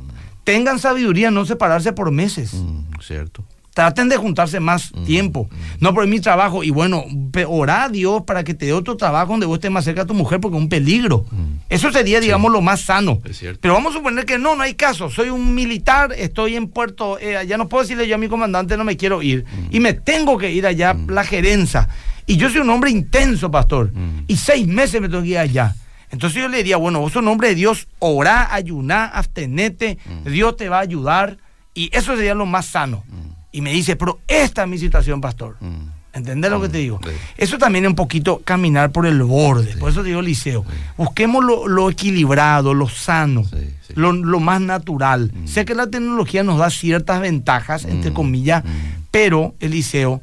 Tengan 0.44 0.78
sabiduría, 0.80 1.32
no 1.32 1.46
separarse 1.46 1.94
por 1.94 2.12
meses. 2.12 2.54
mm, 2.54 3.00
cierto. 3.02 3.44
Traten 3.74 4.08
de 4.08 4.18
juntarse 4.18 4.60
más 4.60 4.92
Mm, 4.94 5.04
tiempo. 5.06 5.50
No 5.80 5.94
por 5.96 6.06
mi 6.06 6.20
trabajo. 6.20 6.64
Y 6.64 6.70
bueno, 6.70 7.06
orá 7.48 7.86
a 7.86 7.90
Dios 7.90 8.22
para 8.28 8.44
que 8.44 8.54
te 8.54 8.68
dé 8.68 8.74
otro 8.74 8.98
trabajo 8.98 9.32
donde 9.32 9.48
vos 9.48 9.56
estés 9.58 9.72
más 9.72 9.84
cerca 9.84 10.04
a 10.04 10.06
tu 10.06 10.14
mujer 10.14 10.40
porque 10.40 10.58
es 10.58 10.62
un 10.64 10.70
peligro. 10.70 11.26
Eso 11.70 11.92
sería, 11.92 12.20
digamos, 12.20 12.52
lo 12.52 12.62
más 12.62 12.82
sano. 12.82 13.20
Es 13.24 13.40
cierto. 13.40 13.60
Pero 13.62 13.74
vamos 13.74 13.94
a 13.96 13.98
suponer 13.98 14.26
que 14.26 14.38
no, 14.38 14.56
no 14.56 14.62
hay 14.62 14.76
caso. 14.76 15.10
Soy 15.10 15.30
un 15.30 15.56
militar, 15.56 16.14
estoy 16.16 16.56
en 16.56 16.68
Puerto, 16.68 17.18
eh, 17.20 17.44
ya 17.48 17.58
no 17.58 17.68
puedo 17.68 17.82
decirle 17.84 18.08
yo 18.08 18.14
a 18.16 18.20
mi 18.20 18.28
comandante, 18.28 18.78
no 18.78 18.84
me 18.84 18.96
quiero 18.96 19.24
ir. 19.24 19.44
Y 19.72 19.80
me 19.80 19.94
tengo 19.94 20.38
que 20.38 20.52
ir 20.52 20.68
allá, 20.68 20.96
la 21.08 21.24
gerencia. 21.24 21.90
Y 22.28 22.38
yo 22.38 22.50
soy 22.50 22.62
un 22.62 22.70
hombre 22.70 22.92
intenso, 22.92 23.50
pastor. 23.50 23.92
Mm. 23.92 24.13
Y 24.28 24.38
seis 24.38 24.68
meses 24.68 25.02
me 25.02 25.10
tengo 25.10 25.24
que 25.24 25.30
ir 25.30 25.38
allá. 25.38 25.76
Entonces 26.12 26.42
yo 26.42 26.48
le 26.48 26.58
diría, 26.58 26.78
bueno, 26.78 27.00
vos 27.00 27.12
sos 27.14 27.22
un 27.24 27.28
hombre 27.30 27.50
de 27.50 27.56
Dios, 27.56 27.88
orá, 28.00 28.54
ayuná, 28.54 29.06
abstenete, 29.06 29.98
Mm. 30.06 30.30
Dios 30.30 30.56
te 30.58 30.70
va 30.70 30.78
a 30.78 30.82
ayudar. 30.82 31.38
Y 31.74 31.90
eso 31.96 32.16
sería 32.16 32.36
lo 32.36 32.46
más 32.46 32.68
sano. 32.68 33.04
Mm. 33.08 33.34
Y 33.52 33.62
me 33.62 33.72
dice, 33.74 33.96
pero 33.96 34.20
esta 34.28 34.64
es 34.64 34.70
mi 34.70 34.78
situación, 34.78 35.22
pastor. 35.22 35.58
Mm. 35.60 35.90
¿Entendés 36.14 36.52
lo 36.52 36.62
que 36.62 36.70
te 36.70 36.78
Mm, 36.78 36.82
digo? 36.82 37.00
sí. 37.04 37.10
Eso 37.38 37.58
también 37.58 37.86
es 37.86 37.90
un 37.90 37.96
poquito 37.96 38.42
caminar 38.46 38.92
por 38.92 39.08
el 39.08 39.24
borde. 39.24 39.76
Por 39.78 39.90
eso 39.90 40.02
te 40.04 40.10
digo, 40.10 40.22
Liceo. 40.22 40.64
Busquemos 40.96 41.44
lo, 41.44 41.68
lo 41.68 41.90
equilibrado, 41.90 42.76
lo 42.76 42.88
sano, 42.88 43.44
Sí, 43.46 43.58
sí. 43.88 43.94
Lo, 43.96 44.12
lo 44.14 44.40
más 44.40 44.62
natural. 44.62 45.32
Mm. 45.34 45.48
Sé 45.48 45.66
que 45.66 45.74
la 45.74 45.88
tecnología 45.88 46.44
nos 46.44 46.60
da 46.60 46.70
ciertas 46.70 47.20
ventajas, 47.22 47.86
entre 47.86 48.14
comillas, 48.14 48.64
pero, 49.10 49.56
Eliseo, 49.60 50.22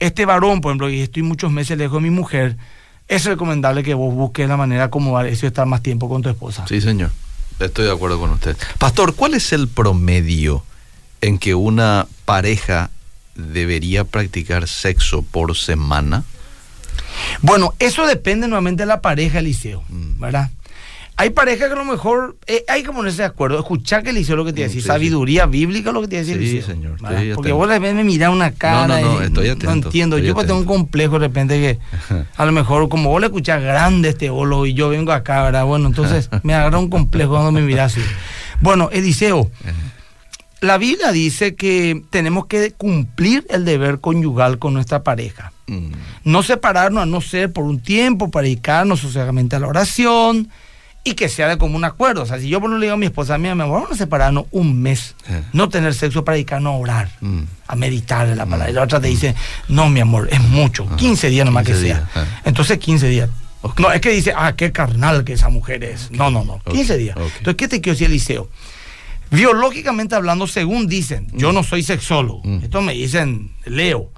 este 0.00 0.26
varón, 0.26 0.60
por 0.60 0.70
ejemplo, 0.72 0.90
y 0.90 1.00
estoy 1.00 1.22
muchos 1.22 1.52
meses 1.52 1.78
lejos 1.78 2.02
de 2.02 2.10
mi 2.10 2.14
mujer, 2.14 2.56
es 3.14 3.24
recomendable 3.24 3.82
que 3.82 3.94
vos 3.94 4.14
busques 4.14 4.48
la 4.48 4.56
manera 4.56 4.82
de 4.82 4.86
acomodar 4.86 5.26
eso 5.26 5.46
y 5.46 5.48
estar 5.48 5.66
más 5.66 5.82
tiempo 5.82 6.08
con 6.08 6.22
tu 6.22 6.28
esposa. 6.28 6.64
Sí, 6.66 6.80
señor. 6.80 7.10
Estoy 7.60 7.84
de 7.84 7.92
acuerdo 7.92 8.18
con 8.18 8.30
usted. 8.30 8.56
Pastor, 8.78 9.14
¿cuál 9.14 9.34
es 9.34 9.52
el 9.52 9.68
promedio 9.68 10.64
en 11.20 11.38
que 11.38 11.54
una 11.54 12.06
pareja 12.24 12.90
debería 13.34 14.04
practicar 14.04 14.66
sexo 14.66 15.22
por 15.22 15.56
semana? 15.56 16.24
Bueno, 17.40 17.74
eso 17.78 18.06
depende 18.06 18.48
nuevamente 18.48 18.82
de 18.84 18.86
la 18.86 19.00
pareja, 19.00 19.38
Eliseo, 19.38 19.82
Mm. 19.88 20.20
¿verdad? 20.20 20.50
Hay 21.16 21.30
parejas 21.30 21.68
que 21.68 21.74
a 21.74 21.76
lo 21.76 21.84
mejor 21.84 22.36
eh, 22.46 22.64
hay 22.68 22.82
que 22.82 22.90
ponerse 22.90 23.18
de 23.18 23.26
acuerdo, 23.26 23.58
escuchar 23.58 24.02
que 24.02 24.10
Eliseo 24.10 24.34
lo 24.34 24.44
que 24.44 24.52
te 24.52 24.62
Mm, 24.62 24.64
decir, 24.64 24.82
sí, 24.82 24.86
sabiduría 24.88 25.46
bíblica 25.46 25.92
lo 25.92 26.00
que 26.00 26.08
te 26.08 26.16
decir 26.16 26.38
Sí, 26.38 26.42
Eliseo, 26.42 26.74
señor, 26.74 26.98
Porque 26.98 27.32
atento. 27.32 27.56
vos 27.56 27.68
de 27.68 27.74
repente 27.74 27.94
me 27.94 28.04
mirás 28.04 28.30
una 28.30 28.50
cara 28.52 28.86
no, 29.00 29.14
no, 29.14 29.22
y 29.22 29.26
estoy 29.26 29.48
atento, 29.48 29.70
entiendo. 29.88 30.16
estoy 30.16 30.28
Yo 30.28 30.34
pues 30.34 30.46
tengo 30.46 30.58
un 30.60 30.66
complejo 30.66 31.18
de 31.18 31.28
repente 31.28 31.60
que 31.60 31.78
a 32.36 32.46
lo 32.46 32.52
mejor 32.52 32.88
como 32.88 33.10
vos 33.10 33.20
le 33.20 33.26
escuchás 33.26 33.62
grande 33.62 34.08
este 34.08 34.30
olo 34.30 34.64
y 34.66 34.74
yo 34.74 34.88
vengo 34.88 35.12
acá, 35.12 35.42
¿verdad? 35.42 35.64
Bueno, 35.64 35.86
entonces 35.88 36.30
me 36.42 36.54
agarra 36.54 36.78
un 36.78 36.88
complejo 36.90 37.32
cuando 37.32 37.52
me 37.52 37.60
mirás 37.60 37.92
así. 37.92 38.04
Bueno, 38.60 38.88
Eliseo, 38.90 39.50
la 40.60 40.78
Biblia 40.78 41.12
dice 41.12 41.56
que 41.56 42.02
tenemos 42.10 42.46
que 42.46 42.72
cumplir 42.72 43.46
el 43.50 43.64
deber 43.64 44.00
conyugal 44.00 44.58
con 44.58 44.74
nuestra 44.74 45.02
pareja 45.02 45.52
Mm, 45.68 45.92
no 46.24 46.42
separarnos 46.42 47.04
a 47.04 47.06
no 47.06 47.20
ser 47.20 47.52
por 47.52 47.64
un 47.64 47.78
tiempo 47.80 48.32
para 48.32 48.42
dedicarnos 48.44 48.98
socialmente 48.98 49.54
a 49.54 49.60
la 49.60 49.68
oración 49.68 50.48
y 51.04 51.14
que 51.14 51.28
sea 51.28 51.48
de 51.48 51.58
común 51.58 51.84
acuerdo. 51.84 52.22
O 52.22 52.26
sea, 52.26 52.38
si 52.38 52.48
yo 52.48 52.60
por 52.60 52.68
ejemplo, 52.68 52.78
le 52.78 52.86
digo 52.86 52.94
a 52.94 52.98
mi 52.98 53.06
esposa, 53.06 53.36
mi 53.38 53.48
amor, 53.48 53.68
vamos 53.82 53.90
a 53.92 53.96
separarnos 53.96 54.44
un 54.52 54.80
mes, 54.80 55.14
Eh. 55.28 55.42
no 55.52 55.68
tener 55.68 55.94
sexo 55.94 56.24
para 56.24 56.34
dedicarnos 56.36 56.72
a 56.74 56.76
orar, 56.76 57.10
Mm. 57.20 57.40
a 57.66 57.76
meditar 57.76 58.28
en 58.28 58.38
la 58.38 58.46
palabra. 58.46 58.70
Y 58.70 58.72
la 58.74 58.82
otra 58.82 59.00
te 59.00 59.08
dice, 59.08 59.34
no, 59.68 59.88
mi 59.88 60.00
amor, 60.00 60.28
es 60.30 60.40
mucho, 60.40 60.86
15 60.96 61.28
días 61.28 61.44
nomás 61.44 61.64
que 61.66 61.72
15 61.72 61.86
sea. 61.88 62.08
ah. 62.14 62.24
Entonces 62.44 62.78
15 62.78 63.08
días. 63.08 63.28
No, 63.78 63.92
es 63.92 64.00
que 64.00 64.10
dice, 64.10 64.32
ah, 64.36 64.54
qué 64.56 64.72
carnal 64.72 65.22
que 65.24 65.34
esa 65.34 65.48
mujer 65.48 65.84
es. 65.84 66.10
No, 66.10 66.30
no, 66.30 66.44
no, 66.44 66.60
15 66.70 66.94
Ok, 66.94 66.98
días. 66.98 67.16
Entonces, 67.16 67.54
¿qué 67.56 67.68
te 67.68 67.80
quiero 67.80 67.94
decir, 67.94 68.08
Eliseo? 68.08 68.48
Biológicamente 69.30 70.14
hablando, 70.14 70.46
según 70.46 70.86
dicen, 70.88 71.26
yo 71.32 71.52
no 71.52 71.62
soy 71.62 71.82
sexólogo, 71.82 72.42
Mm. 72.44 72.64
esto 72.64 72.82
me 72.82 72.92
dicen, 72.92 73.52
leo. 73.64 74.10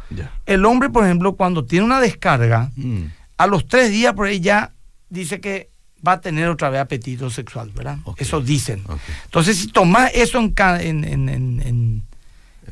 El 0.46 0.64
hombre, 0.64 0.90
por 0.90 1.04
ejemplo, 1.04 1.34
cuando 1.34 1.64
tiene 1.64 1.84
una 1.84 2.00
descarga, 2.00 2.70
Mm, 2.74 3.04
a 3.36 3.46
los 3.46 3.66
tres 3.68 3.90
días 3.90 4.12
por 4.14 4.26
ahí 4.26 4.40
ya 4.40 4.72
dice 5.10 5.40
que 5.40 5.68
va 6.06 6.12
a 6.12 6.20
tener 6.20 6.48
otra 6.48 6.70
vez 6.70 6.80
apetito 6.80 7.30
sexual, 7.30 7.70
¿verdad? 7.74 7.98
Eso 8.16 8.40
dicen. 8.40 8.82
Entonces, 9.24 9.56
si 9.58 9.68
tomas 9.68 10.10
eso 10.14 10.38
en, 10.38 11.04
en, 11.04 11.28
en- 11.28 11.62
en- 11.64 12.02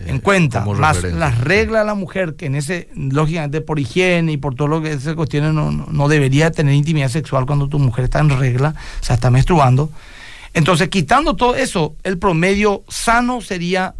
Eh, 0.01 0.21
cuenta, 0.23 0.65
más 0.65 1.03
las 1.05 1.39
reglas 1.39 1.83
de 1.83 1.87
la 1.87 1.95
mujer, 1.95 2.35
que 2.35 2.47
en 2.47 2.55
ese, 2.55 2.89
lógicamente 2.97 3.61
por 3.61 3.79
higiene 3.79 4.33
y 4.33 4.37
por 4.39 4.55
todo 4.55 4.67
lo 4.69 4.81
que 4.83 4.99
se 4.99 5.15
cuestiona, 5.15 5.53
no, 5.53 5.71
no, 5.71 6.09
debería 6.09 6.51
tener 6.51 6.75
intimidad 6.75 7.11
sexual 7.11 7.45
cuando 7.45 7.69
tu 7.69 7.79
mujer 7.79 8.05
está 8.07 8.21
en 8.21 8.31
regla, 8.31 8.75
o 9.01 9.05
sea, 9.05 9.17
está 9.17 9.31
menstruando. 9.31 9.91
Entonces, 10.55 10.89
quitando 10.89 11.37
todo 11.37 11.55
eso, 11.57 11.95
el 12.05 12.19
promedio 12.19 12.83
sano 12.89 13.41
sería, 13.43 13.95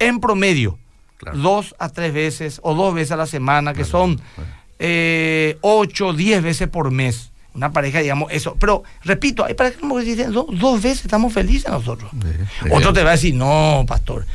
en 0.00 0.18
promedio, 0.20 0.78
Claro. 1.16 1.38
dos 1.38 1.74
a 1.78 1.88
tres 1.90 2.12
veces 2.12 2.58
o 2.62 2.74
dos 2.74 2.92
veces 2.94 3.12
a 3.12 3.16
la 3.16 3.26
semana, 3.26 3.72
que 3.72 3.82
Claro, 3.84 3.90
son 3.90 4.16
bueno. 4.36 4.50
eh, 4.80 5.56
ocho, 5.62 6.12
diez 6.12 6.42
veces 6.42 6.68
por 6.68 6.90
mes. 6.90 7.30
Una 7.56 7.72
pareja, 7.72 8.00
digamos, 8.00 8.30
eso. 8.32 8.56
Pero, 8.60 8.82
repito, 9.04 9.44
hay 9.44 9.54
parejas 9.54 9.80
que 9.80 10.00
dicen, 10.04 10.32
"Do- 10.32 10.46
dos 10.52 10.80
veces 10.82 11.04
estamos 11.06 11.32
felices 11.32 11.70
nosotros. 11.70 12.10
Sí. 12.62 12.68
Otro 12.70 12.92
te 12.92 13.02
va 13.02 13.10
a 13.10 13.12
decir, 13.12 13.34
no, 13.34 13.84
pastor. 13.88 14.26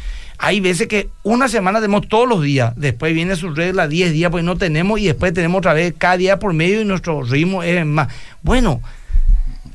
Hay 0.43 0.59
veces 0.59 0.88
que 0.88 1.09
una 1.22 1.47
semana 1.47 1.80
tenemos 1.80 2.07
todos 2.09 2.28
los 2.28 2.41
días, 2.41 2.74
después 2.76 3.13
viene 3.13 3.36
su 3.36 3.51
regla 3.53 3.88
10 3.88 4.11
días, 4.11 4.32
pues 4.32 4.43
no 4.43 4.57
tenemos, 4.57 4.99
y 4.99 5.05
después 5.05 5.34
tenemos 5.34 5.59
otra 5.59 5.74
vez 5.74 5.93
cada 5.97 6.17
día 6.17 6.39
por 6.39 6.51
medio 6.53 6.82
y 6.82 6.86
nuestro 6.86 7.22
ritmo 7.22 7.61
es 7.61 7.86
más. 7.86 8.07
Bueno, 8.41 8.82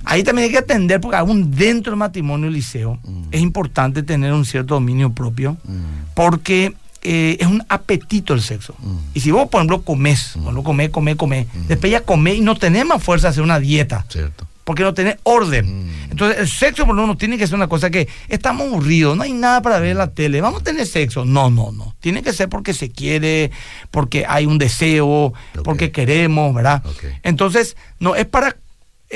ahí 0.05 0.25
también 0.25 0.47
hay 0.47 0.51
que 0.53 0.59
atender, 0.59 1.01
porque 1.01 1.17
aún 1.19 1.53
dentro 1.53 1.93
del 1.93 1.99
matrimonio 1.99 2.51
liceo 2.51 2.99
Mm. 3.05 3.23
es 3.31 3.41
importante 3.41 4.03
tener 4.03 4.33
un 4.33 4.45
cierto 4.45 4.75
dominio 4.75 5.13
propio, 5.13 5.57
Mm, 5.65 6.15
porque 6.15 6.75
eh, 7.07 7.37
es 7.41 7.47
un 7.47 7.65
apetito 7.69 8.35
el 8.35 8.43
sexo. 8.43 8.75
Mm. 8.79 8.97
Y 9.15 9.21
si 9.21 9.31
vos, 9.31 9.49
por 9.49 9.61
ejemplo, 9.61 9.83
comés, 9.83 10.31
por 10.35 10.43
ejemplo, 10.43 10.63
comés, 10.65 10.91
comés, 10.91 11.17
comés, 11.17 11.47
después 11.69 11.93
ya 11.93 12.01
comés 12.01 12.37
y 12.37 12.41
no 12.41 12.57
tenés 12.57 12.85
más 12.85 13.03
fuerza 13.03 13.29
de 13.29 13.31
hacer 13.31 13.43
una 13.45 13.61
dieta 13.61 14.05
Cierto. 14.09 14.47
porque 14.65 14.83
no 14.83 14.93
tenés 14.93 15.17
orden. 15.23 15.87
Mm. 15.87 16.11
Entonces, 16.11 16.39
el 16.41 16.49
sexo 16.49 16.85
por 16.85 16.97
lo 16.97 17.03
menos 17.03 17.19
tiene 17.19 17.39
que 17.39 17.47
ser 17.47 17.55
una 17.55 17.69
cosa 17.69 17.91
que 17.91 18.09
estamos 18.29 18.67
aburridos, 18.67 19.17
no 19.17 19.23
hay 19.23 19.33
nada 19.33 19.63
para 19.63 19.79
ver 19.79 19.91
en 19.93 19.99
la 19.99 20.09
tele, 20.09 20.41
vamos 20.41 20.63
a 20.63 20.65
tener 20.65 20.87
sexo. 20.87 21.25
No, 21.25 21.51
no, 21.51 21.71
no. 21.73 21.95
Tiene 22.01 22.23
que 22.23 22.33
ser 22.33 22.49
porque 22.49 22.75
se 22.75 22.91
quiere, 22.91 23.51
porque 23.91 24.25
hay 24.29 24.47
un 24.47 24.59
deseo, 24.59 25.33
porque 25.63 25.93
queremos, 25.93 26.55
¿verdad? 26.55 26.83
Entonces, 27.23 27.77
no 28.01 28.17
es 28.17 28.27
para. 28.27 28.57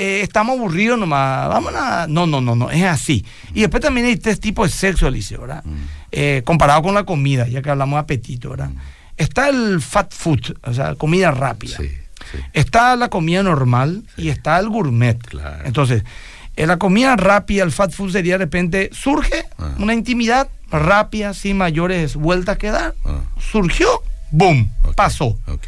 Eh, 0.01 0.21
estamos 0.21 0.57
aburridos 0.57 0.97
nomás, 0.97 1.47
vamos 1.49 1.73
a. 1.75 2.07
No, 2.07 2.25
no, 2.25 2.41
no, 2.41 2.55
no, 2.55 2.71
es 2.71 2.83
así. 2.83 3.23
Y 3.53 3.61
después 3.61 3.81
también 3.83 4.07
hay 4.07 4.15
tres 4.17 4.39
tipos 4.39 4.71
de 4.71 4.75
sexo, 4.77 5.05
Alicia, 5.07 5.37
¿verdad? 5.37 5.63
Mm. 5.63 5.75
Eh, 6.11 6.41
comparado 6.45 6.81
con 6.81 6.93
la 6.95 7.03
comida, 7.03 7.47
ya 7.47 7.61
que 7.61 7.69
hablamos 7.69 7.97
de 7.97 8.01
apetito, 8.01 8.49
¿verdad? 8.49 8.71
Está 9.17 9.49
el 9.49 9.79
fat 9.81 10.11
food, 10.13 10.57
o 10.63 10.73
sea, 10.73 10.95
comida 10.95 11.29
rápida. 11.31 11.77
Sí, 11.77 11.87
sí. 12.31 12.37
Está 12.53 12.95
la 12.95 13.09
comida 13.09 13.43
normal 13.43 14.03
y 14.17 14.29
está 14.29 14.57
el 14.59 14.69
gourmet. 14.69 15.17
Claro. 15.19 15.63
Entonces, 15.65 16.03
en 16.55 16.67
la 16.67 16.77
comida 16.77 17.15
rápida, 17.15 17.63
el 17.63 17.71
fat 17.71 17.91
food 17.91 18.11
sería 18.11 18.33
de 18.33 18.45
repente, 18.45 18.89
surge 18.93 19.45
Ah. 19.59 19.75
una 19.77 19.93
intimidad 19.93 20.49
rápida, 20.71 21.33
sin 21.35 21.57
mayores 21.57 22.15
vueltas 22.15 22.57
que 22.57 22.71
dar. 22.71 22.95
Ah. 23.05 23.19
Surgió, 23.39 23.87
boom, 24.31 24.71
pasó. 24.95 25.37
ok. 25.47 25.61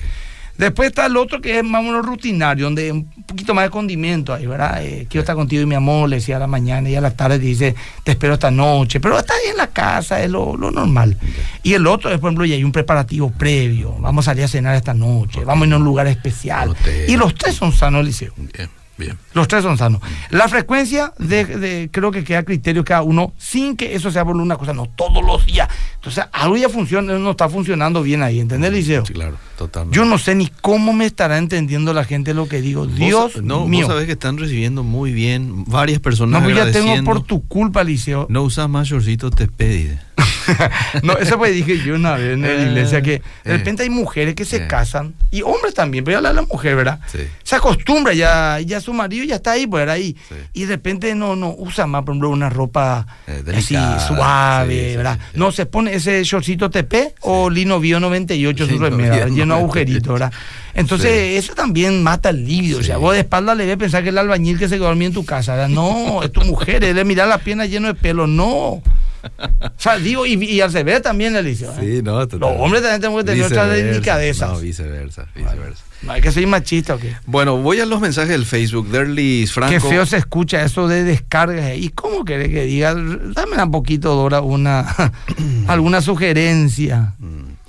Después 0.63 0.89
está 0.89 1.05
el 1.05 1.17
otro 1.17 1.41
que 1.41 1.57
es 1.59 1.63
más 1.63 1.81
o 1.81 1.83
menos 1.83 2.05
rutinario, 2.05 2.65
donde 2.65 2.91
un 2.91 3.05
poquito 3.25 3.53
más 3.53 3.65
de 3.65 3.69
condimento 3.69 4.33
ahí, 4.33 4.45
¿verdad? 4.45 4.83
Eh, 4.83 5.07
quiero 5.09 5.21
estar 5.21 5.35
contigo 5.35 5.61
y 5.61 5.65
mi 5.65 5.75
amor, 5.75 6.09
le 6.09 6.17
decía 6.17 6.37
a 6.37 6.39
la 6.39 6.47
mañana 6.47 6.89
y 6.89 6.95
a 6.95 7.01
la 7.01 7.11
tarde 7.11 7.39
te 7.39 7.45
dice, 7.45 7.75
te 8.03 8.11
espero 8.11 8.33
esta 8.35 8.51
noche, 8.51 8.99
pero 8.99 9.17
está 9.17 9.33
ahí 9.33 9.51
en 9.51 9.57
la 9.57 9.67
casa, 9.67 10.21
es 10.23 10.29
lo, 10.29 10.55
lo 10.57 10.71
normal. 10.71 11.17
Y 11.63 11.73
el 11.73 11.85
otro 11.87 12.09
es, 12.11 12.19
por 12.19 12.29
ejemplo, 12.29 12.45
ya 12.45 12.55
hay 12.55 12.63
un 12.63 12.71
preparativo 12.71 13.31
previo, 13.31 13.95
vamos 13.99 14.27
a 14.27 14.31
salir 14.31 14.43
a 14.45 14.47
cenar 14.47 14.75
esta 14.75 14.93
noche, 14.93 15.43
vamos 15.45 15.65
a 15.65 15.67
ir 15.67 15.73
a 15.73 15.77
un 15.77 15.83
lugar 15.83 16.07
especial. 16.07 16.69
Hotel. 16.69 17.09
Y 17.09 17.17
los 17.17 17.35
tres 17.35 17.55
son 17.55 17.71
sanos, 17.71 18.05
Liceo. 18.05 18.33
Bien, 18.37 18.69
bien. 18.97 19.17
Los 19.33 19.47
tres 19.47 19.63
son 19.63 19.77
sanos. 19.77 20.01
La 20.29 20.47
frecuencia 20.47 21.13
de, 21.17 21.45
de- 21.45 21.89
creo 21.91 22.11
que 22.11 22.23
queda 22.23 22.43
criterio 22.43 22.83
cada 22.85 23.01
uno 23.01 23.33
sin 23.37 23.75
que 23.75 23.95
eso 23.95 24.11
sea 24.11 24.23
por 24.23 24.35
una 24.35 24.55
cosa, 24.57 24.73
no 24.73 24.85
todos 24.87 25.23
los 25.25 25.45
días. 25.45 25.67
Entonces, 25.95 26.25
algo 26.31 26.57
ya 26.57 26.69
funciona, 26.69 27.17
no 27.17 27.31
está 27.31 27.49
funcionando 27.49 28.03
bien 28.03 28.21
ahí, 28.23 28.39
¿entendés, 28.39 28.71
Liceo? 28.71 29.05
Sí, 29.05 29.13
claro, 29.13 29.37
totalmente. 29.57 29.95
Yo 29.95 30.05
no 30.05 30.17
sé 30.17 30.35
ni 30.35 30.47
cómo 30.47 30.93
me 30.93 31.05
estará 31.05 31.37
entendiendo 31.37 31.93
la 31.93 32.03
gente 32.05 32.33
lo 32.33 32.47
que 32.47 32.61
digo. 32.61 32.85
Dios 32.87 33.41
no, 33.41 33.67
mío. 33.67 33.85
Vos 33.85 33.93
sabés 33.93 34.05
que 34.07 34.13
están 34.13 34.37
recibiendo 34.37 34.83
muy 34.83 35.11
bien 35.13 35.65
varias 35.65 35.99
personas 35.99 36.41
No, 36.41 36.45
pues 36.47 36.55
ya 36.55 36.71
tengo 36.71 37.03
por 37.03 37.21
tu 37.23 37.47
culpa, 37.47 37.83
Liceo. 37.83 38.27
No 38.29 38.43
usas 38.43 38.69
más 38.69 38.87
shortcito, 38.87 39.29
te 39.31 39.47
pedí. 39.47 39.89
No, 41.03 41.13
eso 41.17 41.37
pues 41.37 41.53
dije 41.53 41.79
yo 41.85 41.95
una 41.95 42.15
vez 42.17 42.33
en 42.33 42.41
la 42.41 42.49
Eh, 42.51 42.63
iglesia 42.67 43.01
que 43.01 43.11
de 43.11 43.15
eh. 43.45 43.57
repente 43.57 43.83
hay 43.83 43.89
mujeres 43.89 44.35
que 44.35 44.43
se 44.43 44.57
Eh. 44.57 44.67
casan 44.67 45.13
y 45.31 45.41
hombres 45.41 45.73
también, 45.73 46.03
pero 46.03 46.17
ya 46.17 46.21
la, 46.21 46.33
la 46.33 46.41
mujer, 46.41 46.75
¿verdad? 46.75 46.99
Sí. 47.09 47.19
Se 47.43 47.55
acostumbra 47.55 48.13
ya, 48.13 48.59
ya 48.59 48.81
su 48.81 48.93
marido 48.93 49.23
ya 49.23 49.35
está 49.35 49.51
ahí, 49.53 49.65
pues 49.67 49.83
era 49.83 49.93
ahí. 49.93 50.17
Sí. 50.27 50.35
Y 50.53 50.61
de 50.65 50.75
repente 50.75 51.15
no, 51.15 51.37
no 51.37 51.55
usa 51.57 51.87
más, 51.87 52.03
por 52.03 52.13
ejemplo, 52.13 52.29
una 52.29 52.49
ropa 52.49 53.07
Eh, 53.25 53.41
así 53.55 53.75
suave, 54.05 54.91
sí, 54.91 54.97
¿verdad? 54.97 55.17
No 55.33 55.51
se 55.53 55.65
pone 55.65 55.93
ese 55.95 56.21
shortcito 56.23 56.69
TP 56.69 57.15
o 57.21 57.49
Lino 57.49 57.79
Bio 57.79 57.99
98 58.01 58.67
su 58.67 58.77
remera, 58.79 59.29
lleno 59.43 59.55
de 59.55 59.61
98. 59.61 59.63
agujeritos, 59.63 60.13
¿verdad? 60.13 60.33
Entonces, 60.73 61.43
eso 61.43 61.53
también 61.53 62.01
mata 62.03 62.29
el 62.29 62.45
libido. 62.45 62.79
O 62.79 62.83
sea, 62.83 62.95
Sí. 62.95 63.01
vos 63.01 63.13
de 63.13 63.19
espalda 63.19 63.53
le 63.55 63.65
ves 63.65 63.77
pensar 63.77 64.03
que 64.03 64.09
el 64.09 64.17
albañil 64.17 64.57
que 64.57 64.67
se 64.67 64.75
quedó 64.75 64.85
dormido 64.85 65.09
en 65.09 65.13
tu 65.13 65.25
casa, 65.25 65.53
¿verdad? 65.53 65.69
No, 65.69 66.23
es 66.23 66.31
tu 66.31 66.41
mujer, 66.41 66.83
él 66.83 66.95
le 66.95 67.05
mira 67.05 67.25
la 67.25 67.37
pierna 67.37 67.65
lleno 67.65 67.87
de 67.87 67.93
pelo, 67.95 68.27
no. 68.27 68.81
O 69.23 69.71
sea, 69.77 69.97
digo, 69.97 70.25
y, 70.25 70.33
y 70.43 70.59
al 70.61 70.69
se 70.71 70.83
también, 70.99 71.35
Eliseo. 71.35 71.71
¿eh? 71.73 71.75
Sí, 71.79 72.01
no, 72.03 72.19
Los 72.19 72.31
hombres 72.59 72.81
también 72.81 72.99
tenemos 73.01 73.21
que 73.21 73.31
tener 73.31 73.43
Viceversa. 73.49 73.67
delicadezas. 73.73 74.51
No, 74.51 74.59
viceversa, 74.59 75.27
viceversa. 75.33 75.83
No 76.01 76.11
hay 76.11 76.21
que 76.21 76.33
ser 76.33 76.45
machista 76.47 76.95
o 76.95 76.99
qué. 76.99 77.15
Bueno, 77.25 77.55
voy 77.57 77.79
a 77.79 77.85
los 77.85 78.01
mensajes 78.01 78.31
del 78.31 78.45
Facebook. 78.45 78.89
Derlis 78.89 79.53
Franco. 79.53 79.71
Qué 79.71 79.79
feo 79.79 80.05
se 80.05 80.17
escucha 80.17 80.61
eso 80.63 80.89
de 80.89 81.05
descargas. 81.05 81.77
¿Y 81.77 81.89
cómo 81.89 82.25
querés 82.25 82.49
que 82.49 82.65
diga? 82.65 82.93
Dame 82.93 83.63
un 83.63 83.71
poquito, 83.71 84.13
Dora, 84.13 84.41
una, 84.41 84.85
alguna 85.67 86.01
sugerencia. 86.01 87.13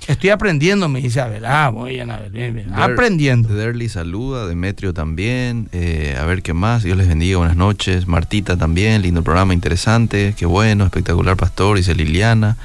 Estoy 0.07 0.29
aprendiendo, 0.29 0.87
me 0.87 1.01
dice 1.01 1.19
Abel. 1.19 1.45
Ah, 1.45 1.71
muy 1.73 1.91
bien, 1.93 2.11
Abel. 2.11 2.29
Bien, 2.31 2.53
bien. 2.53 2.69
Der- 2.69 2.79
Aprendiendo. 2.79 3.49
Derly 3.49 3.89
saluda, 3.89 4.45
Demetrio 4.47 4.93
también. 4.93 5.67
eh, 5.71 6.15
a 6.19 6.25
ver 6.25 6.43
qué 6.43 6.53
más. 6.53 6.83
Dios 6.83 6.97
les 6.97 7.07
bendiga, 7.07 7.37
buenas 7.39 7.57
noches. 7.57 8.07
Martita 8.07 8.55
también, 8.57 9.01
lindo 9.01 9.23
programa, 9.23 9.53
interesante. 9.53 10.35
Qué 10.37 10.45
bueno, 10.45 10.85
espectacular 10.85 11.35
pastor, 11.37 11.77
dice 11.77 11.95
Liliana. 11.95 12.57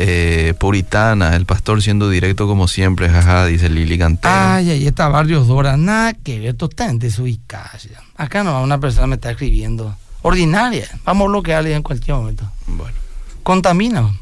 Eh, 0.00 0.54
Puritana, 0.60 1.34
el 1.34 1.44
pastor 1.44 1.82
siendo 1.82 2.08
directo 2.08 2.46
como 2.46 2.68
siempre, 2.68 3.08
jaja, 3.08 3.46
dice 3.46 3.68
Lili 3.68 3.98
Cantero. 3.98 4.32
Ay, 4.32 4.70
ahí 4.70 4.86
está 4.86 5.08
Barrios 5.08 5.48
Dora. 5.48 5.76
Nada 5.76 6.12
que 6.14 6.38
ver, 6.38 6.54
totalmente 6.54 7.06
desubicada. 7.06 7.72
ya. 7.82 8.00
Acá 8.16 8.44
no, 8.44 8.62
una 8.62 8.78
persona 8.78 9.08
me 9.08 9.16
está 9.16 9.32
escribiendo. 9.32 9.96
Ordinaria. 10.22 10.86
Vamos 11.04 11.24
a 11.26 11.28
bloquearle 11.30 11.74
en 11.74 11.82
cualquier 11.82 12.16
momento. 12.16 12.48
Bueno, 12.68 12.94
Contamina. 13.42 14.12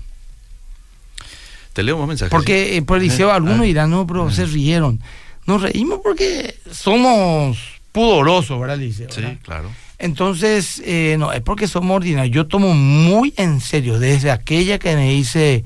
Te 1.77 1.83
leo 1.83 1.99
más 1.99 2.09
mensajes. 2.09 2.31
Porque 2.31 2.83
por 2.87 2.97
el 2.97 3.03
liceo 3.05 3.31
algunos 3.31 3.61
ah. 3.61 3.65
dirán, 3.65 3.91
no, 3.91 4.07
pero 4.07 4.31
se 4.31 4.47
rieron. 4.47 4.99
Nos 5.47 5.61
reímos 5.61 6.01
porque 6.03 6.55
somos 6.73 7.59
pudorosos, 7.93 8.59
¿verdad, 8.59 8.79
liceo? 8.79 9.09
Sí, 9.11 9.21
¿verdad? 9.21 9.37
claro. 9.43 9.71
Entonces, 9.99 10.83
eh, 10.87 11.17
no, 11.19 11.33
es 11.33 11.43
porque 11.43 11.69
somos 11.69 11.95
ordinarios. 11.97 12.35
Yo 12.35 12.47
tomo 12.47 12.73
muy 12.73 13.35
en 13.37 13.61
serio, 13.61 13.99
desde 13.99 14.31
aquella 14.31 14.79
que 14.79 14.97
me 14.97 15.11
dice, 15.11 15.65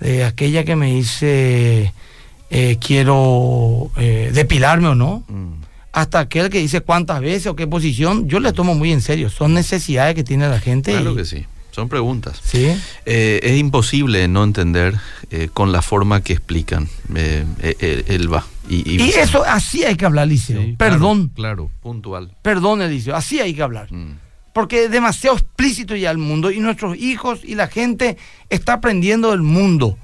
de 0.00 0.24
aquella 0.24 0.64
que 0.64 0.76
me 0.76 0.92
dice 0.94 1.92
eh, 2.50 2.76
quiero 2.78 3.90
eh, 3.96 4.30
depilarme 4.34 4.88
o 4.88 4.94
no, 4.94 5.24
Mm. 5.28 5.54
hasta 5.92 6.18
aquel 6.20 6.50
que 6.50 6.58
dice 6.58 6.82
cuántas 6.82 7.20
veces 7.22 7.46
o 7.46 7.56
qué 7.56 7.66
posición, 7.66 8.28
yo 8.28 8.38
le 8.38 8.52
tomo 8.52 8.74
muy 8.74 8.92
en 8.92 9.00
serio. 9.00 9.30
Son 9.30 9.54
necesidades 9.54 10.14
que 10.14 10.24
tiene 10.24 10.46
la 10.48 10.60
gente. 10.60 10.92
Claro 10.92 11.12
y- 11.12 11.16
que 11.16 11.24
sí. 11.24 11.46
Son 11.72 11.88
preguntas. 11.88 12.40
Sí. 12.44 12.66
Eh, 13.06 13.40
es 13.42 13.58
imposible 13.58 14.28
no 14.28 14.44
entender 14.44 14.94
eh, 15.30 15.48
con 15.52 15.72
la 15.72 15.82
forma 15.82 16.20
que 16.22 16.34
explican. 16.34 16.88
Eh, 17.14 17.44
eh, 17.60 18.04
él 18.08 18.32
va. 18.32 18.46
Y, 18.68 19.02
Y 19.02 19.08
eso, 19.10 19.42
así 19.44 19.82
hay 19.82 19.96
que 19.96 20.04
hablar, 20.06 20.28
Liceo. 20.28 20.62
Sí, 20.62 20.74
Perdón, 20.78 21.32
Claro, 21.34 21.66
claro, 21.66 21.70
puntual. 21.82 22.30
perdón, 22.42 22.82
Eliseo, 22.82 23.16
así 23.16 23.40
hay 23.40 23.54
que 23.54 23.62
hablar. 23.62 23.92
Mm. 23.92 24.18
Porque 24.52 24.84
es 24.84 24.90
demasiado 24.90 25.36
explícito 25.36 25.96
ya 25.96 26.10
el 26.10 26.18
mundo 26.18 26.50
y 26.50 26.60
nuestros 26.60 26.96
hijos 26.98 27.40
y 27.42 27.54
la 27.54 27.68
gente 27.68 28.18
está 28.50 28.74
aprendiendo 28.74 29.30
del 29.30 29.40
mundo. 29.42 29.96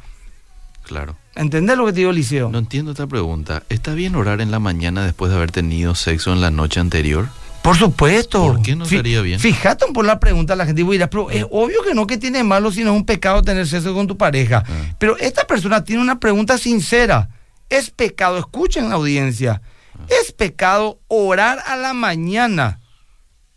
Claro. 0.83 1.17
¿Entendés 1.35 1.77
lo 1.77 1.85
que 1.87 1.93
te 1.93 1.99
digo, 2.01 2.13
Liceo? 2.13 2.49
No 2.51 2.59
entiendo 2.59 2.93
esta 2.93 3.07
pregunta. 3.07 3.63
¿Está 3.69 3.93
bien 3.93 4.17
orar 4.17 4.41
en 4.41 4.51
la 4.51 4.59
mañana 4.59 5.05
después 5.05 5.31
de 5.31 5.37
haber 5.37 5.53
tenido 5.53 5.95
sexo 5.95 6.33
en 6.33 6.41
la 6.41 6.51
noche 6.51 6.81
anterior? 6.81 7.29
Por 7.69 7.77
supuesto. 7.77 8.41
¿Por 8.41 8.63
qué 8.63 8.75
no 8.75 8.85
estaría 8.85 9.21
bien? 9.21 9.39
Fíjate 9.39 9.85
por 9.93 10.07
la 10.07 10.19
pregunta 10.19 10.55
a 10.55 10.57
la 10.57 10.65
gente, 10.65 10.83
dirá, 10.85 11.11
pero 11.11 11.31
es 11.31 11.45
obvio 11.51 11.83
que 11.83 11.93
no 11.93 12.07
que 12.07 12.17
tiene 12.17 12.43
malo, 12.43 12.73
sino 12.73 12.93
es 12.93 12.97
un 12.97 13.05
pecado 13.05 13.43
tener 13.43 13.67
sexo 13.67 13.93
con 13.93 14.07
tu 14.07 14.17
pareja. 14.17 14.65
Ah. 14.67 14.95
Pero 14.99 15.19
esta 15.19 15.47
persona 15.47 15.85
tiene 15.85 16.01
una 16.01 16.19
pregunta 16.19 16.57
sincera. 16.57 17.29
¿Es 17.69 17.91
pecado? 17.91 18.39
Escuchen 18.39 18.89
la 18.89 18.95
audiencia. 18.95 19.61
Ah. 19.95 20.07
¿Es 20.09 20.33
pecado 20.33 21.01
orar 21.09 21.59
a 21.67 21.77
la 21.77 21.93
mañana 21.93 22.81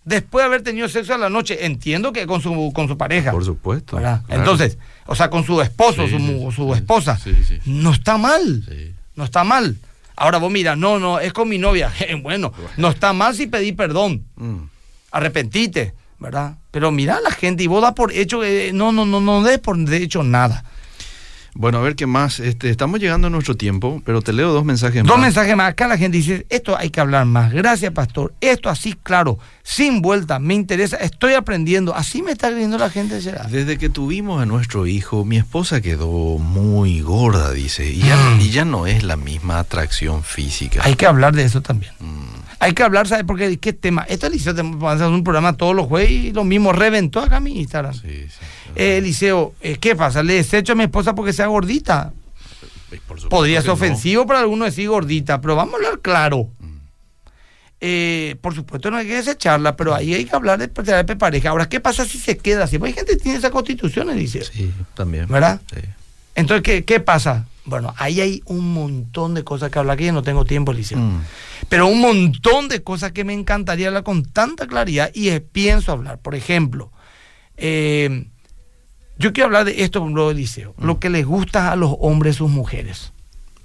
después 0.03 0.43
de 0.43 0.47
haber 0.47 0.61
tenido 0.61 0.89
sexo 0.89 1.13
a 1.13 1.17
la 1.17 1.29
noche? 1.29 1.65
Entiendo 1.65 2.11
que 2.11 2.27
con 2.27 2.41
su, 2.41 2.73
con 2.73 2.89
su 2.89 2.97
pareja. 2.97 3.31
Por 3.31 3.45
supuesto. 3.45 3.97
Entonces, 4.27 4.77
o 5.05 5.15
sea, 5.15 5.29
con 5.29 5.45
su 5.45 5.61
esposo, 5.61 6.05
Sí, 6.05 6.17
su, 6.17 6.51
su 6.51 6.75
esposa. 6.75 7.17
sí, 7.17 7.33
sí. 7.47 7.59
No 7.63 7.93
está 7.93 8.17
mal. 8.17 8.65
No 9.15 9.23
está 9.23 9.45
mal. 9.45 9.77
Ahora 10.15 10.37
vos 10.37 10.51
mira, 10.51 10.75
no, 10.75 10.99
no, 10.99 11.19
es 11.19 11.33
con 11.33 11.49
mi 11.49 11.57
novia. 11.57 11.91
bueno, 12.21 12.53
no 12.77 12.89
está 12.89 13.13
mal 13.13 13.35
si 13.35 13.47
pedí 13.47 13.71
perdón. 13.71 14.25
Mm. 14.35 14.57
Arrepentite, 15.11 15.93
¿verdad? 16.19 16.57
Pero 16.71 16.91
mira 16.91 17.17
a 17.17 17.21
la 17.21 17.31
gente 17.31 17.63
y 17.63 17.67
vos 17.67 17.81
das 17.81 17.93
por 17.93 18.13
hecho 18.13 18.41
que 18.41 18.71
no, 18.73 18.91
no, 18.91 19.05
no, 19.05 19.19
no 19.19 19.43
des 19.43 19.59
por 19.59 19.77
de 19.77 19.97
hecho 19.97 20.23
nada. 20.23 20.63
Bueno, 21.53 21.79
a 21.79 21.81
ver 21.81 21.95
qué 21.97 22.05
más. 22.07 22.39
Este, 22.39 22.69
estamos 22.69 22.99
llegando 23.01 23.27
a 23.27 23.29
nuestro 23.29 23.57
tiempo, 23.57 24.01
pero 24.05 24.21
te 24.21 24.31
leo 24.31 24.53
dos 24.53 24.63
mensajes 24.63 25.03
Dos 25.03 25.17
más. 25.17 25.25
mensajes 25.27 25.55
más. 25.55 25.69
Acá 25.71 25.87
la 25.87 25.97
gente 25.97 26.17
dice, 26.17 26.45
esto 26.49 26.77
hay 26.77 26.89
que 26.89 27.01
hablar 27.01 27.25
más. 27.25 27.51
Gracias, 27.51 27.91
pastor. 27.91 28.33
Esto 28.39 28.69
así, 28.69 28.93
claro, 29.03 29.37
sin 29.61 30.01
vuelta, 30.01 30.39
me 30.39 30.53
interesa, 30.53 30.95
estoy 30.97 31.33
aprendiendo. 31.33 31.93
Así 31.93 32.21
me 32.21 32.31
está 32.31 32.49
creyendo 32.49 32.77
la 32.77 32.89
gente, 32.89 33.21
será. 33.21 33.43
Desde 33.43 33.77
que 33.77 33.89
tuvimos 33.89 34.41
a 34.41 34.45
nuestro 34.45 34.87
hijo, 34.87 35.25
mi 35.25 35.37
esposa 35.37 35.81
quedó 35.81 36.37
muy 36.37 37.01
gorda, 37.01 37.51
dice, 37.51 37.85
y 37.91 37.99
ya, 37.99 38.15
Mm. 38.15 38.41
y 38.41 38.49
ya 38.51 38.63
no 38.65 38.87
es 38.87 39.03
la 39.03 39.17
misma 39.17 39.59
atracción 39.59 40.23
física. 40.23 40.81
Hay 40.85 40.95
que 40.95 41.05
hablar 41.05 41.35
de 41.35 41.43
eso 41.43 41.61
también. 41.61 41.91
Mm. 41.99 42.31
Hay 42.61 42.73
que 42.73 42.83
hablar, 42.83 43.07
¿sabes 43.07 43.25
por 43.25 43.39
qué? 43.39 43.57
¿Qué 43.57 43.73
tema? 43.73 44.03
Esto 44.03 44.27
Eliseo 44.27 44.53
te 44.53 44.61
vamos 44.61 44.83
a 44.83 44.91
hacer 44.91 45.07
un 45.07 45.23
programa 45.23 45.53
todos 45.57 45.75
los 45.75 45.87
jueves 45.87 46.11
y 46.11 46.31
lo 46.31 46.43
mismo 46.43 46.71
reventó 46.71 47.19
acá 47.19 47.39
mi 47.39 47.59
Instagram. 47.59 47.95
Sí, 47.95 48.27
sí. 48.29 48.45
Eh, 48.75 48.97
Eliseo, 48.99 49.55
eh, 49.61 49.77
¿qué 49.81 49.95
pasa? 49.95 50.21
¿Le 50.21 50.33
desecho 50.35 50.73
a 50.73 50.75
mi 50.75 50.83
esposa 50.83 51.15
porque 51.15 51.33
sea 51.33 51.47
gordita? 51.47 52.13
Y 52.91 52.97
por 52.97 53.27
Podría 53.29 53.61
ser 53.61 53.69
no. 53.69 53.73
ofensivo 53.73 54.27
para 54.27 54.41
algunos 54.41 54.67
decir 54.67 54.87
gordita, 54.89 55.41
pero 55.41 55.55
vamos 55.55 55.73
a 55.73 55.77
hablar 55.77 55.99
claro. 56.01 56.49
Mm. 56.59 56.71
Eh, 57.83 58.35
por 58.41 58.53
supuesto 58.53 58.91
no 58.91 58.97
hay 58.97 59.07
que 59.07 59.15
desecharla, 59.15 59.75
pero 59.75 59.95
ahí 59.95 60.13
hay 60.13 60.25
que 60.25 60.35
hablar 60.35 60.59
de, 60.59 60.67
de 60.67 61.15
pareja. 61.15 61.49
Ahora, 61.49 61.67
¿qué 61.67 61.79
pasa 61.79 62.05
si 62.05 62.19
se 62.19 62.37
queda 62.37 62.65
así? 62.65 62.77
Porque 62.77 62.89
hay 62.91 62.95
gente 62.95 63.13
que 63.13 63.23
tiene 63.23 63.39
esa 63.39 63.49
constitución, 63.49 64.11
Eliseo. 64.11 64.43
Sí, 64.43 64.71
también. 64.93 65.25
¿Verdad? 65.27 65.59
Sí. 65.73 65.81
Entonces, 66.35 66.61
¿qué, 66.61 66.83
qué 66.83 66.99
pasa? 66.99 67.47
Bueno, 67.65 67.93
ahí 67.97 68.21
hay 68.21 68.41
un 68.45 68.73
montón 68.73 69.33
de 69.35 69.43
cosas 69.43 69.69
que 69.71 69.77
hablar 69.79 69.95
que 69.97 70.05
yo 70.07 70.13
no 70.13 70.23
tengo 70.23 70.45
tiempo, 70.45 70.71
Eliseo. 70.71 70.97
Mm. 70.97 71.21
Pero 71.69 71.87
un 71.87 72.01
montón 72.01 72.67
de 72.69 72.81
cosas 72.83 73.11
que 73.11 73.23
me 73.23 73.33
encantaría 73.33 73.87
hablar 73.87 74.03
con 74.03 74.23
tanta 74.25 74.65
claridad 74.67 75.11
y 75.13 75.37
pienso 75.39 75.91
hablar. 75.91 76.17
Por 76.19 76.33
ejemplo, 76.35 76.91
eh, 77.57 78.25
yo 79.19 79.31
quiero 79.33 79.45
hablar 79.45 79.65
de 79.65 79.83
esto, 79.83 79.99
por 79.99 80.07
ejemplo, 80.07 80.31
Eliseo. 80.31 80.73
Lo 80.79 80.99
que 80.99 81.09
les 81.11 81.25
gusta 81.25 81.71
a 81.71 81.75
los 81.75 81.93
hombres 81.99 82.37
sus 82.37 82.49
mujeres. 82.49 83.13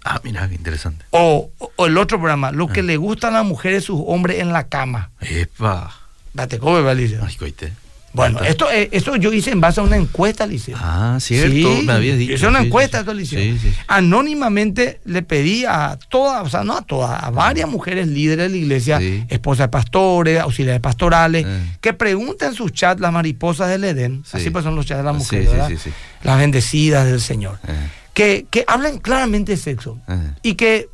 Ah, 0.05 0.21
mira, 0.23 0.47
qué 0.49 0.55
interesante. 0.57 1.05
O, 1.11 1.51
o 1.77 1.87
el 1.87 1.97
otro 1.99 2.19
programa, 2.19 2.53
lo 2.53 2.69
que 2.69 2.81
Ah. 2.81 2.85
le 2.85 2.97
gustan 2.99 3.35
a 3.35 3.39
las 3.39 3.47
mujeres 3.47 3.85
sus 3.85 4.01
hombres 4.07 4.41
en 4.41 4.53
la 4.53 4.69
cama. 4.69 5.11
Epa. 5.21 5.93
Date 6.35 6.59
come, 6.59 6.77
¿verdad, 6.83 6.93
Eliseo? 6.93 7.25
Ay, 7.27 7.35
coite. 7.37 7.73
Bueno, 8.17 8.41
esto, 8.41 8.71
eh, 8.71 8.89
esto 8.93 9.15
yo 9.17 9.33
hice 9.33 9.51
en 9.51 9.61
base 9.61 9.79
a 9.81 9.83
una 9.85 9.97
encuesta, 9.97 10.45
Eliseo. 10.45 10.77
Ah, 10.81 11.19
cierto, 11.21 11.53
Sí, 11.55 11.83
me 11.85 11.93
habías 11.93 12.17
dicho. 12.19 12.33
Es 12.35 12.43
una 12.43 12.61
sí, 12.61 12.67
encuesta, 12.67 13.05
sí, 13.05 13.27
sí. 13.27 13.73
Anónimamente 13.87 15.01
le 15.05 15.23
pedí 15.23 15.65
a 15.67 15.99
todas, 16.09 16.43
o 16.47 16.49
sea, 16.49 16.65
no 16.65 16.77
a 16.79 16.83
todas, 16.83 17.23
a 17.23 17.31
varias 17.31 17.69
mujeres 17.69 18.09
líderes 18.09 18.47
de 18.47 18.49
la 18.49 18.57
iglesia, 18.57 19.01
esposas 19.29 19.67
de 19.67 19.69
pastores, 19.69 20.41
auxiliares 20.41 20.81
pastorales, 20.81 21.45
Eh. 21.47 21.77
que 21.81 21.93
pregunten 21.93 22.49
en 22.49 22.55
sus 22.55 22.73
chats 22.73 23.01
las 23.01 23.13
mariposas 23.13 23.69
del 23.69 23.85
Edén, 23.85 24.23
Sí. 24.25 24.39
así 24.39 24.51
pues 24.51 24.65
son 24.65 24.75
los 24.75 24.87
chats 24.87 24.99
de 25.01 25.05
las 25.05 25.15
mujeres, 25.17 25.51
¿verdad? 25.51 25.69
sí, 25.69 25.77
sí. 25.77 25.91
las 26.23 26.39
bendecidas 26.39 27.05
del 27.07 27.21
Señor, 27.21 27.59
Eh, 27.69 27.73
que, 28.15 28.47
que 28.51 28.65
hablen 28.67 28.99
claramente 28.99 29.53
de 29.53 29.59
sexo 29.59 29.99
y 30.43 30.55
que 30.55 30.89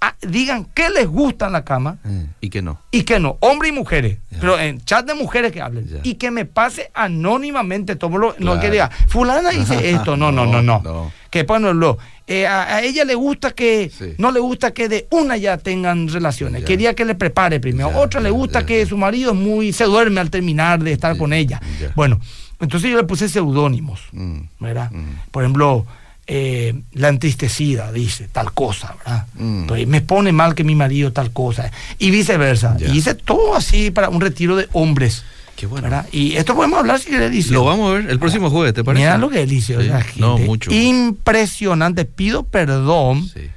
ah, 0.00 0.14
digan 0.20 0.66
qué 0.74 0.90
les 0.90 1.06
gusta 1.06 1.46
en 1.46 1.52
la 1.52 1.64
cama 1.64 1.98
eh. 2.04 2.26
Y 2.40 2.50
que 2.50 2.62
no. 2.62 2.78
y 2.90 3.02
que 3.02 3.18
no, 3.20 3.36
hombres 3.40 3.72
y 3.72 3.74
mujeres, 3.74 4.18
pero 4.40 4.58
en 4.58 4.80
chat 4.84 5.06
de 5.06 5.14
mujeres 5.14 5.52
que 5.52 5.60
hablen 5.60 5.88
y 6.02 6.14
que 6.14 6.30
me 6.30 6.44
pase 6.44 6.90
anónimamente 6.94 7.96
todo 7.96 8.16
lo, 8.18 8.28
no 8.38 8.52
Claro. 8.52 8.60
que 8.60 8.70
diga, 8.70 8.90
fulana 9.08 9.50
dice 9.50 9.90
esto, 9.90 10.16
no, 10.16 10.30
no, 10.32 10.46
no, 10.46 10.62
no, 10.62 10.80
No. 10.84 11.12
que 11.30 11.44
ponlo, 11.44 11.98
eh, 12.28 12.46
a, 12.46 12.76
a 12.76 12.82
ella 12.82 13.04
le 13.04 13.14
gusta 13.14 13.52
que, 13.52 13.90
Sí. 13.96 14.14
no 14.18 14.30
le 14.32 14.40
gusta 14.40 14.72
que 14.72 14.88
de 14.88 15.06
una 15.10 15.36
ya 15.36 15.58
tengan 15.58 16.08
relaciones, 16.08 16.64
quería 16.64 16.94
que 16.94 17.04
le 17.04 17.14
prepare 17.14 17.60
primero, 17.60 17.90
otra 17.98 18.20
le 18.20 18.30
gusta 18.30 18.64
que 18.66 18.84
su 18.86 18.96
marido 18.96 19.32
es 19.32 19.36
muy, 19.38 19.72
se 19.72 19.84
duerme 19.84 20.20
al 20.20 20.30
terminar 20.30 20.82
de 20.82 20.92
estar 20.92 21.16
con 21.16 21.32
ella. 21.32 21.60
Bueno, 21.94 22.20
entonces 22.60 22.90
yo 22.90 22.96
le 22.96 23.04
puse 23.04 23.28
seudónimos, 23.28 24.00
Mm, 24.12 24.40
¿verdad? 24.60 24.90
mm. 24.90 25.30
Por 25.30 25.42
ejemplo, 25.44 25.86
eh, 26.26 26.74
la 26.92 27.08
entristecida 27.08 27.92
dice 27.92 28.28
tal 28.32 28.52
cosa, 28.52 28.94
¿verdad? 28.98 29.26
Mm. 29.34 29.60
Entonces, 29.62 29.86
me 29.86 30.00
pone 30.00 30.32
mal 30.32 30.54
que 30.54 30.64
mi 30.64 30.74
marido 30.74 31.12
tal 31.12 31.32
cosa, 31.32 31.70
y 31.98 32.10
viceversa. 32.10 32.76
Ya. 32.78 32.88
Y 32.88 32.98
hice 32.98 33.14
todo 33.14 33.54
así 33.54 33.90
para 33.90 34.08
un 34.08 34.20
retiro 34.20 34.56
de 34.56 34.68
hombres, 34.72 35.24
Qué 35.56 35.66
bueno. 35.66 35.84
¿verdad? 35.84 36.06
Y 36.12 36.36
esto 36.36 36.54
podemos 36.54 36.78
hablar 36.78 36.98
si 37.00 37.10
querés, 37.10 37.30
Liceo. 37.30 37.54
Lo 37.54 37.64
vamos 37.64 37.90
a 37.90 37.94
ver 37.94 38.10
el 38.10 38.18
próximo 38.18 38.50
jueves, 38.50 38.74
¿te 38.74 38.84
parece? 38.84 39.04
Mira 39.04 39.16
lo 39.18 39.30
que 39.30 39.42
es 39.42 39.48
Sí. 39.48 39.62
gente. 39.62 40.04
No, 40.16 40.36
mucho. 40.36 40.70
Impresionante. 40.70 42.04
Pido 42.04 42.42
perdón, 42.42 43.26
Sí. 43.32 43.48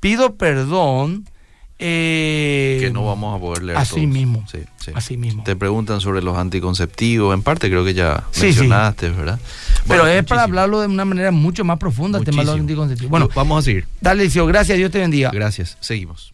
pido 0.00 0.34
perdón. 0.34 1.26
Eh, 1.82 2.78
Que 2.80 2.90
no 2.90 3.04
vamos 3.06 3.36
a 3.36 3.40
poder 3.40 3.62
leer 3.62 3.78
así 3.78 3.94
todos. 3.96 4.06
mismo, 4.06 4.44
Sí, 4.50 4.58
sí. 4.76 4.92
así 4.94 5.16
mismo. 5.16 5.42
Te 5.44 5.56
preguntan 5.56 6.00
sobre 6.00 6.22
los 6.22 6.36
anticonceptivos. 6.36 7.34
En 7.34 7.42
parte 7.42 7.68
creo 7.68 7.84
que 7.84 7.94
ya 7.94 8.24
Sí, 8.30 8.42
mencionaste, 8.46 9.08
¿verdad? 9.10 9.38
Pero 9.88 10.06
es 10.06 10.24
para 10.24 10.42
hablarlo 10.44 10.80
de 10.80 10.86
una 10.86 11.04
manera 11.04 11.30
mucho 11.30 11.64
más 11.64 11.78
profunda, 11.78 12.18
el 12.18 12.24
tema 12.24 12.42
de 12.42 12.46
los 12.46 12.60
anticonceptivos. 12.60 13.10
Bueno, 13.10 13.28
vamos 13.34 13.58
a 13.60 13.62
seguir. 13.62 13.86
dale, 14.00 14.24
Liceo, 14.24 14.46
gracias, 14.46 14.76
Dios 14.78 14.90
te 14.90 14.98
bendiga. 14.98 15.30
Gracias. 15.32 15.76
Seguimos. 15.80 16.32